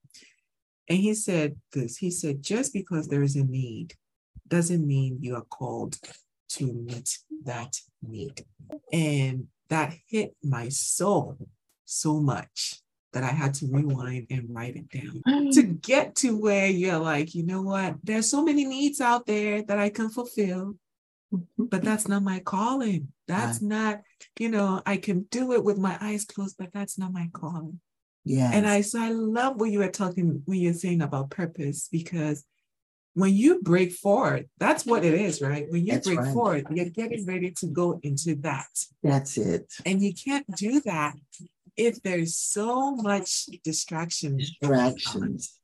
And 0.88 0.98
he 0.98 1.14
said 1.14 1.56
this 1.72 1.96
he 1.96 2.10
said, 2.10 2.42
just 2.42 2.72
because 2.72 3.08
there 3.08 3.22
is 3.22 3.36
a 3.36 3.44
need 3.44 3.94
doesn't 4.48 4.86
mean 4.86 5.18
you 5.20 5.36
are 5.36 5.44
called 5.44 5.98
to 6.48 6.72
meet 6.72 7.18
that 7.44 7.76
need. 8.02 8.44
And 8.92 9.48
that 9.68 9.94
hit 10.06 10.34
my 10.42 10.68
soul 10.68 11.36
so 11.84 12.20
much 12.20 12.80
that 13.12 13.24
I 13.24 13.28
had 13.28 13.54
to 13.54 13.66
rewind 13.70 14.26
and 14.30 14.46
write 14.50 14.76
it 14.76 14.90
down 14.90 15.22
mm. 15.26 15.52
to 15.54 15.62
get 15.62 16.16
to 16.16 16.38
where 16.38 16.66
you're 16.66 16.98
like, 16.98 17.34
you 17.34 17.46
know 17.46 17.62
what? 17.62 17.96
There's 18.02 18.30
so 18.30 18.44
many 18.44 18.66
needs 18.66 19.00
out 19.00 19.26
there 19.26 19.62
that 19.62 19.78
I 19.78 19.88
can 19.88 20.10
fulfill, 20.10 20.74
mm-hmm. 21.32 21.64
but 21.64 21.82
that's 21.82 22.08
not 22.08 22.22
my 22.22 22.40
calling. 22.40 23.08
That's 23.26 23.62
right. 23.62 23.68
not, 23.68 24.00
you 24.38 24.50
know, 24.50 24.82
I 24.84 24.98
can 24.98 25.22
do 25.30 25.52
it 25.52 25.64
with 25.64 25.78
my 25.78 25.96
eyes 26.00 26.24
closed, 26.24 26.56
but 26.58 26.72
that's 26.74 26.98
not 26.98 27.12
my 27.12 27.30
calling. 27.32 27.80
Yeah. 28.24 28.50
And 28.52 28.66
I 28.66 28.80
so 28.80 29.00
I 29.00 29.10
love 29.10 29.58
what 29.60 29.70
you 29.70 29.78
were 29.78 29.88
talking 29.88 30.42
when 30.44 30.58
you're 30.58 30.74
saying 30.74 31.00
about 31.00 31.30
purpose 31.30 31.88
because 31.90 32.44
when 33.16 33.34
you 33.34 33.62
break 33.62 33.92
forward, 33.92 34.46
that's 34.58 34.84
what 34.84 35.02
it 35.02 35.14
is, 35.14 35.40
right? 35.40 35.66
When 35.70 35.86
you 35.86 35.92
that's 35.94 36.06
break 36.06 36.20
right. 36.20 36.34
forward, 36.34 36.66
you're 36.70 36.90
getting 36.90 37.24
ready 37.24 37.50
to 37.60 37.66
go 37.66 37.98
into 38.02 38.34
that. 38.42 38.68
That's 39.02 39.38
it. 39.38 39.72
And 39.86 40.02
you 40.02 40.12
can't 40.12 40.44
do 40.54 40.82
that 40.82 41.14
if 41.78 42.02
there's 42.02 42.36
so 42.36 42.94
much 42.94 43.46
distraction. 43.64 44.36
Distractions. 44.36 45.58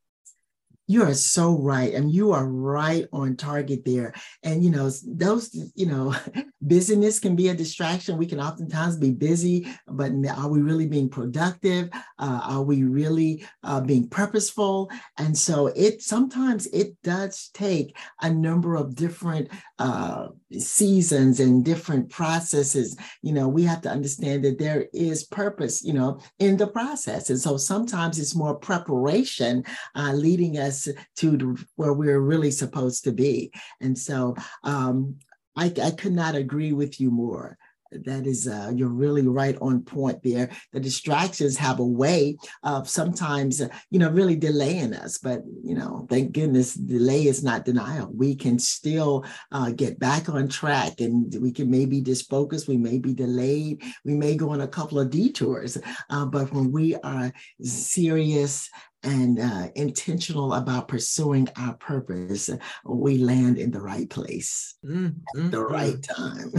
You 0.89 1.05
are 1.05 1.14
so 1.14 1.59
right. 1.59 1.95
And 1.95 2.12
you 2.12 2.33
are 2.33 2.47
right 2.47 3.07
on 3.12 3.37
target 3.37 3.85
there. 3.85 4.12
And, 4.43 4.64
you 4.64 4.70
know, 4.70 4.91
those, 5.07 5.55
you 5.74 5.87
know, 5.87 6.14
busyness 6.62 7.18
can 7.18 7.37
be 7.37 7.49
a 7.49 7.55
distraction. 7.55 8.18
We 8.18 8.26
can 8.26 8.41
oftentimes 8.41 8.97
be 8.97 9.12
busy, 9.12 9.66
but 9.87 10.12
are 10.37 10.49
we 10.49 10.61
really 10.61 10.87
being 10.87 11.09
productive? 11.09 11.89
Uh, 12.18 12.41
are 12.43 12.62
we 12.62 12.83
really 12.83 13.45
uh, 13.62 13.80
being 13.80 14.09
purposeful? 14.09 14.91
And 15.18 15.37
so 15.37 15.68
it 15.68 16.03
sometimes 16.03 16.66
it 16.66 17.01
does 17.03 17.51
take 17.55 17.97
a 18.20 18.30
number 18.30 18.74
of 18.74 18.95
different 18.95 19.49
uh, 19.78 20.28
seasons 20.59 21.41
and 21.41 21.64
different 21.64 22.11
processes. 22.11 22.97
You 23.22 23.33
know, 23.33 23.49
we 23.49 23.62
have 23.64 23.83
to 23.83 23.91
understand 23.91 24.45
that 24.45 24.59
there 24.59 24.87
is 24.93 25.24
purpose, 25.24 25.83
you 25.83 25.93
know, 25.93 26.20
in 26.39 26.57
the 26.57 26.66
process. 26.66 27.30
And 27.30 27.41
so 27.41 27.57
sometimes 27.57 28.18
it's 28.18 28.35
more 28.35 28.55
preparation 28.57 29.64
uh, 29.97 30.12
leading 30.12 30.59
us 30.59 30.72
to 31.16 31.57
where 31.77 31.93
we're 31.93 32.20
really 32.20 32.51
supposed 32.51 33.05
to 33.05 33.12
be. 33.12 33.53
And 33.81 33.99
so 33.99 34.35
um, 34.64 35.16
I, 35.57 35.73
I 35.83 35.91
could 35.91 36.12
not 36.12 36.35
agree 36.35 36.73
with 36.73 37.01
you 37.01 37.11
more. 37.11 37.59
That 38.07 38.27
is 38.27 38.49
uh, 38.49 38.73
you're 38.75 38.89
really 38.89 39.27
right 39.27 39.57
on 39.61 39.83
point 39.83 40.23
there. 40.23 40.49
The 40.73 40.81
distractions 40.81 41.57
have 41.59 41.79
a 41.79 41.85
way 41.85 42.39
of 42.62 42.89
sometimes 42.89 43.61
uh, 43.61 43.68
you 43.91 43.99
know 43.99 44.11
really 44.11 44.35
delaying 44.37 44.95
us 44.95 45.18
but 45.18 45.43
you 45.62 45.75
know 45.75 46.07
thank 46.09 46.33
goodness 46.33 46.75
delay 46.75 47.27
is 47.27 47.45
not 47.45 47.66
denial. 47.66 48.11
We 48.14 48.35
can 48.35 48.59
still 48.59 49.27
uh, 49.51 49.73
get 49.73 49.99
back 49.99 50.31
on 50.31 50.49
track 50.49 51.01
and 51.01 51.35
we 51.41 51.53
can 51.53 51.70
maybe 51.70 52.01
disfocus 52.01 52.66
we 52.66 52.79
may 52.79 52.99
be 52.99 53.12
delayed 53.12 53.83
we 54.05 54.14
may 54.14 54.37
go 54.37 54.51
on 54.51 54.62
a 54.62 54.68
couple 54.68 54.99
of 54.99 55.11
detours 55.11 55.77
uh, 56.09 56.25
but 56.25 56.53
when 56.53 56.73
we 56.73 56.97
are 56.97 57.33
serious 57.61 58.70
and 59.03 59.38
uh, 59.38 59.68
intentional 59.74 60.55
about 60.55 60.88
pursuing 60.88 61.48
our 61.57 61.74
purpose, 61.74 62.50
we 62.84 63.18
land 63.18 63.59
in 63.59 63.70
the 63.70 63.80
right 63.80 64.09
place 64.09 64.76
mm, 64.84 65.14
mm, 65.34 65.50
the 65.50 65.61
right 65.61 66.03
time. 66.03 66.53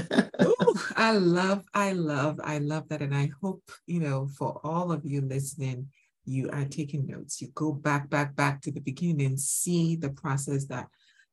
Ooh, 0.43 0.79
I 0.95 1.13
love, 1.13 1.63
I 1.73 1.93
love, 1.93 2.39
I 2.43 2.57
love 2.57 2.89
that. 2.89 3.01
And 3.01 3.15
I 3.15 3.31
hope, 3.41 3.63
you 3.87 3.99
know, 3.99 4.27
for 4.27 4.59
all 4.63 4.91
of 4.91 5.05
you 5.05 5.21
listening, 5.21 5.87
you 6.25 6.49
are 6.51 6.65
taking 6.65 7.07
notes. 7.07 7.41
You 7.41 7.49
go 7.53 7.71
back, 7.71 8.09
back, 8.09 8.35
back 8.35 8.61
to 8.61 8.71
the 8.71 8.79
beginning 8.79 9.25
and 9.25 9.39
see 9.39 9.95
the 9.95 10.09
process 10.09 10.65
that 10.65 10.87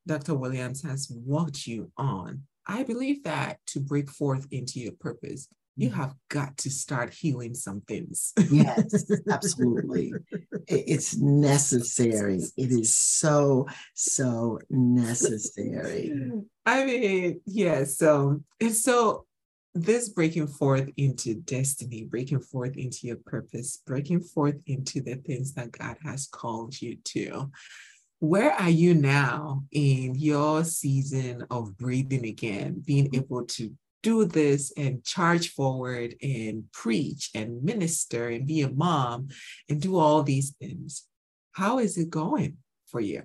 Dr. 0.07 0.35
Williams 0.35 0.81
has 0.83 1.11
walked 1.13 1.67
you 1.67 1.91
on. 1.97 2.43
I 2.67 2.83
believe 2.83 3.23
that 3.23 3.59
to 3.67 3.79
break 3.79 4.09
forth 4.09 4.47
into 4.51 4.79
your 4.79 4.93
purpose, 4.93 5.47
you 5.77 5.89
mm-hmm. 5.89 6.01
have 6.01 6.13
got 6.29 6.57
to 6.57 6.69
start 6.69 7.13
healing 7.13 7.53
some 7.53 7.81
things. 7.81 8.33
yes, 8.49 9.05
absolutely. 9.29 10.13
It's 10.67 11.17
necessary. 11.17 12.41
It 12.57 12.71
is 12.71 12.95
so, 12.95 13.67
so 13.93 14.59
necessary. 14.69 16.13
I 16.65 16.85
mean, 16.85 17.41
yeah. 17.45 17.85
So, 17.85 18.41
and 18.59 18.75
so 18.75 19.25
this 19.73 20.09
breaking 20.09 20.47
forth 20.47 20.89
into 20.97 21.35
destiny, 21.35 22.03
breaking 22.03 22.41
forth 22.41 22.75
into 22.75 23.07
your 23.07 23.17
purpose, 23.17 23.81
breaking 23.85 24.21
forth 24.21 24.61
into 24.67 25.01
the 25.01 25.15
things 25.15 25.53
that 25.53 25.71
God 25.71 25.97
has 26.03 26.27
called 26.27 26.79
you 26.81 26.97
to. 27.05 27.51
Where 28.19 28.51
are 28.51 28.69
you 28.69 28.93
now 28.93 29.63
in 29.71 30.13
your 30.15 30.63
season 30.63 31.45
of 31.49 31.75
breathing 31.77 32.25
again, 32.25 32.83
being 32.85 33.09
able 33.15 33.45
to 33.45 33.71
do 34.03 34.25
this 34.25 34.71
and 34.77 35.03
charge 35.03 35.49
forward 35.49 36.15
and 36.21 36.63
preach 36.71 37.29
and 37.35 37.63
minister 37.63 38.29
and 38.29 38.47
be 38.47 38.61
a 38.61 38.69
mom 38.69 39.29
and 39.69 39.81
do 39.81 39.97
all 39.97 40.23
these 40.23 40.51
things? 40.51 41.07
How 41.53 41.79
is 41.79 41.97
it 41.97 42.09
going 42.09 42.57
for 42.87 43.01
you? 43.01 43.23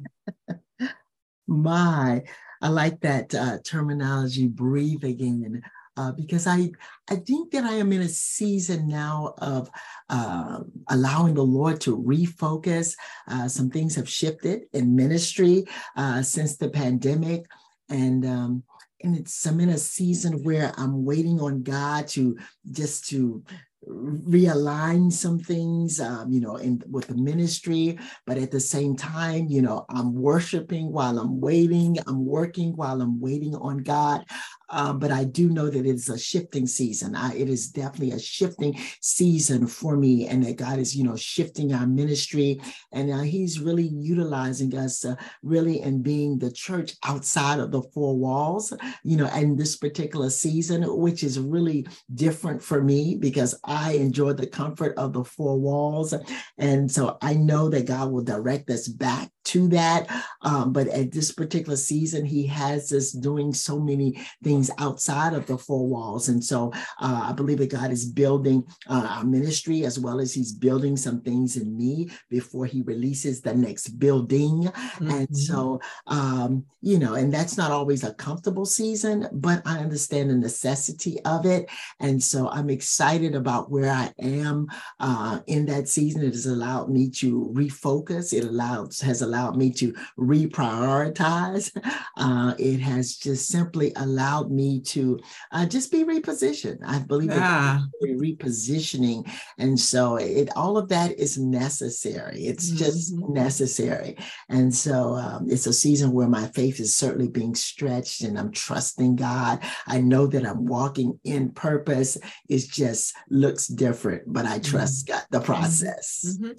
My, 1.46 2.24
I 2.60 2.68
like 2.68 3.00
that 3.00 3.34
uh, 3.34 3.58
terminology, 3.64 4.48
breathe 4.48 5.04
again 5.04 5.62
uh, 5.96 6.12
because 6.12 6.46
I 6.46 6.70
I 7.10 7.16
think 7.16 7.52
that 7.52 7.64
I 7.64 7.74
am 7.74 7.92
in 7.92 8.02
a 8.02 8.08
season 8.08 8.88
now 8.88 9.34
of 9.38 9.70
uh, 10.10 10.60
allowing 10.88 11.34
the 11.34 11.44
Lord 11.44 11.80
to 11.82 11.96
refocus. 11.96 12.94
Uh, 13.28 13.48
some 13.48 13.70
things 13.70 13.94
have 13.94 14.08
shifted 14.08 14.64
in 14.72 14.94
ministry 14.94 15.64
uh, 15.96 16.22
since 16.22 16.56
the 16.56 16.68
pandemic, 16.68 17.46
and 17.88 18.26
um, 18.26 18.62
and 19.02 19.16
it's 19.16 19.34
I'm 19.34 19.60
in 19.60 19.68
a 19.68 19.78
season 19.78 20.42
where 20.42 20.72
I'm 20.76 21.04
waiting 21.04 21.40
on 21.40 21.62
God 21.62 22.08
to 22.08 22.38
just 22.70 23.08
to 23.10 23.42
realign 23.88 25.12
some 25.12 25.38
things 25.38 26.00
um, 26.00 26.30
you 26.30 26.40
know 26.40 26.56
in 26.56 26.82
with 26.90 27.06
the 27.06 27.14
ministry 27.14 27.98
but 28.26 28.36
at 28.36 28.50
the 28.50 28.60
same 28.60 28.96
time 28.96 29.46
you 29.48 29.62
know 29.62 29.84
i'm 29.90 30.12
worshiping 30.12 30.92
while 30.92 31.18
i'm 31.18 31.40
waiting 31.40 31.96
i'm 32.06 32.24
working 32.24 32.74
while 32.76 33.00
i'm 33.00 33.20
waiting 33.20 33.54
on 33.54 33.78
god 33.78 34.24
um, 34.68 34.98
but 34.98 35.10
I 35.10 35.24
do 35.24 35.48
know 35.48 35.70
that 35.70 35.86
it's 35.86 36.08
a 36.08 36.18
shifting 36.18 36.66
season. 36.66 37.14
I, 37.14 37.34
it 37.34 37.48
is 37.48 37.68
definitely 37.68 38.12
a 38.12 38.18
shifting 38.18 38.78
season 39.00 39.66
for 39.66 39.96
me, 39.96 40.26
and 40.26 40.44
that 40.44 40.56
God 40.56 40.78
is, 40.78 40.96
you 40.96 41.04
know, 41.04 41.16
shifting 41.16 41.72
our 41.72 41.86
ministry, 41.86 42.60
and 42.92 43.12
uh, 43.12 43.20
He's 43.20 43.60
really 43.60 43.86
utilizing 43.86 44.76
us, 44.76 45.04
uh, 45.04 45.14
really, 45.42 45.80
in 45.82 46.02
being 46.02 46.38
the 46.38 46.50
church 46.50 46.94
outside 47.04 47.60
of 47.60 47.70
the 47.70 47.82
four 47.94 48.16
walls, 48.16 48.72
you 49.04 49.16
know, 49.16 49.28
in 49.28 49.56
this 49.56 49.76
particular 49.76 50.30
season, 50.30 50.82
which 50.96 51.22
is 51.22 51.38
really 51.38 51.86
different 52.14 52.62
for 52.62 52.82
me 52.82 53.16
because 53.16 53.54
I 53.64 53.75
enjoy 53.92 54.32
the 54.32 54.46
comfort 54.46 54.96
of 54.96 55.12
the 55.12 55.24
four 55.24 55.58
walls, 55.58 56.14
and 56.58 56.90
so 56.90 57.18
I 57.20 57.34
know 57.34 57.68
that 57.68 57.86
God 57.86 58.10
will 58.10 58.22
direct 58.22 58.70
us 58.70 58.88
back 58.88 59.30
to 59.46 59.68
that. 59.68 60.08
Um, 60.42 60.72
but 60.72 60.88
at 60.88 61.12
this 61.12 61.32
particular 61.32 61.76
season, 61.76 62.24
He 62.24 62.46
has 62.46 62.92
us 62.92 63.12
doing 63.12 63.52
so 63.52 63.78
many 63.78 64.18
things 64.42 64.70
outside 64.78 65.32
of 65.32 65.46
the 65.46 65.58
four 65.58 65.86
walls. 65.86 66.28
And 66.28 66.42
so 66.42 66.72
uh, 67.00 67.28
I 67.30 67.32
believe 67.32 67.58
that 67.58 67.70
God 67.70 67.90
is 67.90 68.04
building 68.04 68.64
uh, 68.88 69.06
our 69.08 69.24
ministry 69.24 69.84
as 69.84 69.98
well 69.98 70.20
as 70.20 70.34
He's 70.34 70.52
building 70.52 70.96
some 70.96 71.20
things 71.22 71.56
in 71.56 71.76
me 71.76 72.10
before 72.28 72.66
He 72.66 72.82
releases 72.82 73.40
the 73.40 73.54
next 73.54 73.98
building. 73.98 74.64
Mm-hmm. 74.64 75.10
And 75.10 75.36
so, 75.36 75.80
um, 76.06 76.64
you 76.82 76.98
know, 76.98 77.14
and 77.14 77.32
that's 77.32 77.56
not 77.56 77.70
always 77.70 78.04
a 78.04 78.14
comfortable 78.14 78.66
season, 78.66 79.28
but 79.32 79.62
I 79.64 79.78
understand 79.78 80.30
the 80.30 80.36
necessity 80.36 81.18
of 81.24 81.46
it. 81.46 81.70
And 82.00 82.22
so 82.22 82.48
I'm 82.48 82.70
excited 82.70 83.34
about 83.34 83.70
where 83.70 83.90
I 83.90 84.12
am 84.20 84.66
uh, 85.00 85.40
in 85.46 85.66
that 85.66 85.88
season. 85.88 86.22
It 86.22 86.34
has 86.34 86.46
allowed 86.46 86.90
me 86.90 87.10
to 87.10 87.52
refocus. 87.54 88.32
It 88.32 88.44
allows 88.44 89.00
has 89.00 89.22
allowed 89.22 89.35
me 89.56 89.70
to 89.72 89.94
reprioritize. 90.18 91.70
Uh, 92.18 92.54
it 92.58 92.80
has 92.80 93.16
just 93.16 93.48
simply 93.48 93.92
allowed 93.96 94.46
allowed 94.46 94.50
me 94.50 94.80
to 94.80 95.18
uh, 95.52 95.66
just 95.66 95.90
be 95.90 96.04
repositioned. 96.04 96.78
I 96.84 96.98
believe 97.00 97.30
yeah. 97.30 97.80
repositioning. 98.02 99.30
And 99.58 99.78
so 99.78 100.16
it 100.16 100.48
all 100.56 100.78
of 100.78 100.88
that 100.88 101.18
is 101.18 101.38
necessary. 101.38 102.46
It's 102.46 102.68
mm-hmm. 102.68 102.76
just 102.76 103.14
necessary. 103.14 104.16
And 104.48 104.74
so 104.74 105.14
um, 105.14 105.46
it's 105.48 105.66
a 105.66 105.72
season 105.72 106.12
where 106.12 106.28
my 106.28 106.46
faith 106.48 106.80
is 106.80 106.96
certainly 106.96 107.28
being 107.28 107.54
stretched 107.54 108.22
and 108.22 108.38
I'm 108.38 108.52
trusting 108.52 109.16
God. 109.16 109.60
I 109.86 110.00
know 110.00 110.26
that 110.26 110.46
I'm 110.46 110.66
walking 110.66 111.18
in 111.24 111.50
purpose. 111.50 112.18
It 112.48 112.68
just 112.68 113.14
looks 113.30 113.66
different, 113.66 114.22
but 114.26 114.46
I 114.46 114.58
trust 114.58 115.06
mm-hmm. 115.06 115.18
God, 115.18 115.26
the 115.30 115.40
process. 115.40 116.38
Mm-hmm. 116.40 116.52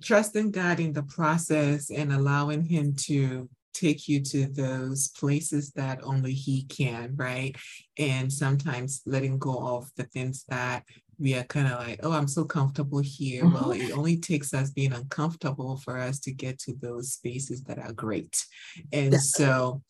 Trusting 0.00 0.50
God 0.50 0.80
in 0.80 0.92
the 0.92 1.02
process 1.02 1.90
and 1.90 2.12
allowing 2.12 2.62
Him 2.62 2.94
to 3.06 3.48
take 3.72 4.08
you 4.08 4.20
to 4.20 4.46
those 4.46 5.08
places 5.08 5.72
that 5.72 6.02
only 6.02 6.32
he 6.32 6.64
can, 6.64 7.14
right? 7.16 7.56
And 7.98 8.32
sometimes 8.32 9.02
letting 9.06 9.38
go 9.38 9.58
of 9.76 9.90
the 9.96 10.04
things 10.04 10.44
that 10.48 10.84
we 11.18 11.34
are 11.34 11.44
kind 11.44 11.68
of 11.68 11.78
like, 11.78 12.00
oh, 12.02 12.12
I'm 12.12 12.28
so 12.28 12.44
comfortable 12.44 13.00
here. 13.00 13.44
Mm-hmm. 13.44 13.54
Well, 13.54 13.72
it 13.72 13.92
only 13.92 14.16
takes 14.16 14.52
us 14.52 14.70
being 14.70 14.92
uncomfortable 14.92 15.76
for 15.76 15.98
us 15.98 16.18
to 16.20 16.32
get 16.32 16.58
to 16.60 16.74
those 16.74 17.12
spaces 17.12 17.62
that 17.64 17.78
are 17.78 17.92
great. 17.92 18.44
And 18.92 19.14
so 19.20 19.82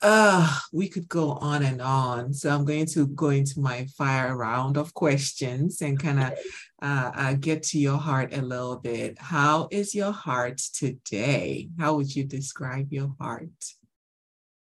uh, 0.00 0.58
we 0.72 0.88
could 0.88 1.08
go 1.08 1.32
on 1.32 1.62
and 1.62 1.82
on. 1.82 2.32
So 2.32 2.50
I'm 2.50 2.64
going 2.64 2.86
to 2.86 3.06
go 3.08 3.30
into 3.30 3.60
my 3.60 3.86
fire 3.96 4.36
round 4.36 4.76
of 4.76 4.94
questions 4.94 5.82
and 5.82 5.98
kind 5.98 6.20
of 6.20 6.32
uh, 6.80 7.10
uh, 7.14 7.32
get 7.34 7.62
to 7.64 7.78
your 7.78 7.98
heart 7.98 8.32
a 8.32 8.42
little 8.42 8.76
bit. 8.76 9.18
How 9.18 9.68
is 9.70 9.94
your 9.94 10.12
heart 10.12 10.58
today? 10.58 11.68
How 11.78 11.94
would 11.96 12.14
you 12.14 12.24
describe 12.24 12.92
your 12.92 13.14
heart? 13.20 13.50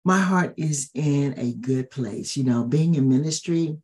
My 0.04 0.20
heart 0.20 0.54
is 0.58 0.92
in 0.94 1.34
a 1.38 1.54
good 1.54 1.90
place. 1.90 2.38
You 2.38 2.44
know, 2.44 2.64
being 2.64 2.94
in 2.94 3.10
ministry, 3.10 3.78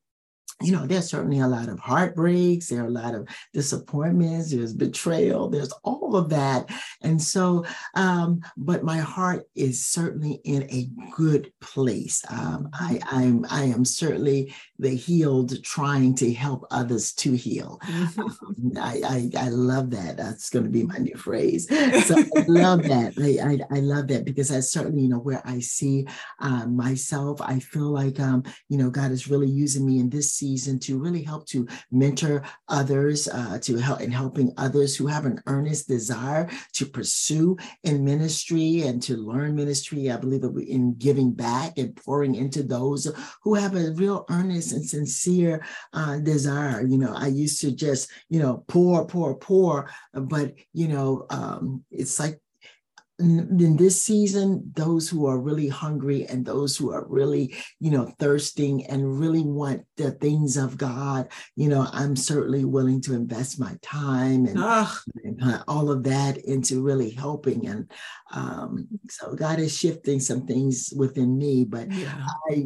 you 0.62 0.72
know, 0.72 0.86
there's 0.86 1.10
certainly 1.10 1.39
a 1.39 1.47
lot 1.47 1.70
of 1.70 1.80
heartbreaks, 1.80 2.68
there 2.68 2.84
are 2.84 2.88
a 2.88 2.91
lot 2.91 3.16
of 3.16 3.28
disappointments, 3.54 4.52
there's 4.52 4.74
betrayal, 4.74 5.49
there's 5.49 5.72
all 5.84 6.16
of 6.16 6.30
that. 6.30 6.70
And 7.02 7.22
so, 7.22 7.66
um, 7.95 8.41
but 8.58 8.84
my 8.84 8.97
heart 8.97 9.45
is 9.56 9.86
certainly 9.86 10.41
in 10.43 10.64
a 10.64 10.89
good 11.16 11.52
place. 11.62 12.24
Um, 12.30 12.70
I, 12.74 12.99
I'm, 13.12 13.45
I 13.49 13.64
am 13.64 13.86
certainly 13.86 14.54
the 14.80 14.95
healed 14.95 15.64
trying 15.64 16.16
to 16.16 16.34
help 16.34 16.66
others 16.72 17.14
to 17.14 17.34
heal. 17.34 17.80
Um, 18.22 18.74
I, 18.78 19.30
I, 19.38 19.45
I, 19.45 19.49
love 19.49 19.91
that. 19.91 20.18
That's 20.18 20.49
going 20.49 20.66
to 20.66 20.70
be 20.70 20.84
my 20.84 20.97
new 20.97 21.16
phrase. 21.16 21.68
So 22.06 22.18
I 22.36 22.45
love 22.47 22.84
that. 22.84 23.14
I, 23.18 23.66
I, 23.74 23.78
I, 23.78 23.80
love 23.80 24.08
that 24.08 24.26
because 24.26 24.52
I 24.52 24.60
certainly, 24.60 25.04
you 25.04 25.10
know, 25.10 25.20
where 25.20 25.41
I 25.45 25.60
see 25.60 26.08
uh, 26.39 26.66
myself, 26.68 27.41
I 27.41 27.60
feel 27.60 27.91
like, 27.91 28.20
um, 28.20 28.43
you 28.70 28.78
know, 28.78 28.89
God 28.89 29.12
is 29.12 29.30
really 29.30 29.49
using 29.49 29.86
me 29.86 29.99
in 29.99 30.10
this 30.10 30.32
season 30.42 30.80
to 30.86 31.00
really 31.04 31.24
help 31.32 31.44
to 31.54 31.60
mentor 31.92 32.38
others, 32.80 33.28
uh, 33.39 33.58
to 33.66 33.78
help 33.78 34.02
in 34.02 34.12
helping 34.12 34.50
others 34.58 34.92
who 34.98 35.06
have 35.08 35.26
an 35.26 35.38
earnest 35.54 35.88
desire 35.88 36.50
to 36.78 36.86
pursue 36.98 37.50
in 37.84 38.04
ministry 38.14 38.72
and 38.88 38.98
to 39.08 39.14
learn 39.32 39.56
ministry. 39.56 40.02
I 40.10 40.18
believe 40.18 40.44
in 40.78 40.96
giving 40.98 41.32
back 41.48 41.78
and 41.78 41.96
pouring 41.96 42.34
into 42.44 42.62
those 42.64 43.02
who 43.44 43.54
have 43.62 43.76
a 43.76 43.94
real 44.04 44.26
earnest 44.30 44.74
and 44.74 44.86
sincere 44.96 45.64
uh, 45.94 46.18
desire. 46.34 46.80
You 46.92 46.98
know, 46.98 47.14
I 47.26 47.28
used 47.28 47.62
to 47.62 47.70
just, 47.86 48.10
you 48.34 48.39
know, 48.42 48.64
pour, 48.68 49.06
pour, 49.06 49.36
pour, 49.38 49.89
but, 50.34 50.48
you 50.74 50.88
know, 50.88 51.26
um, 51.30 51.84
it's 51.92 52.20
like 52.20 52.41
in 53.22 53.78
this 53.78 54.01
season, 54.01 54.72
those 54.76 55.09
who 55.09 55.26
are 55.26 55.39
really 55.39 55.67
hungry 55.67 56.26
and 56.26 56.45
those 56.45 56.76
who 56.76 56.91
are 56.91 57.05
really, 57.07 57.55
you 57.80 57.91
know, 57.91 58.13
thirsting 58.19 58.86
and 58.88 59.19
really 59.19 59.43
want 59.43 59.84
the 59.97 60.11
things 60.11 60.57
of 60.57 60.78
God, 60.78 61.30
you 61.55 61.69
know, 61.69 61.88
I'm 61.91 62.15
certainly 62.15 62.65
willing 62.65 63.01
to 63.01 63.13
invest 63.13 63.59
my 63.59 63.78
time 63.82 64.45
and, 64.45 64.57
and 65.24 65.63
all 65.67 65.91
of 65.91 66.03
that 66.03 66.38
into 66.38 66.82
really 66.82 67.11
helping. 67.11 67.67
And 67.67 67.91
um, 68.34 68.88
so 69.09 69.36
God 69.36 69.59
is 69.59 69.78
shifting 69.78 70.19
some 70.19 70.45
things 70.45 70.93
within 70.95 71.38
me, 71.38 71.65
but 71.65 71.91
yeah. 71.91 72.26
I, 72.49 72.65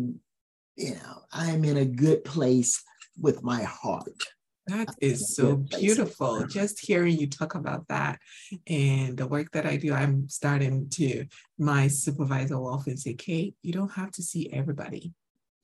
you 0.77 0.95
know, 0.95 1.21
I'm 1.31 1.63
in 1.65 1.77
a 1.77 1.85
good 1.85 2.23
place 2.23 2.83
with 3.19 3.43
my 3.43 3.63
heart. 3.63 4.23
That 4.67 4.95
is 4.99 5.35
so 5.35 5.57
beautiful. 5.57 6.45
Just 6.47 6.79
hearing 6.79 7.17
you 7.17 7.27
talk 7.27 7.53
about 7.55 7.87
that 7.89 8.19
and 8.65 9.15
the 9.15 9.27
work 9.27 9.51
that 9.51 9.65
I 9.65 9.77
do, 9.77 9.93
I'm 9.93 10.27
starting 10.27 10.89
to, 10.91 11.25
my 11.59 11.87
supervisor 11.87 12.57
will 12.57 12.73
often 12.73 12.97
say, 12.97 13.13
Kate, 13.13 13.55
you 13.61 13.73
don't 13.73 13.91
have 13.91 14.11
to 14.11 14.23
see 14.23 14.51
everybody. 14.51 15.13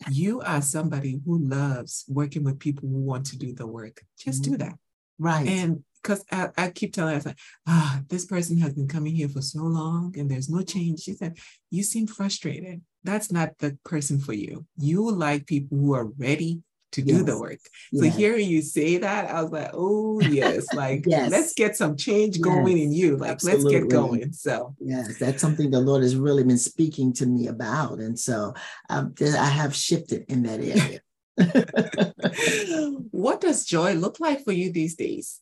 You 0.10 0.41
are 0.41 0.62
somebody 0.62 1.20
who 1.26 1.39
loves 1.39 2.06
working 2.08 2.43
with 2.43 2.60
people 2.60 2.89
who 2.89 3.02
want 3.02 3.26
to 3.28 3.38
do 3.38 3.54
the 3.54 3.68
work. 3.68 4.04
Just 4.20 4.43
do 4.43 4.52
mm-hmm. 4.52 4.60
that. 4.60 4.78
Right. 5.20 5.47
And 5.47 5.84
because 6.02 6.26
I, 6.32 6.49
I, 6.58 6.70
keep 6.70 6.93
telling 6.93 7.16
her, 7.16 7.22
like, 7.24 7.38
ah, 7.68 8.02
this 8.08 8.26
person 8.26 8.58
has 8.60 8.74
been 8.74 8.88
coming 8.88 9.16
here 9.16 9.30
for 9.30 9.41
so 9.41 9.60
long 9.60 10.16
and 10.18 10.30
there's 10.30 10.49
no 10.49 10.64
change. 10.64 11.02
She 11.02 11.14
said, 11.14 11.38
You 11.70 11.84
seem 11.84 12.08
frustrated. 12.08 12.82
That's 13.04 13.32
not 13.32 13.60
the 13.60 13.78
person 13.86 14.20
for 14.20 14.34
you. 14.34 14.66
You 14.78 15.12
like 15.12 15.45
people 15.45 15.78
who 15.78 15.93
are 15.93 16.08
ready 16.18 16.62
to 16.91 17.01
yes. 17.01 17.17
do 17.17 17.23
the 17.23 17.39
work. 17.39 17.59
So 17.93 18.05
yes. 18.05 18.15
hearing 18.15 18.49
you 18.49 18.61
say 18.61 18.97
that, 18.97 19.29
I 19.29 19.41
was 19.41 19.51
like, 19.51 19.71
oh 19.73 20.21
yes, 20.21 20.65
like 20.73 21.05
yes. 21.05 21.31
let's 21.31 21.53
get 21.53 21.75
some 21.75 21.95
change 21.95 22.41
going 22.41 22.77
in 22.77 22.91
you. 22.91 23.17
Like 23.17 23.31
Absolutely. 23.31 23.63
let's 23.63 23.75
get 23.75 23.89
going. 23.89 24.33
So 24.33 24.75
yes, 24.79 25.17
that's 25.17 25.41
something 25.41 25.71
the 25.71 25.79
Lord 25.79 26.03
has 26.03 26.15
really 26.15 26.43
been 26.43 26.57
speaking 26.57 27.13
to 27.13 27.25
me 27.25 27.47
about. 27.47 27.99
And 27.99 28.17
so 28.17 28.53
um, 28.89 29.13
I 29.21 29.45
have 29.45 29.75
shifted 29.75 30.25
in 30.27 30.43
that 30.43 30.59
area. 30.59 31.01
what 33.11 33.41
does 33.41 33.65
joy 33.65 33.93
look 33.93 34.19
like 34.19 34.43
for 34.43 34.51
you 34.51 34.71
these 34.71 34.95
days? 34.95 35.39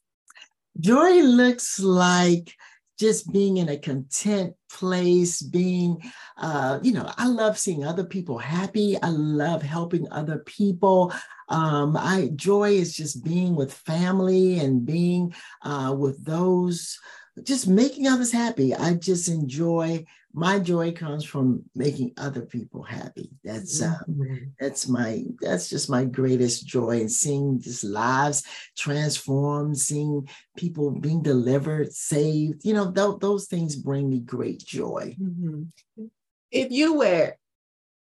Joy 0.80 1.22
looks 1.22 1.80
like 1.80 2.56
just 3.00 3.32
being 3.32 3.58
in 3.58 3.70
a 3.70 3.78
content 3.78 4.54
place, 4.72 5.42
being, 5.42 5.98
uh, 6.38 6.80
you 6.84 6.92
know, 6.92 7.10
I 7.18 7.28
love 7.28 7.58
seeing 7.58 7.86
other 7.86 8.04
people 8.04 8.38
happy. 8.38 8.98
I 9.02 9.10
love 9.10 9.62
helping 9.62 10.06
other 10.12 10.40
people. 10.40 11.14
Um, 11.50 11.98
I 11.98 12.32
joy 12.36 12.72
is 12.72 12.96
just 12.96 13.24
being 13.24 13.56
with 13.56 13.74
family 13.74 14.60
and 14.60 14.86
being 14.86 15.34
uh, 15.64 15.96
with 15.98 16.24
those, 16.24 16.98
just 17.44 17.68
making 17.68 18.08
others 18.08 18.32
happy. 18.32 18.74
I 18.74 18.94
just 18.94 19.28
enjoy 19.28 20.06
my 20.34 20.60
joy 20.60 20.92
comes 20.92 21.26
from 21.26 21.64
making 21.76 22.14
other 22.18 22.42
people 22.42 22.84
happy. 22.84 23.32
That's 23.44 23.82
uh, 23.82 23.98
mm-hmm. 24.08 24.50
that's 24.60 24.88
my 24.88 25.24
that's 25.42 25.70
just 25.70 25.90
my 25.90 26.06
greatest 26.06 26.68
joy 26.68 27.00
and 27.00 27.12
seeing 27.12 27.60
just 27.60 27.84
lives 27.84 28.44
transformed, 28.78 29.78
seeing 29.78 30.30
people 30.56 30.92
being 30.92 31.24
delivered, 31.24 31.94
saved. 31.94 32.64
You 32.64 32.76
know, 32.76 32.92
th- 32.92 33.20
those 33.20 33.48
things 33.48 33.76
bring 33.76 34.10
me 34.10 34.20
great 34.20 34.60
joy. 34.60 35.16
Mm-hmm. 35.20 36.06
If 36.52 36.72
you 36.72 36.96
were 36.96 37.36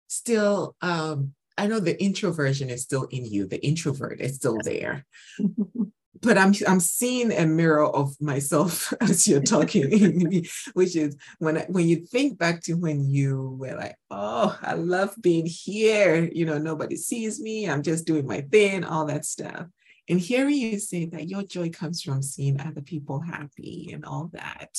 still, 0.08 0.74
um, 0.82 1.34
I 1.60 1.66
know 1.66 1.78
the 1.78 2.02
introversion 2.02 2.70
is 2.70 2.82
still 2.82 3.04
in 3.10 3.26
you. 3.26 3.46
The 3.46 3.62
introvert 3.62 4.22
is 4.22 4.36
still 4.36 4.56
there. 4.64 5.04
but 6.22 6.38
I'm 6.38 6.54
I'm 6.66 6.80
seeing 6.80 7.30
a 7.32 7.44
mirror 7.44 7.84
of 7.84 8.18
myself 8.18 8.94
as 9.02 9.28
you're 9.28 9.42
talking, 9.42 10.46
which 10.72 10.96
is 10.96 11.18
when 11.38 11.58
I, 11.58 11.66
when 11.68 11.86
you 11.86 11.96
think 12.06 12.38
back 12.38 12.62
to 12.62 12.74
when 12.74 13.04
you 13.04 13.58
were 13.60 13.76
like, 13.76 13.96
oh, 14.10 14.58
I 14.62 14.72
love 14.72 15.14
being 15.20 15.44
here. 15.44 16.30
You 16.32 16.46
know, 16.46 16.56
nobody 16.56 16.96
sees 16.96 17.38
me. 17.38 17.68
I'm 17.68 17.82
just 17.82 18.06
doing 18.06 18.26
my 18.26 18.40
thing, 18.40 18.82
all 18.82 19.04
that 19.04 19.26
stuff. 19.26 19.66
And 20.08 20.18
hearing 20.18 20.56
you 20.56 20.78
say 20.78 21.04
that 21.12 21.28
your 21.28 21.42
joy 21.42 21.68
comes 21.68 22.00
from 22.00 22.22
seeing 22.22 22.58
other 22.58 22.80
people 22.80 23.20
happy 23.20 23.90
and 23.92 24.06
all 24.06 24.30
that. 24.32 24.78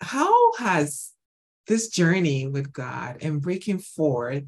How 0.00 0.54
has 0.54 1.12
this 1.66 1.88
journey 1.88 2.46
with 2.46 2.72
God 2.72 3.18
and 3.20 3.42
breaking 3.42 3.80
forth 3.80 4.44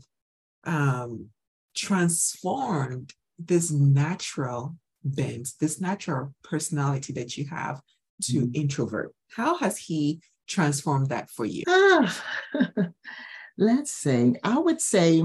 um, 0.64 1.28
transformed 1.74 3.12
this 3.38 3.70
natural 3.70 4.76
bent, 5.04 5.50
this 5.60 5.80
natural 5.80 6.34
personality 6.42 7.12
that 7.14 7.36
you 7.36 7.46
have 7.46 7.80
to 8.22 8.40
mm-hmm. 8.40 8.50
introvert. 8.54 9.14
How 9.30 9.58
has 9.58 9.78
he 9.78 10.20
transformed 10.48 11.10
that 11.10 11.30
for 11.30 11.44
you? 11.44 11.62
Ah, 11.68 12.22
let's 13.58 13.90
say, 13.90 14.34
I 14.42 14.58
would 14.58 14.80
say, 14.80 15.22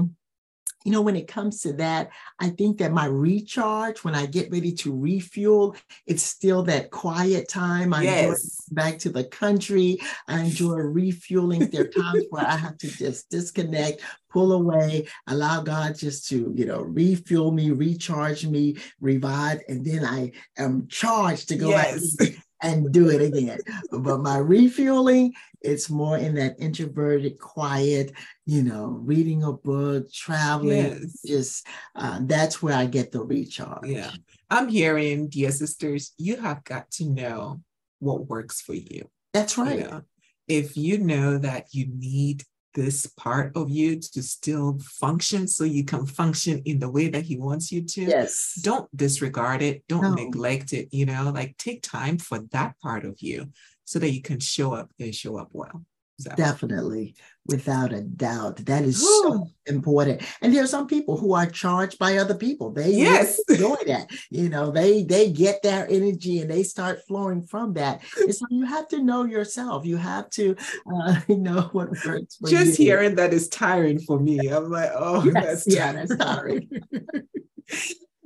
you 0.84 0.92
know, 0.92 1.00
when 1.00 1.16
it 1.16 1.26
comes 1.26 1.62
to 1.62 1.72
that, 1.74 2.10
I 2.38 2.50
think 2.50 2.78
that 2.78 2.92
my 2.92 3.06
recharge, 3.06 4.04
when 4.04 4.14
I 4.14 4.26
get 4.26 4.52
ready 4.52 4.70
to 4.72 4.94
refuel, 4.94 5.76
it's 6.06 6.22
still 6.22 6.62
that 6.64 6.90
quiet 6.90 7.48
time. 7.48 7.94
I 7.94 8.02
yes. 8.02 8.60
back 8.70 8.98
to 9.00 9.10
the 9.10 9.24
country. 9.24 9.98
I 10.28 10.40
enjoy 10.42 10.74
refueling. 10.74 11.70
There 11.70 11.84
are 11.84 11.88
times 12.02 12.24
where 12.28 12.46
I 12.46 12.56
have 12.56 12.76
to 12.78 12.88
just 12.88 13.30
disconnect, 13.30 14.02
pull 14.30 14.52
away, 14.52 15.08
allow 15.26 15.62
God 15.62 15.96
just 15.96 16.28
to, 16.28 16.52
you 16.54 16.66
know, 16.66 16.82
refuel 16.82 17.50
me, 17.50 17.70
recharge 17.70 18.46
me, 18.46 18.76
revive, 19.00 19.62
and 19.68 19.84
then 19.84 20.04
I 20.04 20.32
am 20.58 20.86
charged 20.88 21.48
to 21.48 21.56
go 21.56 21.70
yes. 21.70 22.14
back 22.16 22.28
and 22.64 22.90
do 22.90 23.10
it 23.10 23.20
again. 23.20 23.58
but 23.90 24.20
my 24.20 24.38
refueling, 24.38 25.34
it's 25.60 25.90
more 25.90 26.16
in 26.18 26.34
that 26.34 26.56
introverted, 26.58 27.38
quiet, 27.38 28.12
you 28.46 28.62
know, 28.62 28.86
reading 29.02 29.44
a 29.44 29.52
book, 29.52 30.10
traveling. 30.12 30.98
Yes. 31.02 31.22
Just 31.24 31.66
uh, 31.94 32.20
that's 32.22 32.62
where 32.62 32.74
I 32.74 32.86
get 32.86 33.12
the 33.12 33.22
recharge. 33.22 33.86
Yeah. 33.86 34.10
I'm 34.50 34.68
hearing, 34.68 35.28
dear 35.28 35.50
sisters, 35.50 36.12
you 36.18 36.36
have 36.36 36.64
got 36.64 36.90
to 36.92 37.04
know 37.04 37.60
what 37.98 38.28
works 38.28 38.60
for 38.60 38.74
you. 38.74 39.08
That's 39.32 39.58
right. 39.58 39.78
You 39.78 39.84
know? 39.84 40.02
If 40.48 40.76
you 40.76 40.98
know 40.98 41.38
that 41.38 41.66
you 41.72 41.86
need 41.88 42.44
this 42.74 43.06
part 43.06 43.56
of 43.56 43.70
you 43.70 44.00
to 44.00 44.22
still 44.22 44.78
function 44.80 45.46
so 45.46 45.64
you 45.64 45.84
can 45.84 46.06
function 46.06 46.60
in 46.64 46.78
the 46.78 46.90
way 46.90 47.08
that 47.08 47.24
he 47.24 47.36
wants 47.36 47.70
you 47.70 47.82
to. 47.82 48.02
Yes. 48.02 48.58
Don't 48.62 48.94
disregard 48.96 49.62
it. 49.62 49.84
Don't 49.88 50.02
no. 50.02 50.14
neglect 50.14 50.72
it 50.72 50.88
you 50.94 51.06
know 51.06 51.30
like 51.34 51.56
take 51.58 51.82
time 51.82 52.18
for 52.18 52.38
that 52.52 52.78
part 52.80 53.04
of 53.04 53.20
you 53.20 53.48
so 53.84 53.98
that 53.98 54.10
you 54.10 54.22
can 54.22 54.40
show 54.40 54.72
up 54.72 54.90
and 54.98 55.14
show 55.14 55.38
up 55.38 55.48
well. 55.52 55.84
So. 56.20 56.30
Definitely, 56.36 57.16
without 57.46 57.92
a 57.92 58.00
doubt. 58.00 58.56
That 58.64 58.84
is 58.84 59.02
Ooh. 59.02 59.22
so 59.22 59.50
important. 59.66 60.22
And 60.40 60.54
there 60.54 60.64
are 60.64 60.68
some 60.68 60.86
people 60.86 61.16
who 61.16 61.34
are 61.34 61.46
charged 61.46 61.98
by 61.98 62.16
other 62.16 62.34
people. 62.34 62.70
They 62.70 62.90
yes. 62.90 63.38
enjoy 63.48 63.76
that. 63.86 64.10
You 64.30 64.48
know, 64.48 64.70
they 64.70 65.02
they 65.04 65.30
get 65.30 65.62
their 65.62 65.86
energy 65.88 66.40
and 66.40 66.50
they 66.50 66.62
start 66.62 67.00
flowing 67.06 67.42
from 67.42 67.74
that. 67.74 68.02
And 68.24 68.34
so 68.34 68.46
you 68.50 68.64
have 68.64 68.88
to 68.88 69.02
know 69.02 69.24
yourself. 69.24 69.84
You 69.84 69.96
have 69.98 70.30
to 70.30 70.56
uh, 70.92 71.20
know 71.28 71.68
what 71.72 71.90
works 72.04 72.36
for 72.36 72.48
Just 72.48 72.78
you. 72.78 72.86
hearing 72.86 73.16
that 73.16 73.34
is 73.34 73.48
tiring 73.48 74.00
for 74.00 74.18
me. 74.18 74.48
I'm 74.48 74.70
like, 74.70 74.90
oh, 74.94 75.24
yes, 75.24 75.34
that's 75.34 75.66
yeah, 75.66 75.92
that's 75.92 76.16
tiring. 76.16 76.70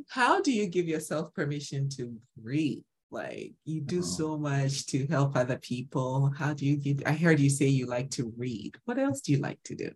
How 0.09 0.41
do 0.41 0.53
you 0.53 0.67
give 0.67 0.87
yourself 0.87 1.35
permission 1.35 1.89
to 1.91 2.17
breathe? 2.37 2.83
Like 3.11 3.55
you 3.65 3.81
do 3.81 4.01
oh. 4.01 4.03
so 4.03 4.39
much 4.39 4.87
to 4.87 5.07
help 5.07 5.37
other 5.37 5.59
people. 5.59 6.33
How 6.37 6.53
do 6.53 6.67
you 6.67 6.77
get? 6.77 7.07
I 7.07 7.13
heard 7.13 7.41
you 7.41 7.51
say 7.51 7.67
you 7.67 7.87
like 7.87 8.11
to 8.13 8.33
read. 8.37 8.77
What 8.85 8.99
else 8.99 9.21
do 9.21 9.33
you 9.33 9.39
like 9.39 9.63
to 9.65 9.75
do? 9.75 9.91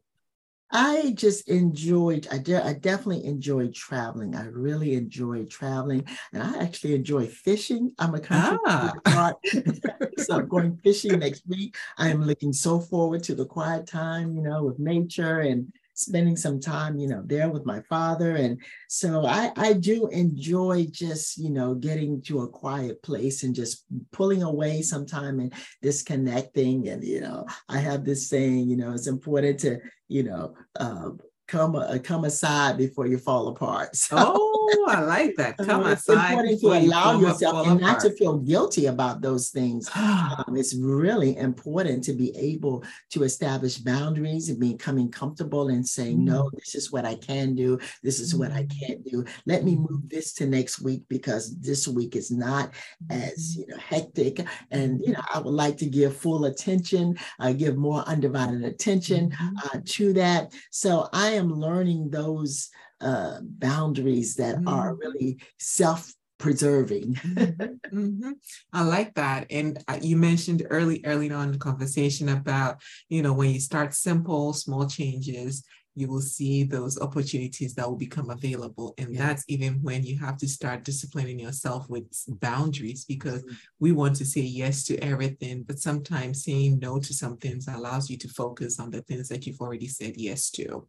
I 0.74 1.12
just 1.14 1.48
enjoyed, 1.50 2.26
I, 2.30 2.38
de- 2.38 2.64
I 2.64 2.72
definitely 2.72 3.26
enjoyed 3.26 3.74
traveling. 3.74 4.34
I 4.34 4.46
really 4.46 4.94
enjoyed 4.94 5.50
traveling. 5.50 6.06
And 6.32 6.42
I 6.42 6.62
actually 6.62 6.94
enjoy 6.94 7.26
fishing. 7.26 7.92
I'm 7.98 8.14
a 8.14 8.20
country 8.20 8.58
ah. 8.66 9.34
so 10.18 10.36
I'm 10.36 10.48
going 10.48 10.78
fishing 10.78 11.18
next 11.18 11.46
week. 11.46 11.76
I 11.98 12.08
am 12.08 12.24
looking 12.24 12.54
so 12.54 12.80
forward 12.80 13.22
to 13.24 13.34
the 13.34 13.44
quiet 13.44 13.86
time, 13.86 14.34
you 14.34 14.40
know, 14.40 14.64
with 14.64 14.78
nature 14.78 15.40
and 15.40 15.70
spending 15.94 16.36
some 16.36 16.60
time, 16.60 16.98
you 16.98 17.08
know, 17.08 17.22
there 17.26 17.50
with 17.50 17.66
my 17.66 17.80
father. 17.88 18.36
And 18.36 18.60
so 18.88 19.26
I, 19.26 19.52
I 19.56 19.72
do 19.74 20.08
enjoy 20.08 20.86
just, 20.90 21.38
you 21.38 21.50
know, 21.50 21.74
getting 21.74 22.22
to 22.22 22.42
a 22.42 22.48
quiet 22.48 23.02
place 23.02 23.42
and 23.42 23.54
just 23.54 23.84
pulling 24.12 24.42
away 24.42 24.82
sometime 24.82 25.40
and 25.40 25.52
disconnecting. 25.82 26.88
And, 26.88 27.04
you 27.04 27.20
know, 27.20 27.46
I 27.68 27.78
have 27.78 28.04
this 28.04 28.28
saying, 28.28 28.68
you 28.68 28.76
know, 28.76 28.92
it's 28.92 29.06
important 29.06 29.60
to, 29.60 29.78
you 30.08 30.22
know, 30.24 30.54
uh, 30.78 31.10
come 31.52 31.76
uh, 31.76 31.98
come 32.02 32.24
aside 32.24 32.78
before 32.78 33.06
you 33.06 33.18
fall 33.18 33.48
apart. 33.48 33.90
So, 34.02 34.16
oh, 34.18 34.86
I 34.88 35.00
like 35.00 35.36
that. 35.36 35.56
Come 35.58 35.86
it's 35.86 36.08
aside. 36.08 36.32
Important 36.32 36.60
to 36.60 36.66
allow 36.66 37.18
you 37.18 37.28
yourself 37.28 37.66
and 37.66 37.80
not 37.80 38.00
to 38.00 38.10
feel 38.10 38.38
guilty 38.38 38.86
about 38.86 39.20
those 39.20 39.50
things. 39.50 39.88
um, 39.94 40.56
it's 40.56 40.74
really 40.74 41.36
important 41.36 42.02
to 42.04 42.12
be 42.12 42.36
able 42.36 42.84
to 43.10 43.22
establish 43.22 43.78
boundaries 43.78 44.48
and 44.48 44.58
becoming 44.58 45.10
comfortable 45.10 45.68
and 45.68 45.86
saying, 45.86 46.18
mm. 46.18 46.24
no, 46.24 46.50
this 46.54 46.74
is 46.74 46.90
what 46.90 47.04
I 47.04 47.14
can 47.14 47.54
do. 47.54 47.78
This 48.02 48.18
is 48.18 48.34
what 48.34 48.50
I 48.50 48.64
mm. 48.64 48.80
can't 48.80 49.04
do. 49.04 49.24
Let 49.46 49.64
me 49.64 49.76
move 49.76 50.08
this 50.08 50.32
to 50.34 50.46
next 50.46 50.80
week 50.80 51.04
because 51.08 51.56
this 51.60 51.86
week 51.86 52.16
is 52.16 52.30
not 52.30 52.72
as 53.10 53.56
mm. 53.56 53.60
you 53.60 53.66
know 53.68 53.78
hectic. 53.78 54.44
And 54.70 55.00
you 55.04 55.12
know, 55.12 55.22
I 55.32 55.38
would 55.38 55.54
like 55.54 55.76
to 55.78 55.86
give 55.86 56.16
full 56.16 56.46
attention, 56.46 57.16
uh, 57.38 57.52
give 57.52 57.76
more 57.76 58.02
undivided 58.08 58.64
attention 58.64 59.30
mm-hmm. 59.30 59.56
uh, 59.64 59.80
to 59.84 60.12
that. 60.14 60.52
So 60.70 61.08
I 61.12 61.30
am 61.30 61.41
am 61.42 61.52
learning 61.52 62.10
those 62.10 62.70
uh, 63.00 63.38
boundaries 63.42 64.36
that 64.36 64.56
mm-hmm. 64.56 64.68
are 64.68 64.94
really 64.94 65.38
self 65.58 66.12
preserving. 66.38 67.14
mm-hmm. 67.14 67.96
mm-hmm. 67.96 68.30
I 68.72 68.82
like 68.82 69.14
that. 69.14 69.46
And 69.50 69.82
uh, 69.88 69.98
you 70.02 70.16
mentioned 70.16 70.66
early, 70.70 71.00
early 71.04 71.30
on 71.30 71.46
in 71.46 71.52
the 71.52 71.58
conversation 71.58 72.28
about, 72.28 72.82
you 73.08 73.22
know, 73.22 73.32
when 73.32 73.50
you 73.50 73.60
start 73.60 73.94
simple, 73.94 74.52
small 74.52 74.88
changes, 74.88 75.64
you 75.94 76.08
will 76.08 76.20
see 76.20 76.64
those 76.64 76.98
opportunities 77.00 77.74
that 77.74 77.88
will 77.88 77.96
become 77.96 78.30
available. 78.30 78.94
And 78.98 79.14
yeah. 79.14 79.26
that's 79.26 79.44
even 79.48 79.74
when 79.82 80.04
you 80.04 80.18
have 80.18 80.38
to 80.38 80.48
start 80.48 80.84
disciplining 80.84 81.38
yourself 81.38 81.88
with 81.90 82.04
boundaries 82.28 83.04
because 83.04 83.42
mm-hmm. 83.42 83.54
we 83.78 83.92
want 83.92 84.16
to 84.16 84.24
say 84.24 84.40
yes 84.40 84.84
to 84.84 84.96
everything, 84.98 85.64
but 85.64 85.78
sometimes 85.78 86.44
saying 86.44 86.78
no 86.78 86.98
to 86.98 87.12
some 87.12 87.36
things 87.36 87.68
allows 87.68 88.08
you 88.08 88.16
to 88.18 88.28
focus 88.28 88.80
on 88.80 88.90
the 88.90 89.02
things 89.02 89.28
that 89.28 89.46
you've 89.46 89.60
already 89.60 89.88
said 89.88 90.14
yes 90.16 90.50
to. 90.52 90.86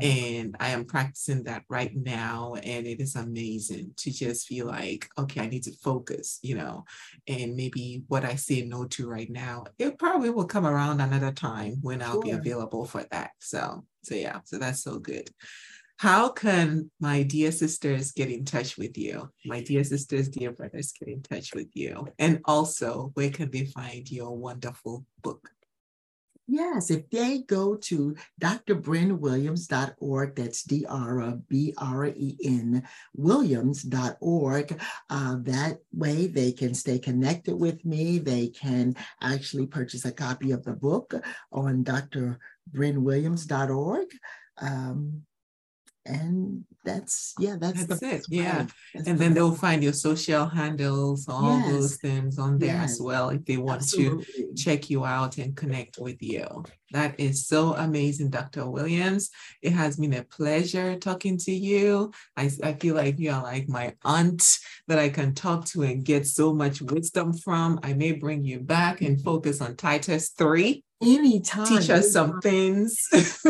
And 0.00 0.54
I 0.60 0.68
am 0.68 0.84
practicing 0.84 1.44
that 1.44 1.62
right 1.68 1.94
now. 1.94 2.54
And 2.62 2.86
it 2.86 3.00
is 3.00 3.16
amazing 3.16 3.92
to 3.98 4.10
just 4.10 4.46
feel 4.46 4.66
like, 4.66 5.08
okay, 5.18 5.40
I 5.40 5.46
need 5.46 5.62
to 5.64 5.72
focus, 5.82 6.38
you 6.42 6.56
know, 6.56 6.84
and 7.26 7.56
maybe 7.56 8.02
what 8.08 8.24
I 8.24 8.34
say 8.34 8.62
no 8.62 8.84
to 8.86 9.08
right 9.08 9.30
now, 9.30 9.64
it 9.78 9.98
probably 9.98 10.30
will 10.30 10.44
come 10.44 10.66
around 10.66 11.00
another 11.00 11.32
time 11.32 11.76
when 11.80 12.02
I'll 12.02 12.20
be 12.20 12.30
available 12.30 12.84
for 12.84 13.04
that. 13.10 13.30
So 13.38 13.84
so 14.02 14.14
yeah, 14.14 14.40
so 14.44 14.58
that's 14.58 14.82
so 14.82 14.98
good. 14.98 15.30
How 15.98 16.30
can 16.30 16.90
my 16.98 17.22
dear 17.22 17.52
sisters 17.52 18.10
get 18.10 18.28
in 18.28 18.44
touch 18.44 18.76
with 18.76 18.98
you? 18.98 19.30
My 19.44 19.62
dear 19.62 19.84
sisters, 19.84 20.28
dear 20.28 20.50
brothers, 20.50 20.92
get 20.98 21.08
in 21.08 21.22
touch 21.22 21.54
with 21.54 21.68
you. 21.74 22.08
And 22.18 22.40
also, 22.44 23.12
where 23.14 23.30
can 23.30 23.50
they 23.50 23.66
find 23.66 24.10
your 24.10 24.36
wonderful 24.36 25.06
book? 25.22 25.50
Yes, 26.48 26.90
if 26.90 27.08
they 27.08 27.42
go 27.42 27.76
to 27.76 28.16
drbrenwilliams.org, 28.40 30.34
that's 30.34 30.64
D 30.64 30.84
R 30.88 31.38
B 31.48 31.72
R 31.78 32.06
E 32.06 32.36
N 32.44 32.82
Williams.org, 33.14 34.82
uh, 35.08 35.36
that 35.42 35.78
way 35.92 36.26
they 36.26 36.50
can 36.50 36.74
stay 36.74 36.98
connected 36.98 37.54
with 37.54 37.84
me. 37.84 38.18
They 38.18 38.48
can 38.48 38.96
actually 39.22 39.66
purchase 39.66 40.04
a 40.04 40.10
copy 40.10 40.50
of 40.50 40.64
the 40.64 40.72
book 40.72 41.14
on 41.52 41.84
drbrenwilliams.org. 42.74 44.08
Um, 44.60 45.22
and 46.04 46.64
that's 46.84 47.32
yeah 47.38 47.54
that's, 47.60 47.86
that's 47.86 48.02
it 48.02 48.24
yeah 48.28 48.66
that's 48.92 49.06
and 49.06 49.18
then 49.18 49.34
they'll 49.34 49.54
find 49.54 49.84
your 49.84 49.92
social 49.92 50.46
handles 50.46 51.28
all 51.28 51.58
yes. 51.60 51.70
those 51.70 51.96
things 51.98 52.38
on 52.40 52.58
there 52.58 52.74
yes. 52.74 52.94
as 52.94 53.00
well 53.00 53.28
if 53.30 53.44
they 53.44 53.56
want 53.56 53.82
Absolutely. 53.82 54.24
to 54.24 54.54
check 54.54 54.90
you 54.90 55.04
out 55.04 55.38
and 55.38 55.56
connect 55.56 55.98
with 55.98 56.20
you 56.20 56.64
that 56.92 57.18
is 57.18 57.46
so 57.46 57.74
amazing 57.74 58.30
dr 58.30 58.66
williams 58.66 59.30
it 59.62 59.72
has 59.72 59.96
been 59.96 60.14
a 60.14 60.24
pleasure 60.24 60.96
talking 60.98 61.36
to 61.36 61.52
you 61.52 62.12
i, 62.36 62.50
I 62.62 62.74
feel 62.74 62.94
like 62.94 63.18
you 63.18 63.30
are 63.32 63.42
like 63.42 63.68
my 63.68 63.94
aunt 64.04 64.58
that 64.88 64.98
i 64.98 65.08
can 65.08 65.34
talk 65.34 65.66
to 65.66 65.82
and 65.82 66.04
get 66.04 66.26
so 66.26 66.52
much 66.52 66.80
wisdom 66.80 67.32
from 67.32 67.80
i 67.82 67.92
may 67.92 68.12
bring 68.12 68.44
you 68.44 68.60
back 68.60 69.00
and 69.00 69.20
focus 69.20 69.60
on 69.60 69.76
titus 69.76 70.30
3 70.30 70.82
anytime. 71.02 71.66
Teach 71.66 71.90
us 71.90 72.12
some 72.12 72.40
things. 72.40 73.08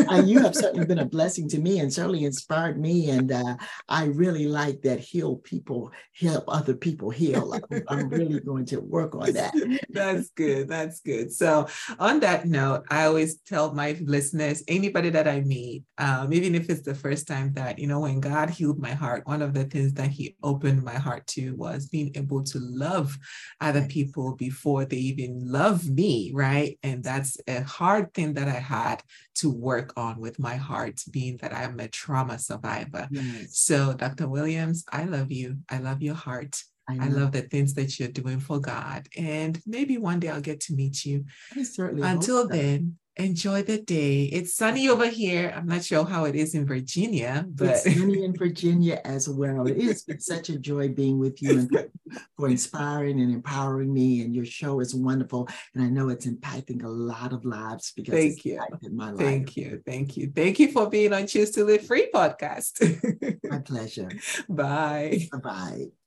uh, 0.09 0.21
you 0.25 0.39
have 0.39 0.55
certainly 0.63 0.85
been 0.85 0.99
a 0.99 1.05
blessing 1.05 1.47
to 1.49 1.59
me 1.59 1.79
and 1.79 1.93
certainly 1.93 2.25
inspired 2.25 2.79
me. 2.79 3.09
And 3.09 3.31
uh, 3.31 3.57
I 3.87 4.05
really 4.05 4.47
like 4.47 4.81
that 4.81 4.99
heal 4.99 5.37
people, 5.37 5.91
help 6.19 6.45
other 6.47 6.73
people 6.73 7.09
heal. 7.09 7.53
I'm, 7.53 7.83
I'm 7.87 8.09
really 8.09 8.39
going 8.39 8.65
to 8.67 8.79
work 8.79 9.15
on 9.15 9.31
that. 9.33 9.53
That's 9.89 10.29
good. 10.31 10.67
That's 10.67 10.99
good. 11.01 11.31
So, 11.31 11.67
on 11.99 12.19
that 12.21 12.47
note, 12.47 12.85
I 12.89 13.05
always 13.05 13.32
tell 13.45 13.73
my 13.73 13.97
listeners, 14.03 14.63
anybody 14.67 15.09
that 15.09 15.27
I 15.27 15.41
meet, 15.41 15.83
um, 15.97 16.33
even 16.33 16.55
if 16.55 16.69
it's 16.69 16.81
the 16.81 16.95
first 16.95 17.27
time 17.27 17.53
that, 17.53 17.79
you 17.79 17.87
know, 17.87 18.01
when 18.01 18.19
God 18.19 18.49
healed 18.49 18.79
my 18.79 18.91
heart, 18.91 19.27
one 19.27 19.41
of 19.41 19.53
the 19.53 19.65
things 19.65 19.93
that 19.93 20.09
He 20.09 20.35
opened 20.43 20.83
my 20.83 20.95
heart 20.95 21.27
to 21.27 21.55
was 21.55 21.87
being 21.87 22.11
able 22.15 22.43
to 22.43 22.59
love 22.59 23.17
other 23.61 23.85
people 23.85 24.35
before 24.35 24.85
they 24.85 24.97
even 24.97 25.51
love 25.51 25.89
me, 25.89 26.31
right? 26.33 26.77
And 26.83 27.03
that's 27.03 27.37
a 27.47 27.61
hard 27.63 28.13
thing 28.13 28.33
that 28.35 28.47
I 28.47 28.59
had 28.59 29.03
to 29.35 29.49
work 29.49 29.93
on 29.97 30.19
with 30.19 30.39
my 30.39 30.55
heart, 30.55 31.01
being 31.11 31.37
that 31.37 31.53
I'm 31.53 31.79
a 31.79 31.87
trauma 31.87 32.39
survivor. 32.39 33.07
Yes. 33.11 33.57
So, 33.57 33.93
Dr. 33.93 34.27
Williams, 34.27 34.85
I 34.91 35.05
love 35.05 35.31
you. 35.31 35.57
I 35.69 35.79
love 35.79 36.01
your 36.01 36.15
heart. 36.15 36.61
I, 36.89 37.05
I, 37.05 37.07
love 37.07 37.31
the 37.31 37.43
things 37.43 37.73
that 37.75 37.97
you're 37.97 38.09
doing 38.09 38.39
for 38.39 38.59
God. 38.59 39.07
And 39.17 39.61
maybe 39.65 39.97
one 39.97 40.19
day 40.19 40.29
I'll 40.29 40.41
get 40.41 40.59
to 40.61 40.73
meet 40.73 41.05
you. 41.05 41.25
I 41.55 41.63
certainly 41.63 42.07
Until 42.07 42.47
then, 42.47 42.97
enjoy 43.17 43.63
the 43.63 43.79
day. 43.79 44.23
It's 44.23 44.55
sunny 44.55 44.89
over 44.89 45.07
here. 45.07 45.53
I'm 45.55 45.67
not 45.67 45.83
sure 45.83 46.05
how 46.05 46.25
it 46.25 46.35
is 46.35 46.55
in 46.55 46.65
Virginia, 46.65 47.45
but 47.47 47.69
it's 47.69 47.83
sunny 47.83 48.23
in 48.23 48.35
Virginia 48.35 48.99
as 49.05 49.29
well. 49.29 49.67
It 49.67 49.77
is 49.77 50.03
it's 50.07 50.25
such 50.25 50.49
a 50.49 50.57
joy 50.57 50.89
being 50.89 51.19
with 51.19 51.41
you 51.41 51.59
and 51.59 51.89
for 52.37 52.47
inspiring 52.49 53.19
and 53.21 53.31
empowering 53.31 53.93
me. 53.93 54.21
And 54.21 54.33
your 54.33 54.45
show 54.45 54.79
is 54.79 54.95
wonderful. 54.95 55.47
And 55.75 55.83
I 55.83 55.89
know 55.89 56.09
it's 56.09 56.25
impacting 56.25 56.83
a 56.83 56.89
lot 56.89 57.33
of 57.33 57.45
lives 57.45 57.93
because 57.95 58.13
thank 58.13 58.45
you. 58.45 58.59
my 58.91 59.11
life. 59.11 59.19
Thank 59.19 59.57
you. 59.57 59.81
Thank 59.85 60.17
you. 60.17 60.31
Thank 60.35 60.59
you 60.59 60.71
for 60.71 60.89
being 60.89 61.13
on 61.13 61.27
Choose 61.27 61.51
to 61.51 61.63
Live 61.63 61.85
Free 61.85 62.09
podcast. 62.13 63.41
my 63.43 63.59
pleasure. 63.59 64.09
Bye. 64.49 65.27
Bye-bye. 65.31 66.02